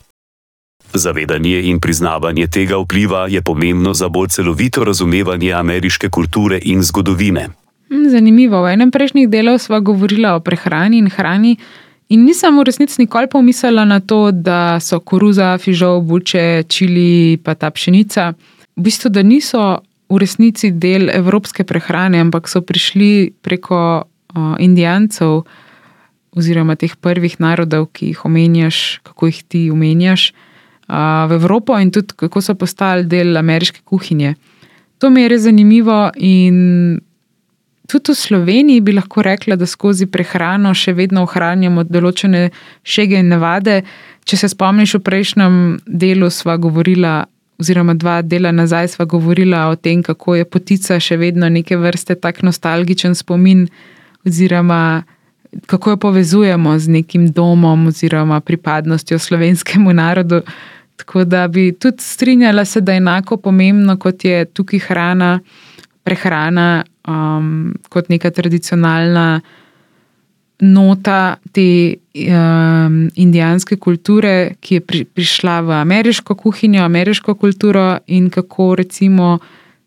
Zavedanje 0.93 1.61
in 1.69 1.79
priznavanje 1.79 2.47
tega 2.47 2.77
vpliva 2.77 3.27
je 3.29 3.41
pomembno 3.41 3.93
za 3.93 4.09
bolj 4.09 4.27
celovito 4.27 4.83
razumevanje 4.83 5.53
ameriške 5.53 6.09
kulture 6.09 6.59
in 6.61 6.83
zgodovine. 6.83 7.60
Hm, 7.91 8.07
zanimivo. 8.07 8.63
V 8.63 8.71
enem 8.71 8.87
prejšnjih 8.87 9.27
delov 9.27 9.59
smo 9.59 9.81
govorili 9.83 10.23
o 10.31 10.39
prehrani 10.39 11.03
in 11.03 11.09
hrani, 11.11 11.57
in 12.07 12.23
nisem 12.23 12.55
v 12.55 12.63
resnici 12.63 13.01
nikoli 13.03 13.27
pomislila 13.27 13.83
na 13.83 13.99
to, 13.99 14.31
da 14.31 14.79
so 14.79 14.99
koruza, 15.03 15.57
fižol, 15.59 15.99
buče, 15.99 16.63
čili, 16.71 17.35
pa 17.43 17.51
ta 17.55 17.67
pšenica, 17.67 18.31
v 18.79 18.79
bistvu, 18.79 19.11
da 19.11 19.23
niso 19.27 19.83
v 20.07 20.23
resnici 20.23 20.71
del 20.71 21.11
evropske 21.11 21.67
prehrane, 21.67 22.23
ampak 22.23 22.47
so 22.47 22.63
prišli 22.63 23.35
preko 23.43 24.07
uh, 24.07 24.55
Indijancev 24.59 25.43
oziroma 26.31 26.79
teh 26.79 26.95
prvih 26.95 27.39
narodov, 27.43 27.91
ki 27.91 28.15
jih 28.15 28.23
omenjaš, 28.23 29.03
kako 29.03 29.27
jih 29.27 29.43
ti 29.43 29.61
omenjaš, 29.71 30.31
uh, 30.87 31.27
v 31.27 31.35
Evropo 31.35 31.75
in 31.75 31.91
tudi 31.91 32.15
kako 32.15 32.39
so 32.39 32.55
postali 32.55 33.03
del 33.03 33.35
ameriške 33.35 33.83
kuhinje. 33.83 34.35
To 35.03 35.09
mi 35.11 35.27
je 35.27 35.31
res 35.35 35.43
zanimivo 35.43 36.11
in 36.15 37.01
tudi 37.91 38.11
v 38.11 38.15
Sloveniji 38.15 38.81
bi 38.81 38.95
lahko 38.95 39.21
rekla, 39.21 39.55
da 39.55 39.65
skozi 39.65 40.07
prehrano 40.07 40.73
še 40.73 40.93
vedno 40.93 41.25
ohranjamo 41.27 41.83
določene 41.83 42.49
šege 42.83 43.19
in 43.19 43.31
navade. 43.33 43.81
Če 44.25 44.37
se 44.37 44.49
spomniš, 44.53 44.95
v 44.99 45.03
prejšnjem 45.05 45.55
delu 45.85 46.29
sva 46.29 46.57
govorila, 46.61 47.25
oziroma 47.61 47.93
dva 47.93 48.21
dela 48.21 48.51
nazaj 48.51 48.93
sva 48.95 49.05
govorila 49.05 49.67
o 49.69 49.75
tem, 49.75 50.03
kako 50.03 50.35
je 50.39 50.45
potica 50.45 50.99
še 50.99 51.17
vedno 51.17 51.49
neke 51.49 51.77
vrste 51.77 52.15
tak 52.15 52.43
nostalgičen 52.45 53.17
spomin, 53.17 53.67
oziroma 54.25 55.03
kako 55.65 55.89
jo 55.89 55.97
povezujemo 55.97 56.79
z 56.79 56.87
nekim 56.87 57.27
domom 57.27 57.87
oziroma 57.87 58.39
pripadnostjo 58.39 59.19
slovenskemu 59.19 59.93
narodu. 59.93 60.41
Tako 60.95 61.23
da 61.23 61.47
bi 61.47 61.71
tudi 61.71 61.97
strinjala 61.99 62.65
se, 62.65 62.81
da 62.81 62.91
je 62.91 62.97
enako 62.97 63.37
pomembno, 63.37 63.97
kot 63.97 64.25
je 64.25 64.45
tukaj 64.45 64.79
hrana, 64.79 65.39
prehrana, 66.03 66.83
um, 67.07 67.73
kot 67.89 68.09
neka 68.09 68.31
tradicionalna 68.31 69.41
nota 70.61 71.35
te 71.51 71.95
um, 72.13 73.09
indijanske 73.15 73.75
kulture, 73.81 74.53
ki 74.61 74.75
je 74.75 74.81
pri, 74.81 75.05
prišla 75.05 75.61
v 75.61 75.71
ameriško 75.81 76.35
kuhinjo, 76.35 76.83
ameriško 76.85 77.35
kulturo 77.35 77.97
in 78.07 78.29
kako 78.29 78.75
recimo 78.75 79.39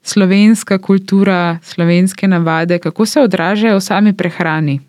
slovenska 0.03 0.79
kultura, 0.79 1.59
slovenske 1.63 2.29
navade, 2.29 2.79
kako 2.79 3.07
se 3.07 3.21
odražajo 3.21 3.77
v 3.77 3.81
sami 3.81 4.13
prehrani. 4.13 4.81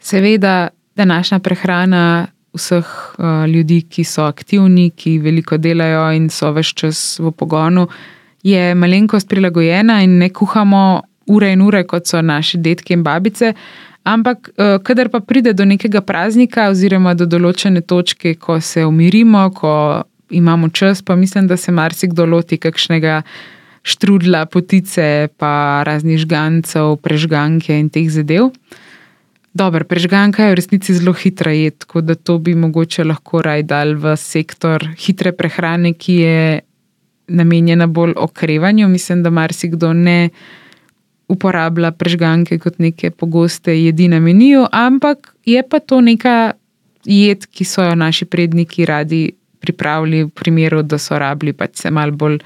Seveda, 0.00 0.68
današnja 0.96 1.38
prehrana. 1.38 2.26
Vseh 2.52 2.84
uh, 2.84 3.48
ljudi, 3.48 3.80
ki 3.88 4.04
so 4.04 4.26
aktivni, 4.28 4.90
ki 4.90 5.18
veliko 5.18 5.56
delajo 5.56 6.10
in 6.12 6.28
so 6.30 6.50
vse 6.52 6.74
čas 6.76 6.98
v 7.18 7.30
pogonu, 7.32 7.86
je 8.42 8.74
malenkost 8.74 9.28
prilagojena 9.28 10.02
in 10.02 10.18
ne 10.18 10.28
kuhamo 10.28 11.00
ure 11.26 11.52
in 11.52 11.62
ure, 11.62 11.84
kot 11.84 12.06
so 12.06 12.22
naši 12.22 12.58
detki 12.58 12.92
in 12.92 13.02
babice. 13.02 13.54
Ampak, 14.04 14.50
eh, 14.58 14.78
kadar 14.82 15.08
pa 15.08 15.20
pride 15.20 15.52
do 15.52 15.64
nekega 15.64 16.00
praznika, 16.00 16.70
oziroma 16.70 17.14
do 17.14 17.26
določene 17.26 17.80
točke, 17.80 18.34
ko 18.34 18.60
se 18.60 18.84
umirimo, 18.84 19.50
ko 19.54 20.02
imamo 20.30 20.68
čas, 20.68 21.02
pa 21.02 21.16
mislim, 21.16 21.46
da 21.46 21.56
se 21.56 21.72
marsikdo 21.72 22.26
loti 22.26 22.58
kakšnega 22.58 23.22
štrudla, 23.82 24.46
potice, 24.46 25.28
pa 25.38 25.82
raznih 25.86 26.18
žgancev, 26.18 26.96
prežganke 27.02 27.78
in 27.78 27.90
teh 27.90 28.10
zadev. 28.10 28.50
Dobro, 29.54 29.84
prežganka 29.84 30.46
je 30.46 30.54
v 30.54 30.56
resnici 30.56 30.94
zelo 30.96 31.12
hitra 31.12 31.52
jed, 31.52 31.76
tako 31.84 32.00
da 32.00 32.14
to 32.14 32.38
bi 32.38 32.54
mogoče 32.54 33.04
lahko 33.04 33.42
raj 33.44 33.66
dal 33.68 33.94
v 34.00 34.16
sektor 34.16 34.86
hitre 34.96 35.34
prehrane, 35.36 35.92
ki 35.92 36.14
je 36.14 36.60
namenjena 37.28 37.86
bolj 37.86 38.14
okrevanju. 38.16 38.88
Mislim, 38.88 39.22
da 39.22 39.30
marsikdo 39.30 39.92
ne 39.92 40.30
uporablja 41.28 41.92
prežganke 41.92 42.58
kot 42.58 42.78
neke 42.78 43.10
pogoste 43.10 43.74
jedi 43.76 44.08
na 44.08 44.20
meniju, 44.20 44.66
ampak 44.72 45.34
je 45.44 45.62
pa 45.62 45.80
to 45.80 46.00
neka 46.00 46.52
jed, 47.04 47.46
ki 47.46 47.64
so 47.64 47.84
jo 47.84 47.94
naši 47.98 48.24
predniki 48.24 48.86
radi 48.86 49.32
pripravili, 49.62 50.24
v 50.24 50.30
primeru, 50.30 50.82
da 50.82 50.98
so 50.98 51.18
rabili 51.18 51.52
pač 51.52 51.84
se 51.84 51.90
malo 51.90 52.12
bolj 52.12 52.40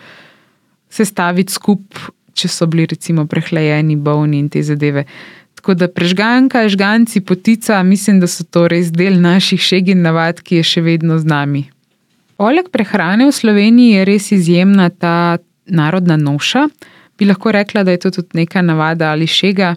sestaviti 0.93 1.53
skupaj, 1.53 2.13
če 2.37 2.49
so 2.53 2.69
bili 2.69 2.85
recimo 2.91 3.25
prehlajeni, 3.27 3.97
bolni 3.97 4.39
in 4.43 4.51
te 4.53 4.61
zadeve. 4.63 5.07
Tako 5.57 5.75
da 5.75 5.89
prežganka, 5.89 6.67
žganci, 6.69 7.23
potica, 7.25 7.81
mislim, 7.83 8.21
da 8.21 8.29
so 8.29 8.45
to 8.45 8.67
res 8.69 8.93
del 8.93 9.17
naših 9.21 9.61
šeg 9.61 9.89
in 9.95 10.05
navad, 10.05 10.43
ki 10.45 10.61
je 10.61 10.67
še 10.69 10.85
vedno 10.85 11.17
z 11.19 11.27
nami. 11.27 11.65
Poleg 12.37 12.69
prehrane 12.69 13.25
v 13.25 13.33
Sloveniji 13.33 13.97
je 13.97 14.05
res 14.05 14.29
izjemna 14.37 14.91
ta 14.93 15.39
narodna 15.67 16.21
noša. 16.21 16.67
Bi 17.19 17.29
lahko 17.29 17.53
rekla, 17.53 17.85
da 17.85 17.91
je 17.91 18.05
to 18.05 18.11
tudi 18.11 18.43
neka 18.43 18.63
navada 18.63 19.11
ali 19.11 19.27
šega, 19.27 19.75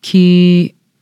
ki 0.00 0.26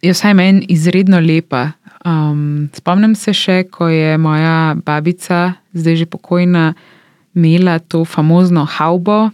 je 0.03 0.13
vsaj 0.13 0.35
meni 0.35 0.67
izredno 0.69 1.21
lepa. 1.21 1.71
Um, 2.05 2.71
spomnim 2.73 3.15
se 3.15 3.35
še, 3.37 3.65
ko 3.69 3.89
je 3.93 4.17
moja 4.19 4.75
babica, 4.87 5.61
zdaj 5.77 6.01
že 6.01 6.07
pokojna, 6.09 6.73
imela 7.37 7.79
to 7.79 8.05
famozno 8.05 8.65
haubo 8.65 9.29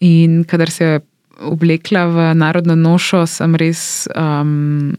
in 0.00 0.44
kadar 0.44 0.70
se 0.70 0.84
je 0.84 1.00
oblekla 1.40 2.04
v 2.06 2.34
narodno 2.34 2.76
nošo, 2.76 3.26
sem 3.26 3.56
res. 3.56 4.06
Um, 4.14 4.94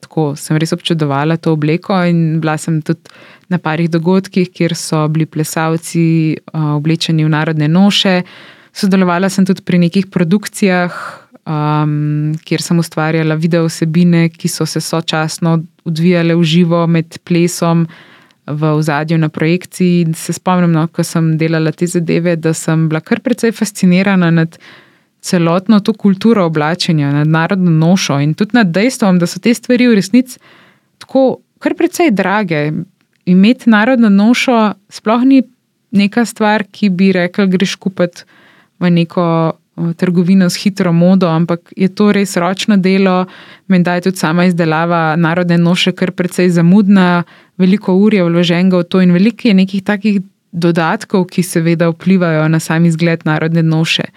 Tako 0.00 0.30
sem 0.32 0.56
res 0.56 0.72
občudovala 0.72 1.36
to 1.36 1.52
obleko, 1.52 1.92
in 2.08 2.40
bila 2.40 2.54
sem 2.58 2.78
tudi 2.82 3.12
na 3.52 3.58
parih 3.60 3.84
dogodkih, 3.92 4.48
kjer 4.48 4.72
so 4.74 5.02
bili 5.12 5.26
plesalci 5.28 6.34
uh, 6.40 6.72
oblečeni 6.78 7.26
v 7.26 7.30
narodne 7.30 7.68
noše. 7.68 8.22
Sodelovala 8.72 9.28
sem 9.28 9.46
tudi 9.46 9.62
pri 9.66 9.80
nekih 9.82 10.06
produkcijah, 10.12 10.94
um, 11.46 12.34
kjer 12.44 12.62
sem 12.62 12.78
ustvarjala 12.78 13.34
video 13.34 13.66
vsebine, 13.66 14.28
ki 14.30 14.48
so 14.48 14.66
se 14.66 14.80
sočasno 14.80 15.58
odvijale 15.84 16.36
v 16.38 16.44
živo 16.44 16.86
med 16.86 17.18
plesom 17.24 17.86
v 18.46 18.72
ozadju 18.74 19.18
na 19.18 19.28
projekciji. 19.28 20.14
Se 20.14 20.32
spomnim, 20.32 20.72
no, 20.72 20.86
ko 20.88 21.04
sem 21.04 21.36
delala 21.38 21.72
te 21.72 21.86
zadeve, 21.86 22.36
da 22.36 22.54
sem 22.54 22.88
bila 22.88 23.00
kar 23.00 23.20
precej 23.20 23.52
fascinirana 23.52 24.30
nad 24.30 24.58
celotno 25.20 25.80
to 25.80 25.92
kulturo 25.92 26.46
oblačenja, 26.46 27.12
nad 27.12 27.28
narodno 27.28 27.70
nošo 27.70 28.18
in 28.20 28.34
tudi 28.34 28.56
nad 28.56 28.70
dejstvom, 28.72 29.18
da 29.18 29.26
so 29.26 29.40
te 29.40 29.54
stvari 29.54 29.88
v 29.88 29.98
resnici 29.98 30.38
tako 30.98 31.40
kar 31.58 31.74
precej 31.76 32.10
drage. 32.10 32.70
Imeti 33.26 33.70
narodno 33.70 34.08
nošo 34.08 34.72
sploh 34.88 35.24
ni 35.24 35.42
neka 35.90 36.24
stvar, 36.24 36.64
ki 36.72 36.88
bi 36.88 37.12
rekel, 37.12 37.46
greš 37.50 37.74
kupiti 37.76 38.24
v 38.80 38.90
neko 38.90 39.52
trgovino 39.96 40.50
s 40.50 40.56
hitro 40.56 40.92
modo, 40.92 41.28
ampak 41.28 41.72
je 41.76 41.88
to 41.88 42.12
res 42.12 42.36
ročno 42.36 42.76
delo, 42.76 43.26
menda 43.68 43.94
je 43.94 44.08
tudi 44.08 44.16
sama 44.16 44.44
izdelava 44.44 45.16
narodne 45.16 45.58
noše 45.58 45.92
kar 45.92 46.12
precej 46.12 46.50
zamudna, 46.50 47.22
veliko 47.58 47.94
ur 47.94 48.14
je 48.14 48.24
vloženega 48.24 48.78
v 48.78 48.84
to 48.84 49.00
in 49.00 49.12
veliko 49.12 49.48
je 49.48 49.54
nekih 49.54 49.84
takih 49.84 50.20
dodatkov, 50.52 51.28
ki 51.30 51.42
seveda 51.42 51.90
vplivajo 51.90 52.48
na 52.48 52.60
sam 52.60 52.84
izgled 52.84 53.22
narodne 53.24 53.62
noše. 53.62 54.10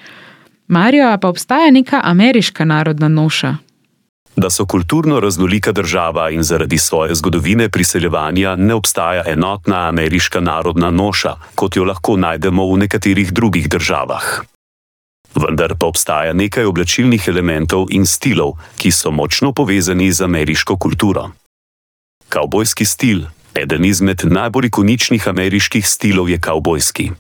Marijo, 0.67 1.17
pa 1.21 1.27
obstaja 1.27 1.71
neka 1.71 2.01
ameriška 2.03 2.65
narodna 2.65 3.07
noša. 3.07 3.57
Da 4.35 4.49
so 4.49 4.65
kulturno 4.65 5.19
raznolika 5.19 5.71
država 5.71 6.31
in 6.33 6.41
zaradi 6.43 6.77
svoje 6.77 7.15
zgodovine 7.15 7.69
priseljevanja 7.69 8.55
ne 8.55 8.73
obstaja 8.73 9.23
enotna 9.27 9.87
ameriška 9.87 10.39
narodna 10.39 10.89
noša, 10.89 11.35
kot 11.55 11.75
jo 11.75 11.83
lahko 11.83 12.17
najdemo 12.17 12.65
v 12.73 12.77
nekaterih 12.77 13.33
drugih 13.33 13.69
državah 13.69 14.41
vendar 15.35 15.75
pa 15.79 15.85
obstaja 15.85 16.33
nekaj 16.33 16.65
oblačilnih 16.65 17.27
elementov 17.27 17.87
in 17.89 18.05
stilov, 18.05 18.57
ki 18.77 18.91
so 18.91 19.11
močno 19.11 19.53
povezani 19.53 20.11
z 20.11 20.21
ameriško 20.21 20.77
kulturo. 20.77 21.31
Kavbojski 22.29 22.85
stil, 22.85 23.25
eden 23.55 23.85
izmed 23.85 24.21
najbolj 24.25 24.65
ikoničnih 24.65 25.27
ameriških 25.27 25.87
stilov, 25.87 26.29
je 26.29 26.39
kavbojski. 26.39 27.11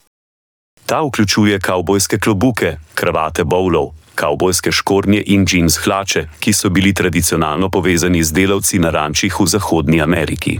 Ta 0.85 1.01
vključuje 1.01 1.59
kavbojske 1.59 2.19
klobuke, 2.19 2.77
kravate 2.93 3.43
bowlov, 3.43 3.93
kavbojske 4.15 4.71
škornje 4.71 5.23
in 5.25 5.45
džins 5.45 5.77
hlače, 5.77 6.27
ki 6.39 6.53
so 6.53 6.69
bili 6.69 6.93
tradicionalno 6.93 7.69
povezani 7.69 8.23
z 8.23 8.31
delavci 8.31 8.79
na 8.79 8.89
rančih 8.89 9.39
v 9.39 9.47
Zahodnji 9.47 10.01
Ameriki. 10.01 10.59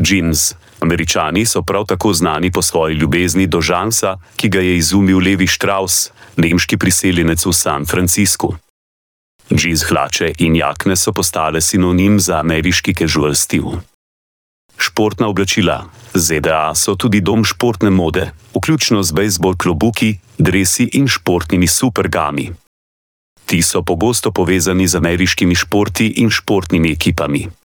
Džins. 0.00 0.54
Američani 0.80 1.46
so 1.46 1.62
prav 1.62 1.84
tako 1.84 2.12
znani 2.12 2.50
po 2.50 2.62
svoji 2.62 2.94
ljubezni 2.94 3.46
do 3.46 3.60
Žansa, 3.60 4.16
ki 4.36 4.48
ga 4.48 4.60
je 4.60 4.76
izumil 4.76 5.18
Levi 5.18 5.46
Strauss, 5.46 6.10
nemški 6.36 6.76
priseljenec 6.76 7.46
v 7.46 7.52
San 7.52 7.86
Franciscu. 7.86 8.54
Džins 9.54 9.84
hlače 9.84 10.32
in 10.38 10.56
jakne 10.56 10.96
so 10.96 11.12
postale 11.12 11.60
sinonim 11.60 12.20
za 12.20 12.40
ameriški 12.40 12.94
casual 12.94 13.34
stil. 13.34 13.64
Športna 14.78 15.28
oblačila 15.28 15.84
ZDA 16.14 16.74
so 16.74 16.94
tudi 16.96 17.20
dom 17.20 17.44
športne 17.44 17.90
mode, 17.90 18.30
vključno 18.56 19.02
z 19.02 19.12
bejzbol 19.12 19.56
klobuki, 19.56 20.14
dresi 20.38 20.88
in 20.92 21.08
športnimi 21.08 21.66
supergami. 21.66 22.50
Ti 23.46 23.62
so 23.62 23.82
pogosto 23.82 24.32
povezani 24.32 24.88
z 24.88 24.96
ameriškimi 24.96 25.54
športi 25.54 26.06
in 26.06 26.30
športnimi 26.30 26.92
ekipami 26.92 27.59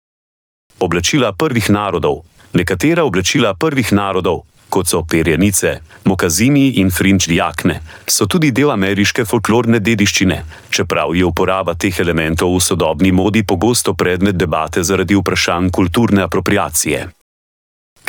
oblačila 0.82 1.32
prvih 1.32 1.70
narodov, 1.70 2.24
nekatera 2.52 3.04
oblačila 3.04 3.54
prvih 3.54 3.92
narodov, 3.92 4.42
kot 4.72 4.88
so 4.88 5.02
perjenice, 5.04 5.80
mokazini 6.04 6.80
in 6.80 6.90
fringe 6.90 7.34
jakne, 7.34 7.80
so 8.06 8.26
tudi 8.26 8.52
del 8.52 8.72
ameriške 8.72 9.24
folklorne 9.28 9.80
dediščine, 9.80 10.42
čeprav 10.70 11.16
je 11.16 11.24
uporaba 11.28 11.74
teh 11.74 12.00
elementov 12.00 12.56
v 12.56 12.60
sodobni 12.68 13.12
modi 13.12 13.44
pogosto 13.44 13.94
predmet 13.94 14.36
debate 14.36 14.82
zaradi 14.82 15.18
vprašanj 15.18 15.70
kulturne 15.70 16.24
apropriacije 16.28 17.21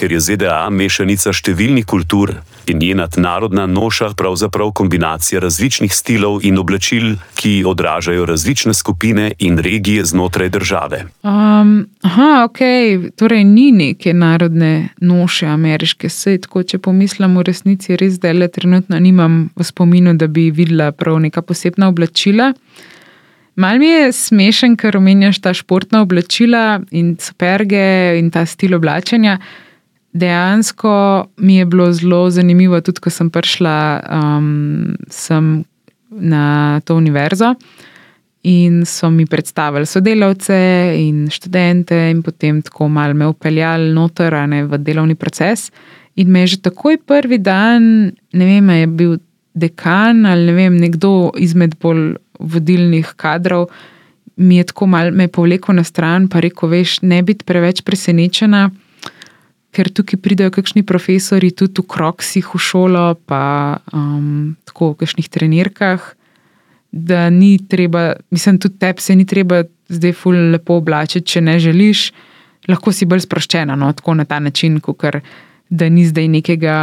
ker 0.03 0.11
je 0.11 0.19
ZDA 0.19 0.67
mešanica 0.67 1.31
številnih 1.31 1.85
kultur 1.87 2.33
in 2.67 2.81
njena 2.83 3.05
narodna 3.23 3.63
noša 3.71 4.09
pravzaprav 4.19 4.73
kombinacija 4.75 5.39
različnih 5.39 5.95
stilov 5.95 6.43
in 6.43 6.59
oblačil, 6.59 7.13
ki 7.39 7.63
odražajo 7.63 8.25
različne 8.27 8.75
skupine 8.75 9.29
in 9.39 9.61
regije 9.63 10.03
znotraj 10.11 10.51
države. 10.51 11.05
Um, 11.23 11.87
aha, 12.03 12.43
ok, 12.49 12.59
torej 13.15 13.47
ni 13.47 13.69
neke 13.71 14.11
narodne 14.11 14.89
noše 14.99 15.47
ameriške, 15.47 16.11
sej 16.11 16.43
tako, 16.43 16.67
če 16.67 16.83
pomislim, 16.83 17.39
v 17.39 17.47
resnici 17.47 17.95
res 17.95 18.19
dele 18.19 18.51
trenutno 18.51 18.99
nimam 18.99 19.45
v 19.55 19.71
spominu, 19.71 20.17
da 20.19 20.27
bi 20.27 20.49
videla 20.51 20.91
prav 20.91 21.23
neka 21.23 21.47
posebna 21.47 21.87
oblačila. 21.95 22.51
Mal 23.55 23.79
mi 23.79 23.87
je 23.87 24.11
smešen, 24.11 24.75
ker 24.75 24.97
omenjaš 24.99 25.39
ta 25.39 25.53
športna 25.55 26.01
oblačila 26.03 26.81
in 26.91 27.15
superge 27.21 28.17
in 28.19 28.33
ta 28.33 28.43
stil 28.49 28.75
oblačenja 28.75 29.37
dejansko 30.14 31.26
mi 31.38 31.55
je 31.55 31.66
bilo 31.66 31.91
zelo 31.93 32.30
zanimivo, 32.30 32.82
tudi 32.82 33.01
ko 33.01 33.09
sem 33.09 33.30
prišla 33.30 33.78
um, 34.09 34.95
sem 35.09 35.64
na 36.09 36.80
to 36.86 36.95
univerzo 36.95 37.55
in 38.43 38.86
so 38.86 39.09
mi 39.09 39.26
predstavili 39.26 39.86
sodelavce 39.86 40.55
in 40.97 41.30
študente, 41.32 41.95
in 42.11 42.22
potem 42.22 42.61
tako 42.61 42.88
malo 42.88 43.14
me 43.14 43.28
upeljali 43.28 43.93
noter 43.93 44.36
ne, 44.47 44.66
v 44.66 44.78
delovni 44.78 45.16
proces. 45.16 45.72
In 46.16 46.30
me 46.32 46.43
je 46.43 46.47
že 46.47 46.61
takoj 46.61 46.97
prvi 47.07 47.38
dan, 47.38 48.11
ne 48.34 48.45
vem, 48.45 48.70
je 48.70 48.88
bil 48.88 49.18
dekan 49.53 50.26
ali 50.26 50.45
ne 50.45 50.53
vem, 50.53 50.78
nekdo 50.78 51.32
izmed 51.38 51.78
bolj 51.82 52.16
vodilnih 52.39 53.14
kadrov. 53.16 53.70
Mi 54.36 54.57
je 54.57 54.64
tako 54.64 54.88
malo 54.88 55.28
povlekel 55.32 55.76
na 55.76 55.84
stran, 55.84 56.28
pa 56.28 56.39
rekel: 56.39 56.70
Veš, 56.70 57.01
ne 57.01 57.22
biti 57.24 57.45
preveč 57.45 57.82
presenečena, 57.82 58.70
ker 59.74 59.89
tukaj 59.89 60.19
pridejo 60.21 60.53
kakšni 60.53 60.84
profesori 60.86 61.51
tudi 61.51 61.82
v 61.82 61.88
kroksih 61.89 62.45
v 62.53 62.59
šolo, 62.61 63.05
pa 63.30 63.80
um, 63.93 64.53
tako 64.69 64.93
v 64.93 65.03
kakšnih 65.03 65.30
trenirkah, 65.34 66.03
da 66.93 67.30
ni 67.34 67.57
treba, 67.57 68.13
mislim, 68.30 68.59
tudi 68.61 68.78
tebi 68.80 69.01
se 69.01 69.15
ni 69.17 69.26
treba 69.26 69.63
zdaj 69.89 70.13
ful 70.13 70.38
lepo 70.53 70.78
oblačiti, 70.78 71.26
če 71.34 71.41
ne 71.41 71.57
želiš, 71.59 72.11
lahko 72.69 72.93
si 72.93 73.09
bolj 73.09 73.26
sproščena, 73.26 73.76
no, 73.80 73.89
tako 73.97 74.13
na 74.19 74.28
ta 74.30 74.39
način, 74.39 74.78
kot 74.80 75.01
da 75.69 75.89
ni 75.89 76.05
zdaj 76.05 76.30
nekega. 76.38 76.78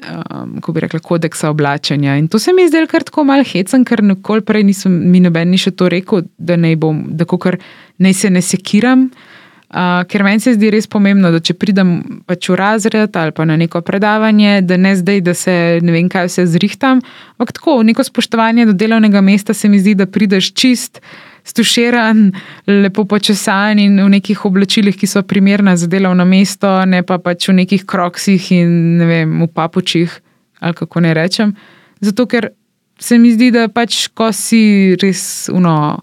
Um, 0.00 0.54
ko 0.64 0.72
bi 0.72 0.80
rekla, 0.80 0.96
kodeksa 1.04 1.50
oblačenja. 1.52 2.14
In 2.16 2.30
to 2.32 2.38
se 2.40 2.54
mi 2.56 2.62
je 2.62 2.70
zdelo 2.70 2.88
kar 2.88 3.02
tako 3.04 3.20
malo 3.28 3.44
hecen, 3.44 3.82
ker 3.84 4.00
nikoli 4.00 4.40
prej 4.40 4.62
nisem, 4.64 4.94
mi 5.12 5.20
noben 5.20 5.50
ni 5.52 5.58
še 5.60 5.74
to 5.76 5.90
rekel, 5.92 6.22
da 6.40 6.56
naj 6.56 6.78
bom, 6.80 7.02
da 7.12 7.26
kar 7.28 7.58
naj 8.00 8.14
se 8.16 8.30
ne 8.32 8.40
sekiram, 8.40 9.10
Uh, 9.10 9.29
ker 9.70 10.24
meni 10.26 10.42
se 10.42 10.56
zdi 10.56 10.70
res 10.74 10.88
pomembno, 10.90 11.30
da 11.30 11.38
če 11.38 11.54
pridem 11.54 12.22
pač 12.26 12.48
v 12.50 12.56
razred 12.58 13.16
ali 13.16 13.32
pa 13.32 13.44
na 13.46 13.54
neko 13.56 13.84
predavanje, 13.86 14.62
da 14.66 14.76
ne 14.76 14.96
zdaj, 14.98 15.20
da 15.22 15.34
se 15.34 15.54
ne 15.82 15.92
vem, 15.94 16.08
kaj 16.10 16.26
vse 16.26 16.46
zrihtam. 16.50 17.02
Ampak 17.38 17.54
tako, 17.60 17.76
neko 17.86 18.02
spoštovanje 18.04 18.66
do 18.66 18.74
delovnega 18.74 19.22
mesta 19.22 19.54
se 19.54 19.70
mi 19.70 19.78
zdi, 19.78 19.94
da 19.94 20.08
prideš 20.10 20.50
čist, 20.58 20.98
stuširan, 21.46 22.32
lepo 22.66 23.04
počesan 23.08 23.78
in 23.78 24.00
v 24.02 24.08
nekih 24.16 24.42
oblačilih, 24.44 24.96
ki 24.98 25.06
so 25.06 25.22
primerna 25.22 25.76
za 25.78 25.86
delovno 25.90 26.26
mesto, 26.26 26.72
ne 26.84 27.04
pa 27.06 27.20
pač 27.22 27.48
v 27.48 27.60
nekih 27.62 27.86
kroksih 27.86 28.50
in 28.58 28.74
ne 28.98 29.06
vem, 29.06 29.38
v 29.44 29.48
papučih 29.54 30.18
ali 30.60 30.76
kako 30.76 31.00
ne 31.00 31.14
rečem. 31.16 31.54
Zato 32.04 32.26
ker 32.26 32.50
se 33.00 33.16
mi 33.18 33.30
zdi, 33.32 33.48
da 33.54 33.68
pač 33.72 34.08
ko 34.12 34.28
si 34.32 34.96
res 35.00 35.48
uno 35.52 36.02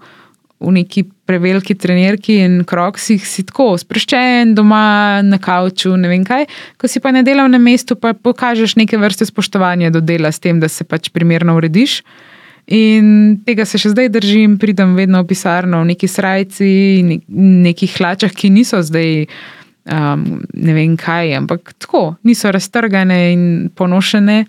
v 0.57 0.71
neki 0.79 1.03
preveliki 1.27 1.75
trenerki 1.75 2.39
in 2.45 2.61
kroksih, 2.67 3.23
si 3.27 3.43
tako 3.47 3.73
sproščen, 3.79 4.55
doma 4.57 5.19
na 5.25 5.39
kavču, 5.43 5.93
ne 5.99 6.09
vem 6.11 6.23
kaj. 6.27 6.47
Ko 6.79 6.89
si 6.89 7.03
pa 7.03 7.11
na 7.15 7.25
delovnem 7.27 7.61
mestu, 7.61 7.97
pa 7.99 8.13
pokažeš 8.15 8.77
neke 8.79 8.99
vrste 9.01 9.27
spoštovanja 9.27 9.91
do 9.93 10.01
dela 10.01 10.31
s 10.31 10.41
tem, 10.43 10.61
da 10.63 10.71
se 10.71 10.87
pač 10.87 11.11
primerno 11.13 11.57
urediš. 11.59 12.01
In 12.67 13.37
tega 13.47 13.63
se 13.67 13.79
še 13.79 13.93
zdaj 13.93 14.09
držim, 14.11 14.57
pridem 14.59 14.97
vedno 14.97 15.21
v 15.23 15.29
pisarno 15.29 15.83
v 15.83 15.93
neki 15.93 16.07
srajci, 16.11 16.71
nekih 17.27 17.95
hlačah, 17.99 18.33
ki 18.33 18.51
niso 18.51 18.81
zdaj. 18.83 19.27
Um, 19.87 20.41
ne 20.51 20.73
vem 20.75 20.97
kaj, 20.99 21.29
ampak 21.37 21.71
tako, 21.79 22.17
niso 22.27 22.51
raztrgane 22.51 23.19
in 23.31 23.43
ponošene. 23.71 24.41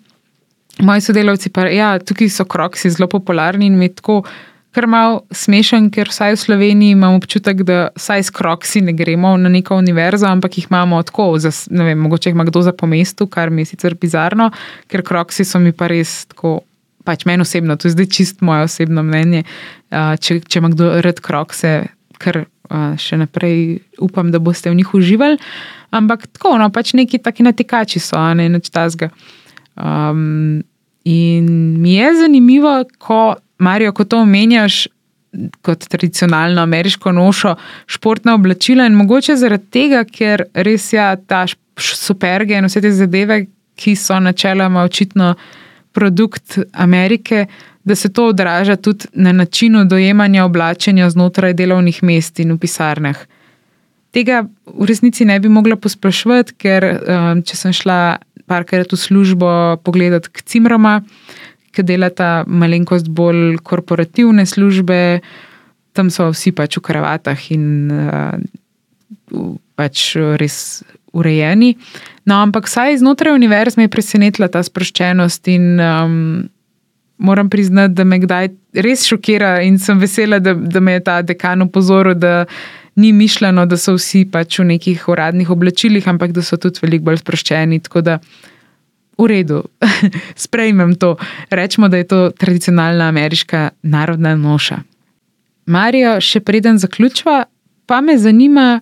moji 0.83 1.01
sodelavci, 1.01 1.51
pa 1.55 1.68
ja, 1.70 1.99
tukaj 1.99 2.31
so 2.31 2.45
kroksi 2.45 2.91
zelo 2.91 3.07
popularni 3.07 3.66
in 3.66 3.79
mi 3.79 3.89
tako. 3.89 4.24
Kar 4.77 4.87
malo 4.87 5.23
smešen, 5.33 5.89
ker 5.91 6.11
vsaj 6.12 6.35
v 6.35 6.41
Sloveniji 6.43 6.93
imamo 6.93 7.16
občutek, 7.16 7.62
da 7.64 7.89
vsaj 7.97 8.23
s 8.29 8.33
kroksi 8.37 8.83
ne 8.85 8.93
gremo 8.93 9.33
na 9.41 9.49
neko 9.49 9.79
univerzo, 9.81 10.29
ampak 10.29 10.59
jih 10.59 10.66
imamo 10.71 11.01
tako, 11.03 11.31
za, 11.41 11.51
ne 11.71 11.87
vem, 11.89 11.99
mogoče 11.99 12.29
jih 12.29 12.37
ima 12.37 12.45
kdo 12.45 12.62
za 12.62 12.73
pomestu, 12.73 13.27
kar 13.27 13.51
mi 13.51 13.64
je 13.64 13.73
sicer 13.73 13.97
bizarno, 13.97 14.51
ker 14.87 15.03
kroksi 15.03 15.45
so 15.45 15.59
mi 15.59 15.73
pa 15.73 15.89
res 15.89 16.27
tako, 16.29 16.61
pač 17.09 17.25
meni 17.25 17.43
osebno, 17.43 17.79
to 17.81 17.89
je 17.89 17.97
zdaj 17.97 18.11
čist 18.12 18.45
moje 18.45 18.69
osebno 18.69 19.03
mnenje. 19.03 19.47
Če, 19.91 20.41
če 20.45 20.61
ima 20.61 20.69
kdo 20.75 20.93
rad 21.01 21.23
krokse, 21.25 21.73
ker 22.21 22.45
še 23.01 23.16
naprej 23.16 23.81
upam, 24.05 24.29
da 24.29 24.41
boste 24.43 24.69
v 24.69 24.77
njih 24.83 24.95
uživali. 24.95 25.41
Ampak 25.97 26.27
tako, 26.37 26.59
no, 26.61 26.69
pač 26.69 26.93
neki 26.93 27.23
taki 27.25 27.47
natikači 27.47 28.03
so, 28.03 28.21
ne 28.37 28.51
več 28.53 28.69
tazga. 28.75 29.09
Um, 29.79 30.61
in 31.09 31.49
mi 31.81 31.97
je 31.97 32.11
zanimivo, 32.21 32.83
ko 33.01 33.39
Marijo, 33.59 33.92
ko 33.92 34.04
to 34.04 34.20
omenjaš 34.22 34.86
kot 35.62 35.88
tradicionalno 35.88 36.62
ameriško 36.62 37.12
nošo, 37.12 37.54
športna 37.86 38.34
oblačila 38.34 38.86
in 38.86 38.96
mogoče 38.96 39.36
zaradi 39.36 39.70
tega, 39.70 40.04
ker 40.04 40.44
res 40.54 40.92
ja, 40.92 41.16
ta 41.16 41.44
superge 41.78 42.56
in 42.56 42.66
vse 42.68 42.80
te 42.80 42.92
zadeve, 42.92 43.46
ki 43.78 43.94
so 43.96 44.18
načeloma 44.20 44.82
očitno 44.82 45.34
produkt 45.92 46.59
Amerike, 46.72 47.46
da 47.84 47.94
se 47.94 48.12
to 48.12 48.26
odraža 48.28 48.76
tudi 48.76 49.06
na 49.12 49.32
načinu 49.32 49.84
dojemanja 49.84 50.44
oblačenja 50.44 51.11
znotraj 51.11 51.54
delovnih 51.54 52.02
mest 52.02 52.40
in 52.40 52.52
v 52.52 52.59
pisarnah. 52.59 53.20
Tega 54.12 54.44
v 54.66 54.88
resnici 54.88 55.24
ne 55.24 55.38
bi 55.40 55.48
mogla 55.48 55.76
posplošiti, 55.76 56.56
ker 56.59 56.84
um, 56.84 57.42
če 57.44 57.56
sem 57.56 57.72
šla 57.76 58.18
parkrat 58.48 58.92
v 58.92 58.98
službo 58.98 59.50
pogledat 59.84 60.28
k 60.32 60.42
Cimrama, 60.42 61.02
ki 61.79 61.87
delata 61.87 62.43
malenkost 62.47 63.09
bolj 63.09 63.61
korporativne 63.62 64.47
službe, 64.47 65.20
tam 65.95 66.11
so 66.11 66.29
vsi 66.35 66.53
pač 66.55 66.79
v 66.79 66.85
kravatah 66.91 67.49
in 67.55 67.66
uh, 67.95 68.37
pač 69.79 70.12
res 70.41 70.83
urejeni. 71.16 71.74
No, 72.29 72.43
ampak 72.43 72.68
vsaj 72.68 72.99
znotraj 73.01 73.35
univerze 73.35 73.79
me 73.79 73.87
je 73.87 73.95
presenetila 73.95 74.51
ta 74.53 74.62
sproščenost 74.62 75.49
in 75.49 75.79
um, 75.81 76.49
moram 77.18 77.49
priznati, 77.51 77.95
da 77.95 78.05
me 78.05 78.20
kdaj 78.22 78.51
res 78.85 79.07
šokira 79.09 79.59
in 79.66 79.79
sem 79.83 79.99
vesela, 79.99 80.39
da, 80.39 80.55
da 80.55 80.81
me 80.81 80.99
je 80.99 81.05
ta 81.09 81.20
dekan 81.22 81.64
upozoril, 81.66 82.14
da 82.14 82.45
ni 82.99 83.12
mišljeno, 83.12 83.64
da 83.66 83.79
so 83.79 83.95
vsi 83.97 84.24
pač 84.31 84.59
v 84.59 84.68
nekih 84.74 85.09
uradnih 85.09 85.51
oblačilih, 85.51 86.07
ampak 86.11 86.35
da 86.35 86.43
so 86.43 86.59
tudi 86.59 86.83
veliko 86.83 87.11
bolj 87.11 87.22
sproščeni. 87.22 87.81
Tako 87.87 88.03
da 88.07 88.18
v 89.19 89.27
redu, 89.27 89.64
sprejmem 90.47 90.95
to. 90.95 91.16
Rečemo, 91.51 91.89
da 91.89 91.97
je 91.97 92.05
to 92.05 92.31
tradicionalna 92.31 93.09
ameriška 93.09 93.71
narodna 93.83 94.35
noša. 94.37 94.79
Marijo, 95.66 96.21
še 96.21 96.41
preden 96.41 96.79
zaključva, 96.79 97.45
pa 97.87 98.01
me 98.01 98.19
zanima, 98.19 98.81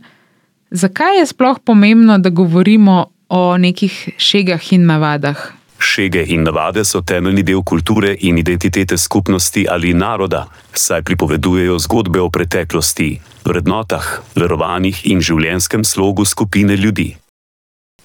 zakaj 0.70 1.18
je 1.18 1.26
sploh 1.26 1.58
pomembno, 1.64 2.18
da 2.18 2.30
govorimo 2.30 3.06
o 3.28 3.56
nekih 3.58 4.14
šegah 4.18 4.72
in 4.72 4.86
navadah. 4.86 5.52
Šege 5.78 6.22
in 6.32 6.42
navade 6.42 6.84
so 6.84 7.02
temeljni 7.02 7.42
del 7.42 7.62
kulture 7.62 8.14
in 8.20 8.38
identitete 8.38 8.96
skupnosti 8.96 9.66
ali 9.70 9.94
naroda, 9.94 10.46
saj 10.72 11.02
pripovedujejo 11.02 11.78
zgodbe 11.78 12.20
o 12.20 12.30
preteklosti, 12.30 13.18
vrednotah, 13.44 14.06
verovanjih 14.34 15.04
in 15.10 15.20
življenjskem 15.20 15.84
slogu 15.84 16.24
skupine 16.24 16.76
ljudi. 16.76 17.16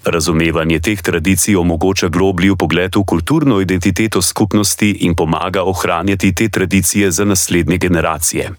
Razumevanje 0.04 0.80
teh 0.80 1.02
tradicij 1.02 1.56
omogoča 1.56 2.08
globlji 2.08 2.56
pogled 2.58 2.96
v 2.96 3.04
kulturno 3.06 3.60
identiteto 3.62 4.22
skupnosti 4.22 4.90
in 5.06 5.16
pomaga 5.16 5.64
ohranjati 5.64 6.34
te 6.36 6.50
tradicije 6.50 7.12
za 7.12 7.26
naslednje 7.26 7.78
generacije. 7.78 8.52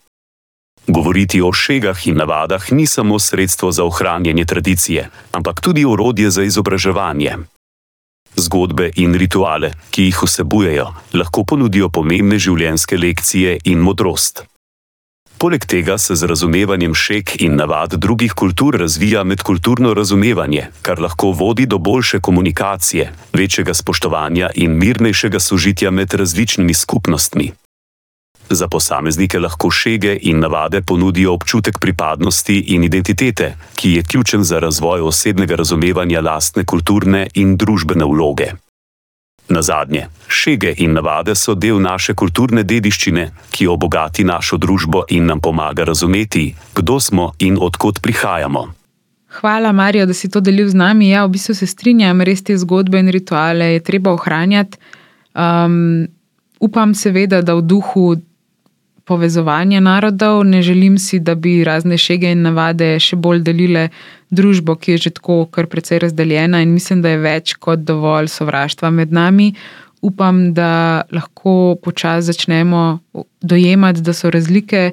Govoriti 0.86 1.42
o 1.42 1.52
šegah 1.52 2.06
in 2.06 2.16
navadah 2.16 2.72
ni 2.72 2.86
samo 2.86 3.18
sredstvo 3.18 3.72
za 3.72 3.84
ohranjanje 3.84 4.44
tradicije, 4.44 5.08
ampak 5.32 5.60
tudi 5.60 5.84
orodje 5.84 6.30
za 6.30 6.42
izobraževanje. 6.42 7.36
Zgodbe 8.36 8.90
in 8.96 9.14
rituale, 9.14 9.72
ki 9.90 10.02
jih 10.02 10.22
vsebujejo, 10.22 10.86
lahko 11.12 11.44
ponudijo 11.44 11.88
pomembne 11.88 12.38
življenjske 12.38 12.96
lekcije 12.96 13.58
in 13.64 13.78
modrost. 13.78 14.51
Poleg 15.42 15.64
tega 15.66 15.96
se 15.98 16.14
z 16.14 16.22
razumevanjem 16.30 16.92
šek 16.94 17.32
in 17.42 17.56
navad 17.58 17.94
drugih 17.98 18.32
kultur 18.32 18.76
razvija 18.78 19.24
medkulturno 19.24 19.94
razumevanje, 19.94 20.68
kar 20.82 21.00
lahko 21.02 21.32
vodi 21.32 21.66
do 21.66 21.78
boljše 21.78 22.20
komunikacije, 22.20 23.12
večjega 23.32 23.74
spoštovanja 23.74 24.50
in 24.54 24.78
mirnejšega 24.78 25.40
sožitja 25.40 25.90
med 25.90 26.14
različnimi 26.14 26.74
skupnostmi. 26.74 27.50
Za 28.50 28.68
posameznike 28.68 29.38
lahko 29.38 29.70
šege 29.70 30.18
in 30.22 30.38
navade 30.38 30.82
ponudijo 30.82 31.34
občutek 31.34 31.78
pripadnosti 31.78 32.58
in 32.58 32.84
identitete, 32.84 33.56
ki 33.74 33.92
je 33.92 34.02
ključen 34.02 34.44
za 34.44 34.58
razvoj 34.58 35.00
osebnega 35.00 35.56
razumevanja 35.56 36.20
lastne 36.20 36.64
kulturne 36.64 37.26
in 37.34 37.56
družbene 37.56 38.04
vloge. 38.04 38.52
Na 39.52 39.62
zadnje, 39.62 40.06
šege 40.28 40.74
in 40.78 40.92
navade 40.92 41.34
so 41.36 41.54
del 41.54 41.80
naše 41.80 42.14
kulturne 42.14 42.62
dediščine, 42.64 43.24
ki 43.52 43.66
obogati 43.68 44.24
našo 44.24 44.56
družbo 44.56 45.02
in 45.12 45.26
nam 45.28 45.40
pomaga 45.44 45.84
razumeti, 45.84 46.54
kdo 46.74 46.96
smo 47.00 47.32
in 47.38 47.58
odkot 47.60 48.00
prihajamo. 48.00 48.62
Hvala, 49.40 49.72
Marijo, 49.72 50.06
da 50.06 50.14
si 50.14 50.30
to 50.30 50.40
delil 50.40 50.68
z 50.68 50.74
nami. 50.74 51.10
Ja, 51.10 51.26
v 51.26 51.34
bistvu 51.36 51.54
se 51.54 51.66
strinjam, 51.66 52.24
res 52.24 52.40
te 52.44 52.56
zgodbe 52.56 53.00
in 53.00 53.12
rituale 53.12 53.74
je 53.74 53.84
treba 53.84 54.12
ohranjati. 54.16 54.80
Um, 55.34 56.08
upam, 56.60 56.94
seveda, 56.94 57.42
da 57.42 57.56
v 57.60 57.66
duhu 57.68 58.16
povezovanja 59.04 59.80
narodov, 59.80 60.44
ne 60.44 60.62
želim 60.62 60.98
si, 60.98 61.18
da 61.20 61.34
bi 61.34 61.64
razne 61.64 61.98
šege 61.98 62.32
in 62.32 62.42
navade 62.42 62.98
še 63.00 63.16
bolj 63.16 63.42
delile 63.42 63.88
družbo, 64.30 64.76
ki 64.76 64.96
je 64.96 64.98
že 65.06 65.14
tako 65.18 65.46
kar 65.50 65.66
precej 65.66 65.98
razdeljena 65.98 66.62
in 66.62 66.72
mislim, 66.72 67.02
da 67.02 67.14
je 67.14 67.22
več 67.22 67.54
kot 67.54 67.84
dovolj 67.88 68.30
sovraštva 68.32 68.90
med 68.90 69.12
nami. 69.12 69.54
Upam, 70.02 70.52
da 70.54 71.02
lahko 71.12 71.76
počasi 71.82 72.26
začnemo 72.32 72.98
dojemati, 73.40 74.02
da 74.02 74.12
so 74.12 74.30
razlike 74.30 74.90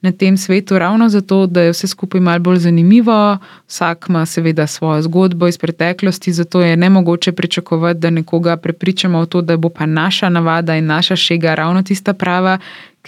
na 0.00 0.12
tem 0.12 0.36
svetu 0.36 0.78
ravno 0.78 1.08
zato, 1.08 1.46
da 1.46 1.62
je 1.62 1.72
vse 1.72 1.86
skupaj 1.86 2.20
malo 2.20 2.38
bolj 2.38 2.58
zanimivo. 2.58 3.38
Vsak 3.66 4.06
ima 4.08 4.26
seveda 4.26 4.66
svojo 4.66 5.02
zgodbo 5.02 5.48
iz 5.48 5.58
preteklosti, 5.58 6.32
zato 6.32 6.60
je 6.60 6.76
ne 6.76 6.90
mogoče 6.90 7.32
pričakovati, 7.32 8.00
da 8.00 8.10
nekoga 8.10 8.56
prepričamo 8.56 9.22
v 9.22 9.26
to, 9.26 9.42
da 9.42 9.56
bo 9.56 9.68
pa 9.68 9.86
naša 9.86 10.28
navada 10.28 10.76
in 10.76 10.86
naša 10.86 11.16
šega 11.16 11.54
ravno 11.54 11.82
tista 11.82 12.12
prava. 12.12 12.58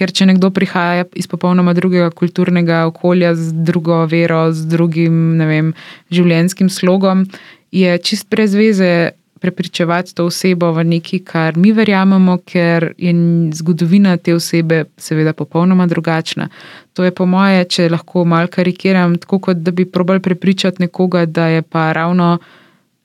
Ker 0.01 0.09
če 0.17 0.31
nekdo 0.31 0.49
prihaja 0.49 1.05
iz 1.13 1.27
popolnoma 1.29 1.75
drugega 1.77 2.09
kulturnega 2.17 2.87
okolja, 2.89 3.35
z 3.37 3.53
drugo 3.69 4.07
vero, 4.09 4.47
z 4.49 4.65
drugim 4.73 5.37
vem, 5.45 5.75
življenjskim 6.09 6.71
slogom, 6.73 7.27
je 7.69 7.99
čist 8.01 8.31
brez 8.33 8.57
veze 8.57 9.11
prepričevati 9.41 10.15
to 10.15 10.25
osebo 10.29 10.73
v 10.73 10.85
nekaj, 10.85 11.21
kar 11.25 11.57
mi 11.57 11.73
verjamemo, 11.73 12.39
ker 12.45 12.93
je 12.99 13.13
zgodovina 13.57 14.17
te 14.17 14.35
osebe 14.35 14.85
seveda 14.97 15.33
popolnoma 15.33 15.87
drugačna. 15.87 16.49
To 16.93 17.05
je 17.05 17.13
po 17.15 17.27
moje, 17.27 17.65
če 17.65 17.89
lahko 17.89 18.25
malo 18.25 18.49
karikiram, 18.53 19.17
tako 19.19 19.39
kot 19.39 19.63
da 19.65 19.73
bi 19.73 19.85
probal 19.85 20.21
prepričati 20.21 20.83
nekoga, 20.83 21.25
da 21.27 21.47
je 21.47 21.63
pa 21.63 21.93
ravno. 21.93 22.39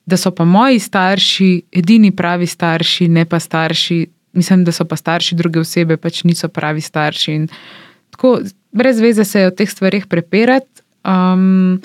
Da 0.06 0.18
so 0.22 0.30
pa 0.32 0.46
moji 0.46 0.80
starši 0.80 1.62
edini 1.72 2.12
pravi 2.12 2.46
starši, 2.48 3.08
ne 3.08 3.26
pa 3.26 3.40
starši, 3.40 4.06
mislim, 4.36 4.64
da 4.64 4.72
so 4.72 4.86
pa 4.86 4.96
starši 4.96 5.36
druge 5.36 5.60
osebe, 5.60 5.98
pač 5.98 6.24
niso 6.24 6.48
pravi 6.48 6.82
starši. 6.82 7.40
Tako, 8.16 8.40
brez 8.72 9.00
veze 9.00 9.26
se 9.26 9.40
je 9.40 9.48
o 9.48 9.56
teh 9.56 9.70
stvarih 9.70 10.08
prepirati. 10.08 10.84
Um, 11.06 11.82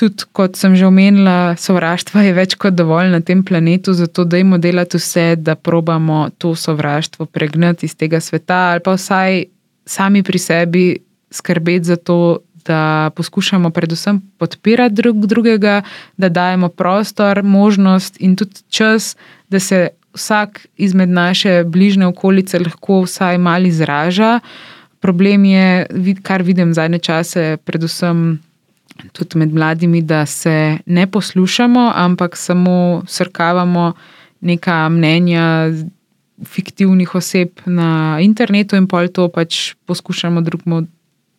tudi, 0.00 0.24
kot 0.32 0.56
sem 0.56 0.76
že 0.76 0.88
omenila, 0.88 1.54
sovraštva 1.60 2.24
je 2.24 2.34
več 2.36 2.56
kot 2.60 2.76
dovolj 2.76 3.10
na 3.12 3.20
tem 3.20 3.44
planetu, 3.44 3.92
zato 3.92 4.24
dajmo 4.24 4.58
delati 4.58 4.96
vse, 4.96 5.34
da 5.36 5.54
probamo 5.54 6.28
to 6.38 6.54
sovraštvo 6.56 7.28
pregnati 7.28 7.86
iz 7.86 7.96
tega 7.96 8.20
sveta, 8.20 8.72
ali 8.72 8.84
pa 8.84 8.96
vsaj 8.96 9.44
sami 9.84 10.22
pri 10.24 10.38
sebi 10.38 10.84
skrbeti 11.30 11.92
za 11.92 11.96
to, 11.96 12.40
da 12.64 13.10
poskušamo 13.16 13.70
predvsem 13.70 14.20
podpirati 14.38 14.94
drug 14.94 15.26
drugega, 15.26 15.82
da 16.16 16.28
dajemo 16.28 16.68
prostor, 16.68 17.42
možnost 17.42 18.20
in 18.20 18.36
tudi 18.36 18.62
čas, 18.68 19.16
da 19.48 19.60
se 19.60 19.88
vsak 20.14 20.66
izmed 20.76 21.08
naše 21.08 21.64
bližnje 21.64 22.06
okolice 22.06 22.58
lahko 22.58 23.02
vsaj 23.02 23.38
malo 23.38 23.66
izraža. 23.66 24.40
Problem 25.00 25.44
je, 25.44 25.86
kar 26.22 26.42
vidim 26.42 26.74
zadnje 26.74 26.98
čase, 26.98 27.56
predvsem 27.64 28.40
tudi 29.12 29.38
med 29.38 29.54
mladimi, 29.54 30.02
da 30.02 30.26
se 30.26 30.78
ne 30.86 31.06
poslušamo, 31.06 31.92
ampak 31.94 32.36
samo 32.36 33.02
srkavamo 33.06 33.92
neka 34.40 34.88
mnenja 34.88 35.72
fiktivnih 36.44 37.14
oseb 37.14 37.48
na 37.66 38.18
internetu 38.20 38.76
in 38.76 38.86
pol 38.88 39.08
to 39.08 39.28
pač 39.28 39.74
poskušamo 39.86 40.40
drugmu 40.40 40.86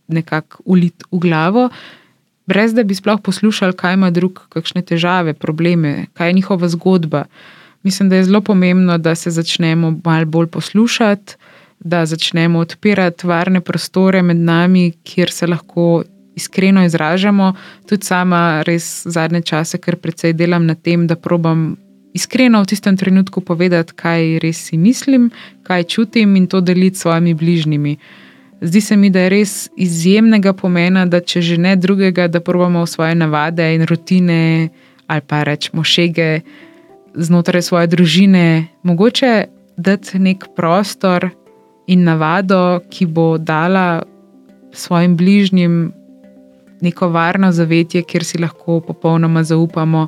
nekako 0.07 0.61
uliti 0.65 1.05
v 1.11 1.19
glavo. 1.19 1.69
Brez 2.45 2.73
da 2.73 2.83
bi 2.83 2.95
sploh 2.95 3.21
poslušali, 3.23 3.73
kaj 3.77 3.93
ima 3.93 4.09
drug, 4.11 4.41
kakšne 4.49 4.81
težave, 4.81 5.33
probleme, 5.33 6.07
kaj 6.13 6.29
je 6.29 6.33
njihova 6.33 6.67
zgodba. 6.69 7.25
Mislim, 7.83 8.09
da 8.09 8.15
je 8.15 8.23
zelo 8.23 8.41
pomembno, 8.41 8.97
da 8.97 9.15
se 9.15 9.31
začnemo 9.31 9.99
malo 10.05 10.25
bolj 10.25 10.47
poslušati, 10.47 11.35
da 11.79 12.05
začnemo 12.05 12.59
odpirati 12.59 13.27
varne 13.27 13.61
prostore 13.61 14.21
med 14.21 14.37
nami, 14.37 14.91
kjer 15.03 15.31
se 15.31 15.47
lahko 15.47 16.03
iskreno 16.35 16.85
izražamo. 16.85 17.53
Tudi 17.89 18.05
sama, 18.05 18.63
res 18.67 19.03
zadnje 19.05 19.41
čase, 19.41 19.77
ker 19.77 19.95
precej 19.95 20.33
delam 20.33 20.65
na 20.65 20.75
tem, 20.75 21.07
da 21.07 21.15
probam 21.15 21.75
iskreno 22.13 22.61
v 22.61 22.65
tistem 22.65 22.97
trenutku 22.97 23.41
povedati, 23.41 23.93
kaj 23.95 24.39
res 24.43 24.65
si 24.67 24.77
mislim, 24.77 25.31
kaj 25.63 25.83
čutim 25.83 26.35
in 26.35 26.47
to 26.47 26.61
deliti 26.61 26.97
s 26.97 27.01
svojimi 27.01 27.33
bližnjimi. 27.33 27.97
Zdi 28.61 28.81
se 28.81 28.97
mi, 28.97 29.09
da 29.09 29.19
je 29.19 29.29
res 29.29 29.69
izjemnega 29.77 30.53
pomena, 30.53 31.05
da 31.05 31.19
če 31.19 31.41
že 31.41 31.57
ne 31.57 31.75
drugega, 31.75 32.27
da 32.27 32.39
probamo 32.39 32.83
v 32.83 32.89
svoje 32.89 33.15
navade 33.15 33.73
in 33.75 33.85
rutine 33.89 34.69
ali 35.07 35.21
pa 35.27 35.43
rečemo 35.43 35.83
šege 35.83 36.41
znotraj 37.15 37.61
svoje 37.61 37.87
družine, 37.87 38.67
mogoče 38.83 39.45
dati 39.77 40.19
nek 40.19 40.45
prostor 40.55 41.29
in 41.87 42.03
navado, 42.03 42.79
ki 42.89 43.05
bo 43.05 43.37
dala 43.37 44.03
svojim 44.71 45.17
bližnjim 45.17 45.91
neko 46.81 47.09
varno 47.09 47.51
zavetje, 47.51 48.03
kjer 48.03 48.23
si 48.23 48.37
lahko 48.37 48.79
popolnoma 48.79 49.43
zaupamo 49.43 50.07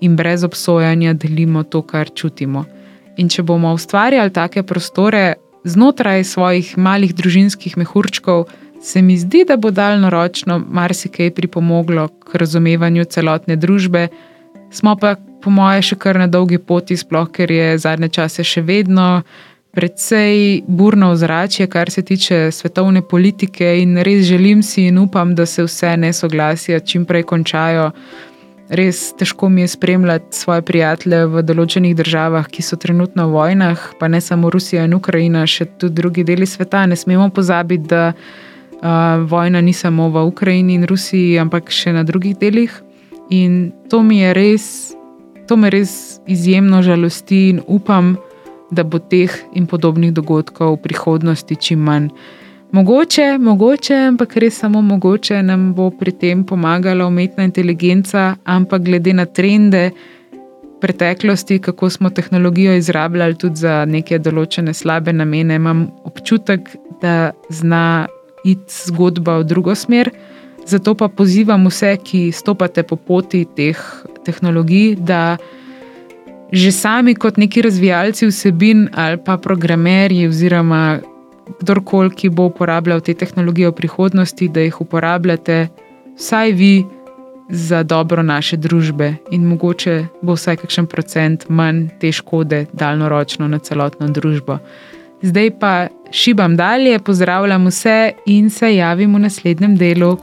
in 0.00 0.16
brez 0.16 0.44
obsojanja 0.44 1.12
delimo 1.12 1.62
to, 1.62 1.82
kar 1.82 2.10
čutimo. 2.14 2.64
In 3.16 3.28
če 3.28 3.42
bomo 3.42 3.72
ustvarjali 3.74 4.32
take 4.32 4.62
prostore 4.62 5.34
znotraj 5.64 6.24
svojih 6.24 6.78
malih 6.78 7.14
družinskih 7.14 7.76
mehurčkov, 7.76 8.46
se 8.84 9.02
mi 9.02 9.16
zdi, 9.16 9.44
da 9.48 9.56
bo 9.56 9.70
daljnoročno 9.70 10.58
marsikaj 10.68 11.30
pripomoglo 11.34 12.08
k 12.08 12.40
razumevanju 12.40 13.04
celotne 13.04 13.56
družbe. 13.56 14.08
Smo 14.70 14.96
pa, 15.00 15.14
po 15.44 15.52
moje, 15.52 15.82
še 15.92 15.98
kar 16.00 16.18
na 16.18 16.26
dolgi 16.26 16.58
poti, 16.58 16.96
sploh 16.96 17.28
ker 17.28 17.52
je 17.52 17.74
zadnje 17.78 18.08
čase 18.16 18.44
še 18.44 18.64
vedno 18.64 19.22
precej 19.74 20.62
burno 20.70 21.10
ozračje, 21.10 21.66
kar 21.66 21.90
se 21.90 22.02
tiče 22.02 22.52
svetovne 22.54 23.02
politike, 23.02 23.74
in 23.82 23.98
res 24.06 24.22
želim 24.26 24.62
si 24.62 24.86
in 24.86 24.98
upam, 24.98 25.34
da 25.34 25.46
se 25.46 25.66
vse 25.66 25.96
nesoglasja 25.98 26.80
čim 26.80 27.04
prej 27.04 27.26
končajo. 27.26 27.90
Res 28.70 29.12
težko 29.18 29.48
mi 29.48 29.60
je 29.60 29.68
spremljati 29.74 30.36
svoje 30.36 30.62
prijatelje 30.64 31.26
v 31.26 31.42
določenih 31.44 31.92
državah, 31.98 32.46
ki 32.48 32.62
so 32.64 32.78
trenutno 32.80 33.26
v 33.28 33.34
vojnah, 33.34 33.82
pa 33.98 34.08
ne 34.08 34.22
samo 34.24 34.50
Rusija 34.50 34.86
in 34.86 34.94
Ukrajina, 34.96 35.44
še 35.46 35.66
tudi 35.76 36.00
drugi 36.00 36.24
deli 36.24 36.46
sveta. 36.46 36.86
Ne 36.86 36.96
smemo 36.96 37.28
pozabiti, 37.34 37.90
da 37.90 38.14
uh, 38.14 39.26
vojna 39.28 39.60
ni 39.60 39.74
samo 39.76 40.08
v 40.08 40.24
Ukrajini 40.30 40.78
in 40.78 40.86
Rusiji, 40.88 41.36
ampak 41.42 41.68
še 41.68 41.92
na 41.92 42.06
drugih 42.06 42.38
delih. 42.40 42.72
In 43.34 43.72
to 43.90 44.02
mi 44.06 44.22
je 44.22 44.32
res, 44.38 44.66
to 45.46 45.56
me 45.56 45.70
res 45.70 46.20
izjemno 46.26 46.82
žalosti 46.82 47.48
in 47.48 47.60
upam, 47.66 48.16
da 48.70 48.82
bo 48.82 48.98
teh 48.98 49.30
in 49.54 49.66
podobnih 49.66 50.12
dogodkov 50.12 50.78
v 50.78 50.82
prihodnosti 50.88 51.56
čim 51.56 51.84
manj. 51.84 52.08
Mogoče, 52.74 53.36
mogoče, 53.38 53.94
ampak 54.08 54.36
res 54.42 54.56
samo 54.58 54.80
mogoče 54.82 55.42
nam 55.46 55.68
bo 55.74 55.90
pri 55.94 56.12
tem 56.12 56.42
pomagala 56.44 57.06
umetna 57.06 57.44
inteligenca, 57.46 58.34
ampak 58.44 58.82
glede 58.82 59.12
na 59.14 59.26
trende 59.26 59.90
preteklosti, 60.80 61.58
kako 61.58 61.90
smo 61.90 62.10
tehnologijo 62.10 62.74
izrabljali 62.74 63.38
tudi 63.38 63.62
za 63.62 63.84
neke 63.84 64.18
določene 64.18 64.74
slabe 64.74 65.12
namene, 65.12 65.60
imam 65.60 65.86
občutek, 66.04 66.74
da 67.00 67.30
zna 67.48 68.08
iti 68.44 68.74
zgodba 68.88 69.38
v 69.38 69.46
drugo 69.54 69.74
smer. 69.74 70.10
Zato 70.66 70.96
pa 70.98 71.08
pozivam 71.08 71.68
vse, 71.68 71.94
ki 72.04 72.32
stopate 72.32 72.82
po 72.82 72.96
poti 72.96 73.44
teh 73.56 73.80
tehnologij, 74.24 74.96
da 74.98 75.36
že 76.52 76.70
sami 76.72 77.14
kot 77.14 77.36
neki 77.36 77.62
razvijalci 77.62 78.26
vsebin 78.26 78.88
ali 78.94 79.18
pa 79.24 79.36
programerji 79.36 80.28
oziroma 80.28 81.00
kdorkoli, 81.60 82.10
ki 82.10 82.28
bo 82.28 82.46
uporabljal 82.52 83.00
te 83.00 83.14
tehnologije 83.14 83.68
v 83.68 83.76
prihodnosti, 83.80 84.48
da 84.48 84.60
jih 84.60 84.80
uporabljate, 84.80 85.68
vsaj 86.16 86.52
vi, 86.52 86.84
za 87.48 87.82
dobro 87.82 88.22
naše 88.22 88.56
družbe 88.56 89.14
in 89.30 89.44
mogoče 89.46 90.04
bo 90.22 90.32
vsaj 90.32 90.56
kakšen 90.56 90.86
procent 90.86 91.44
manj 91.48 91.88
te 92.00 92.12
škode 92.12 92.66
daljnoročno 92.72 93.48
na 93.48 93.58
celotno 93.58 94.08
družbo. 94.08 94.58
Zdaj 95.22 95.50
pa 95.60 95.86
šibam 96.10 96.56
dalje, 96.56 96.98
pozdravljam 96.98 97.66
vse 97.66 98.12
in 98.26 98.50
se 98.50 98.74
javim 98.74 99.14
v 99.14 99.18
naslednjem 99.18 99.76
delu. 99.76 100.16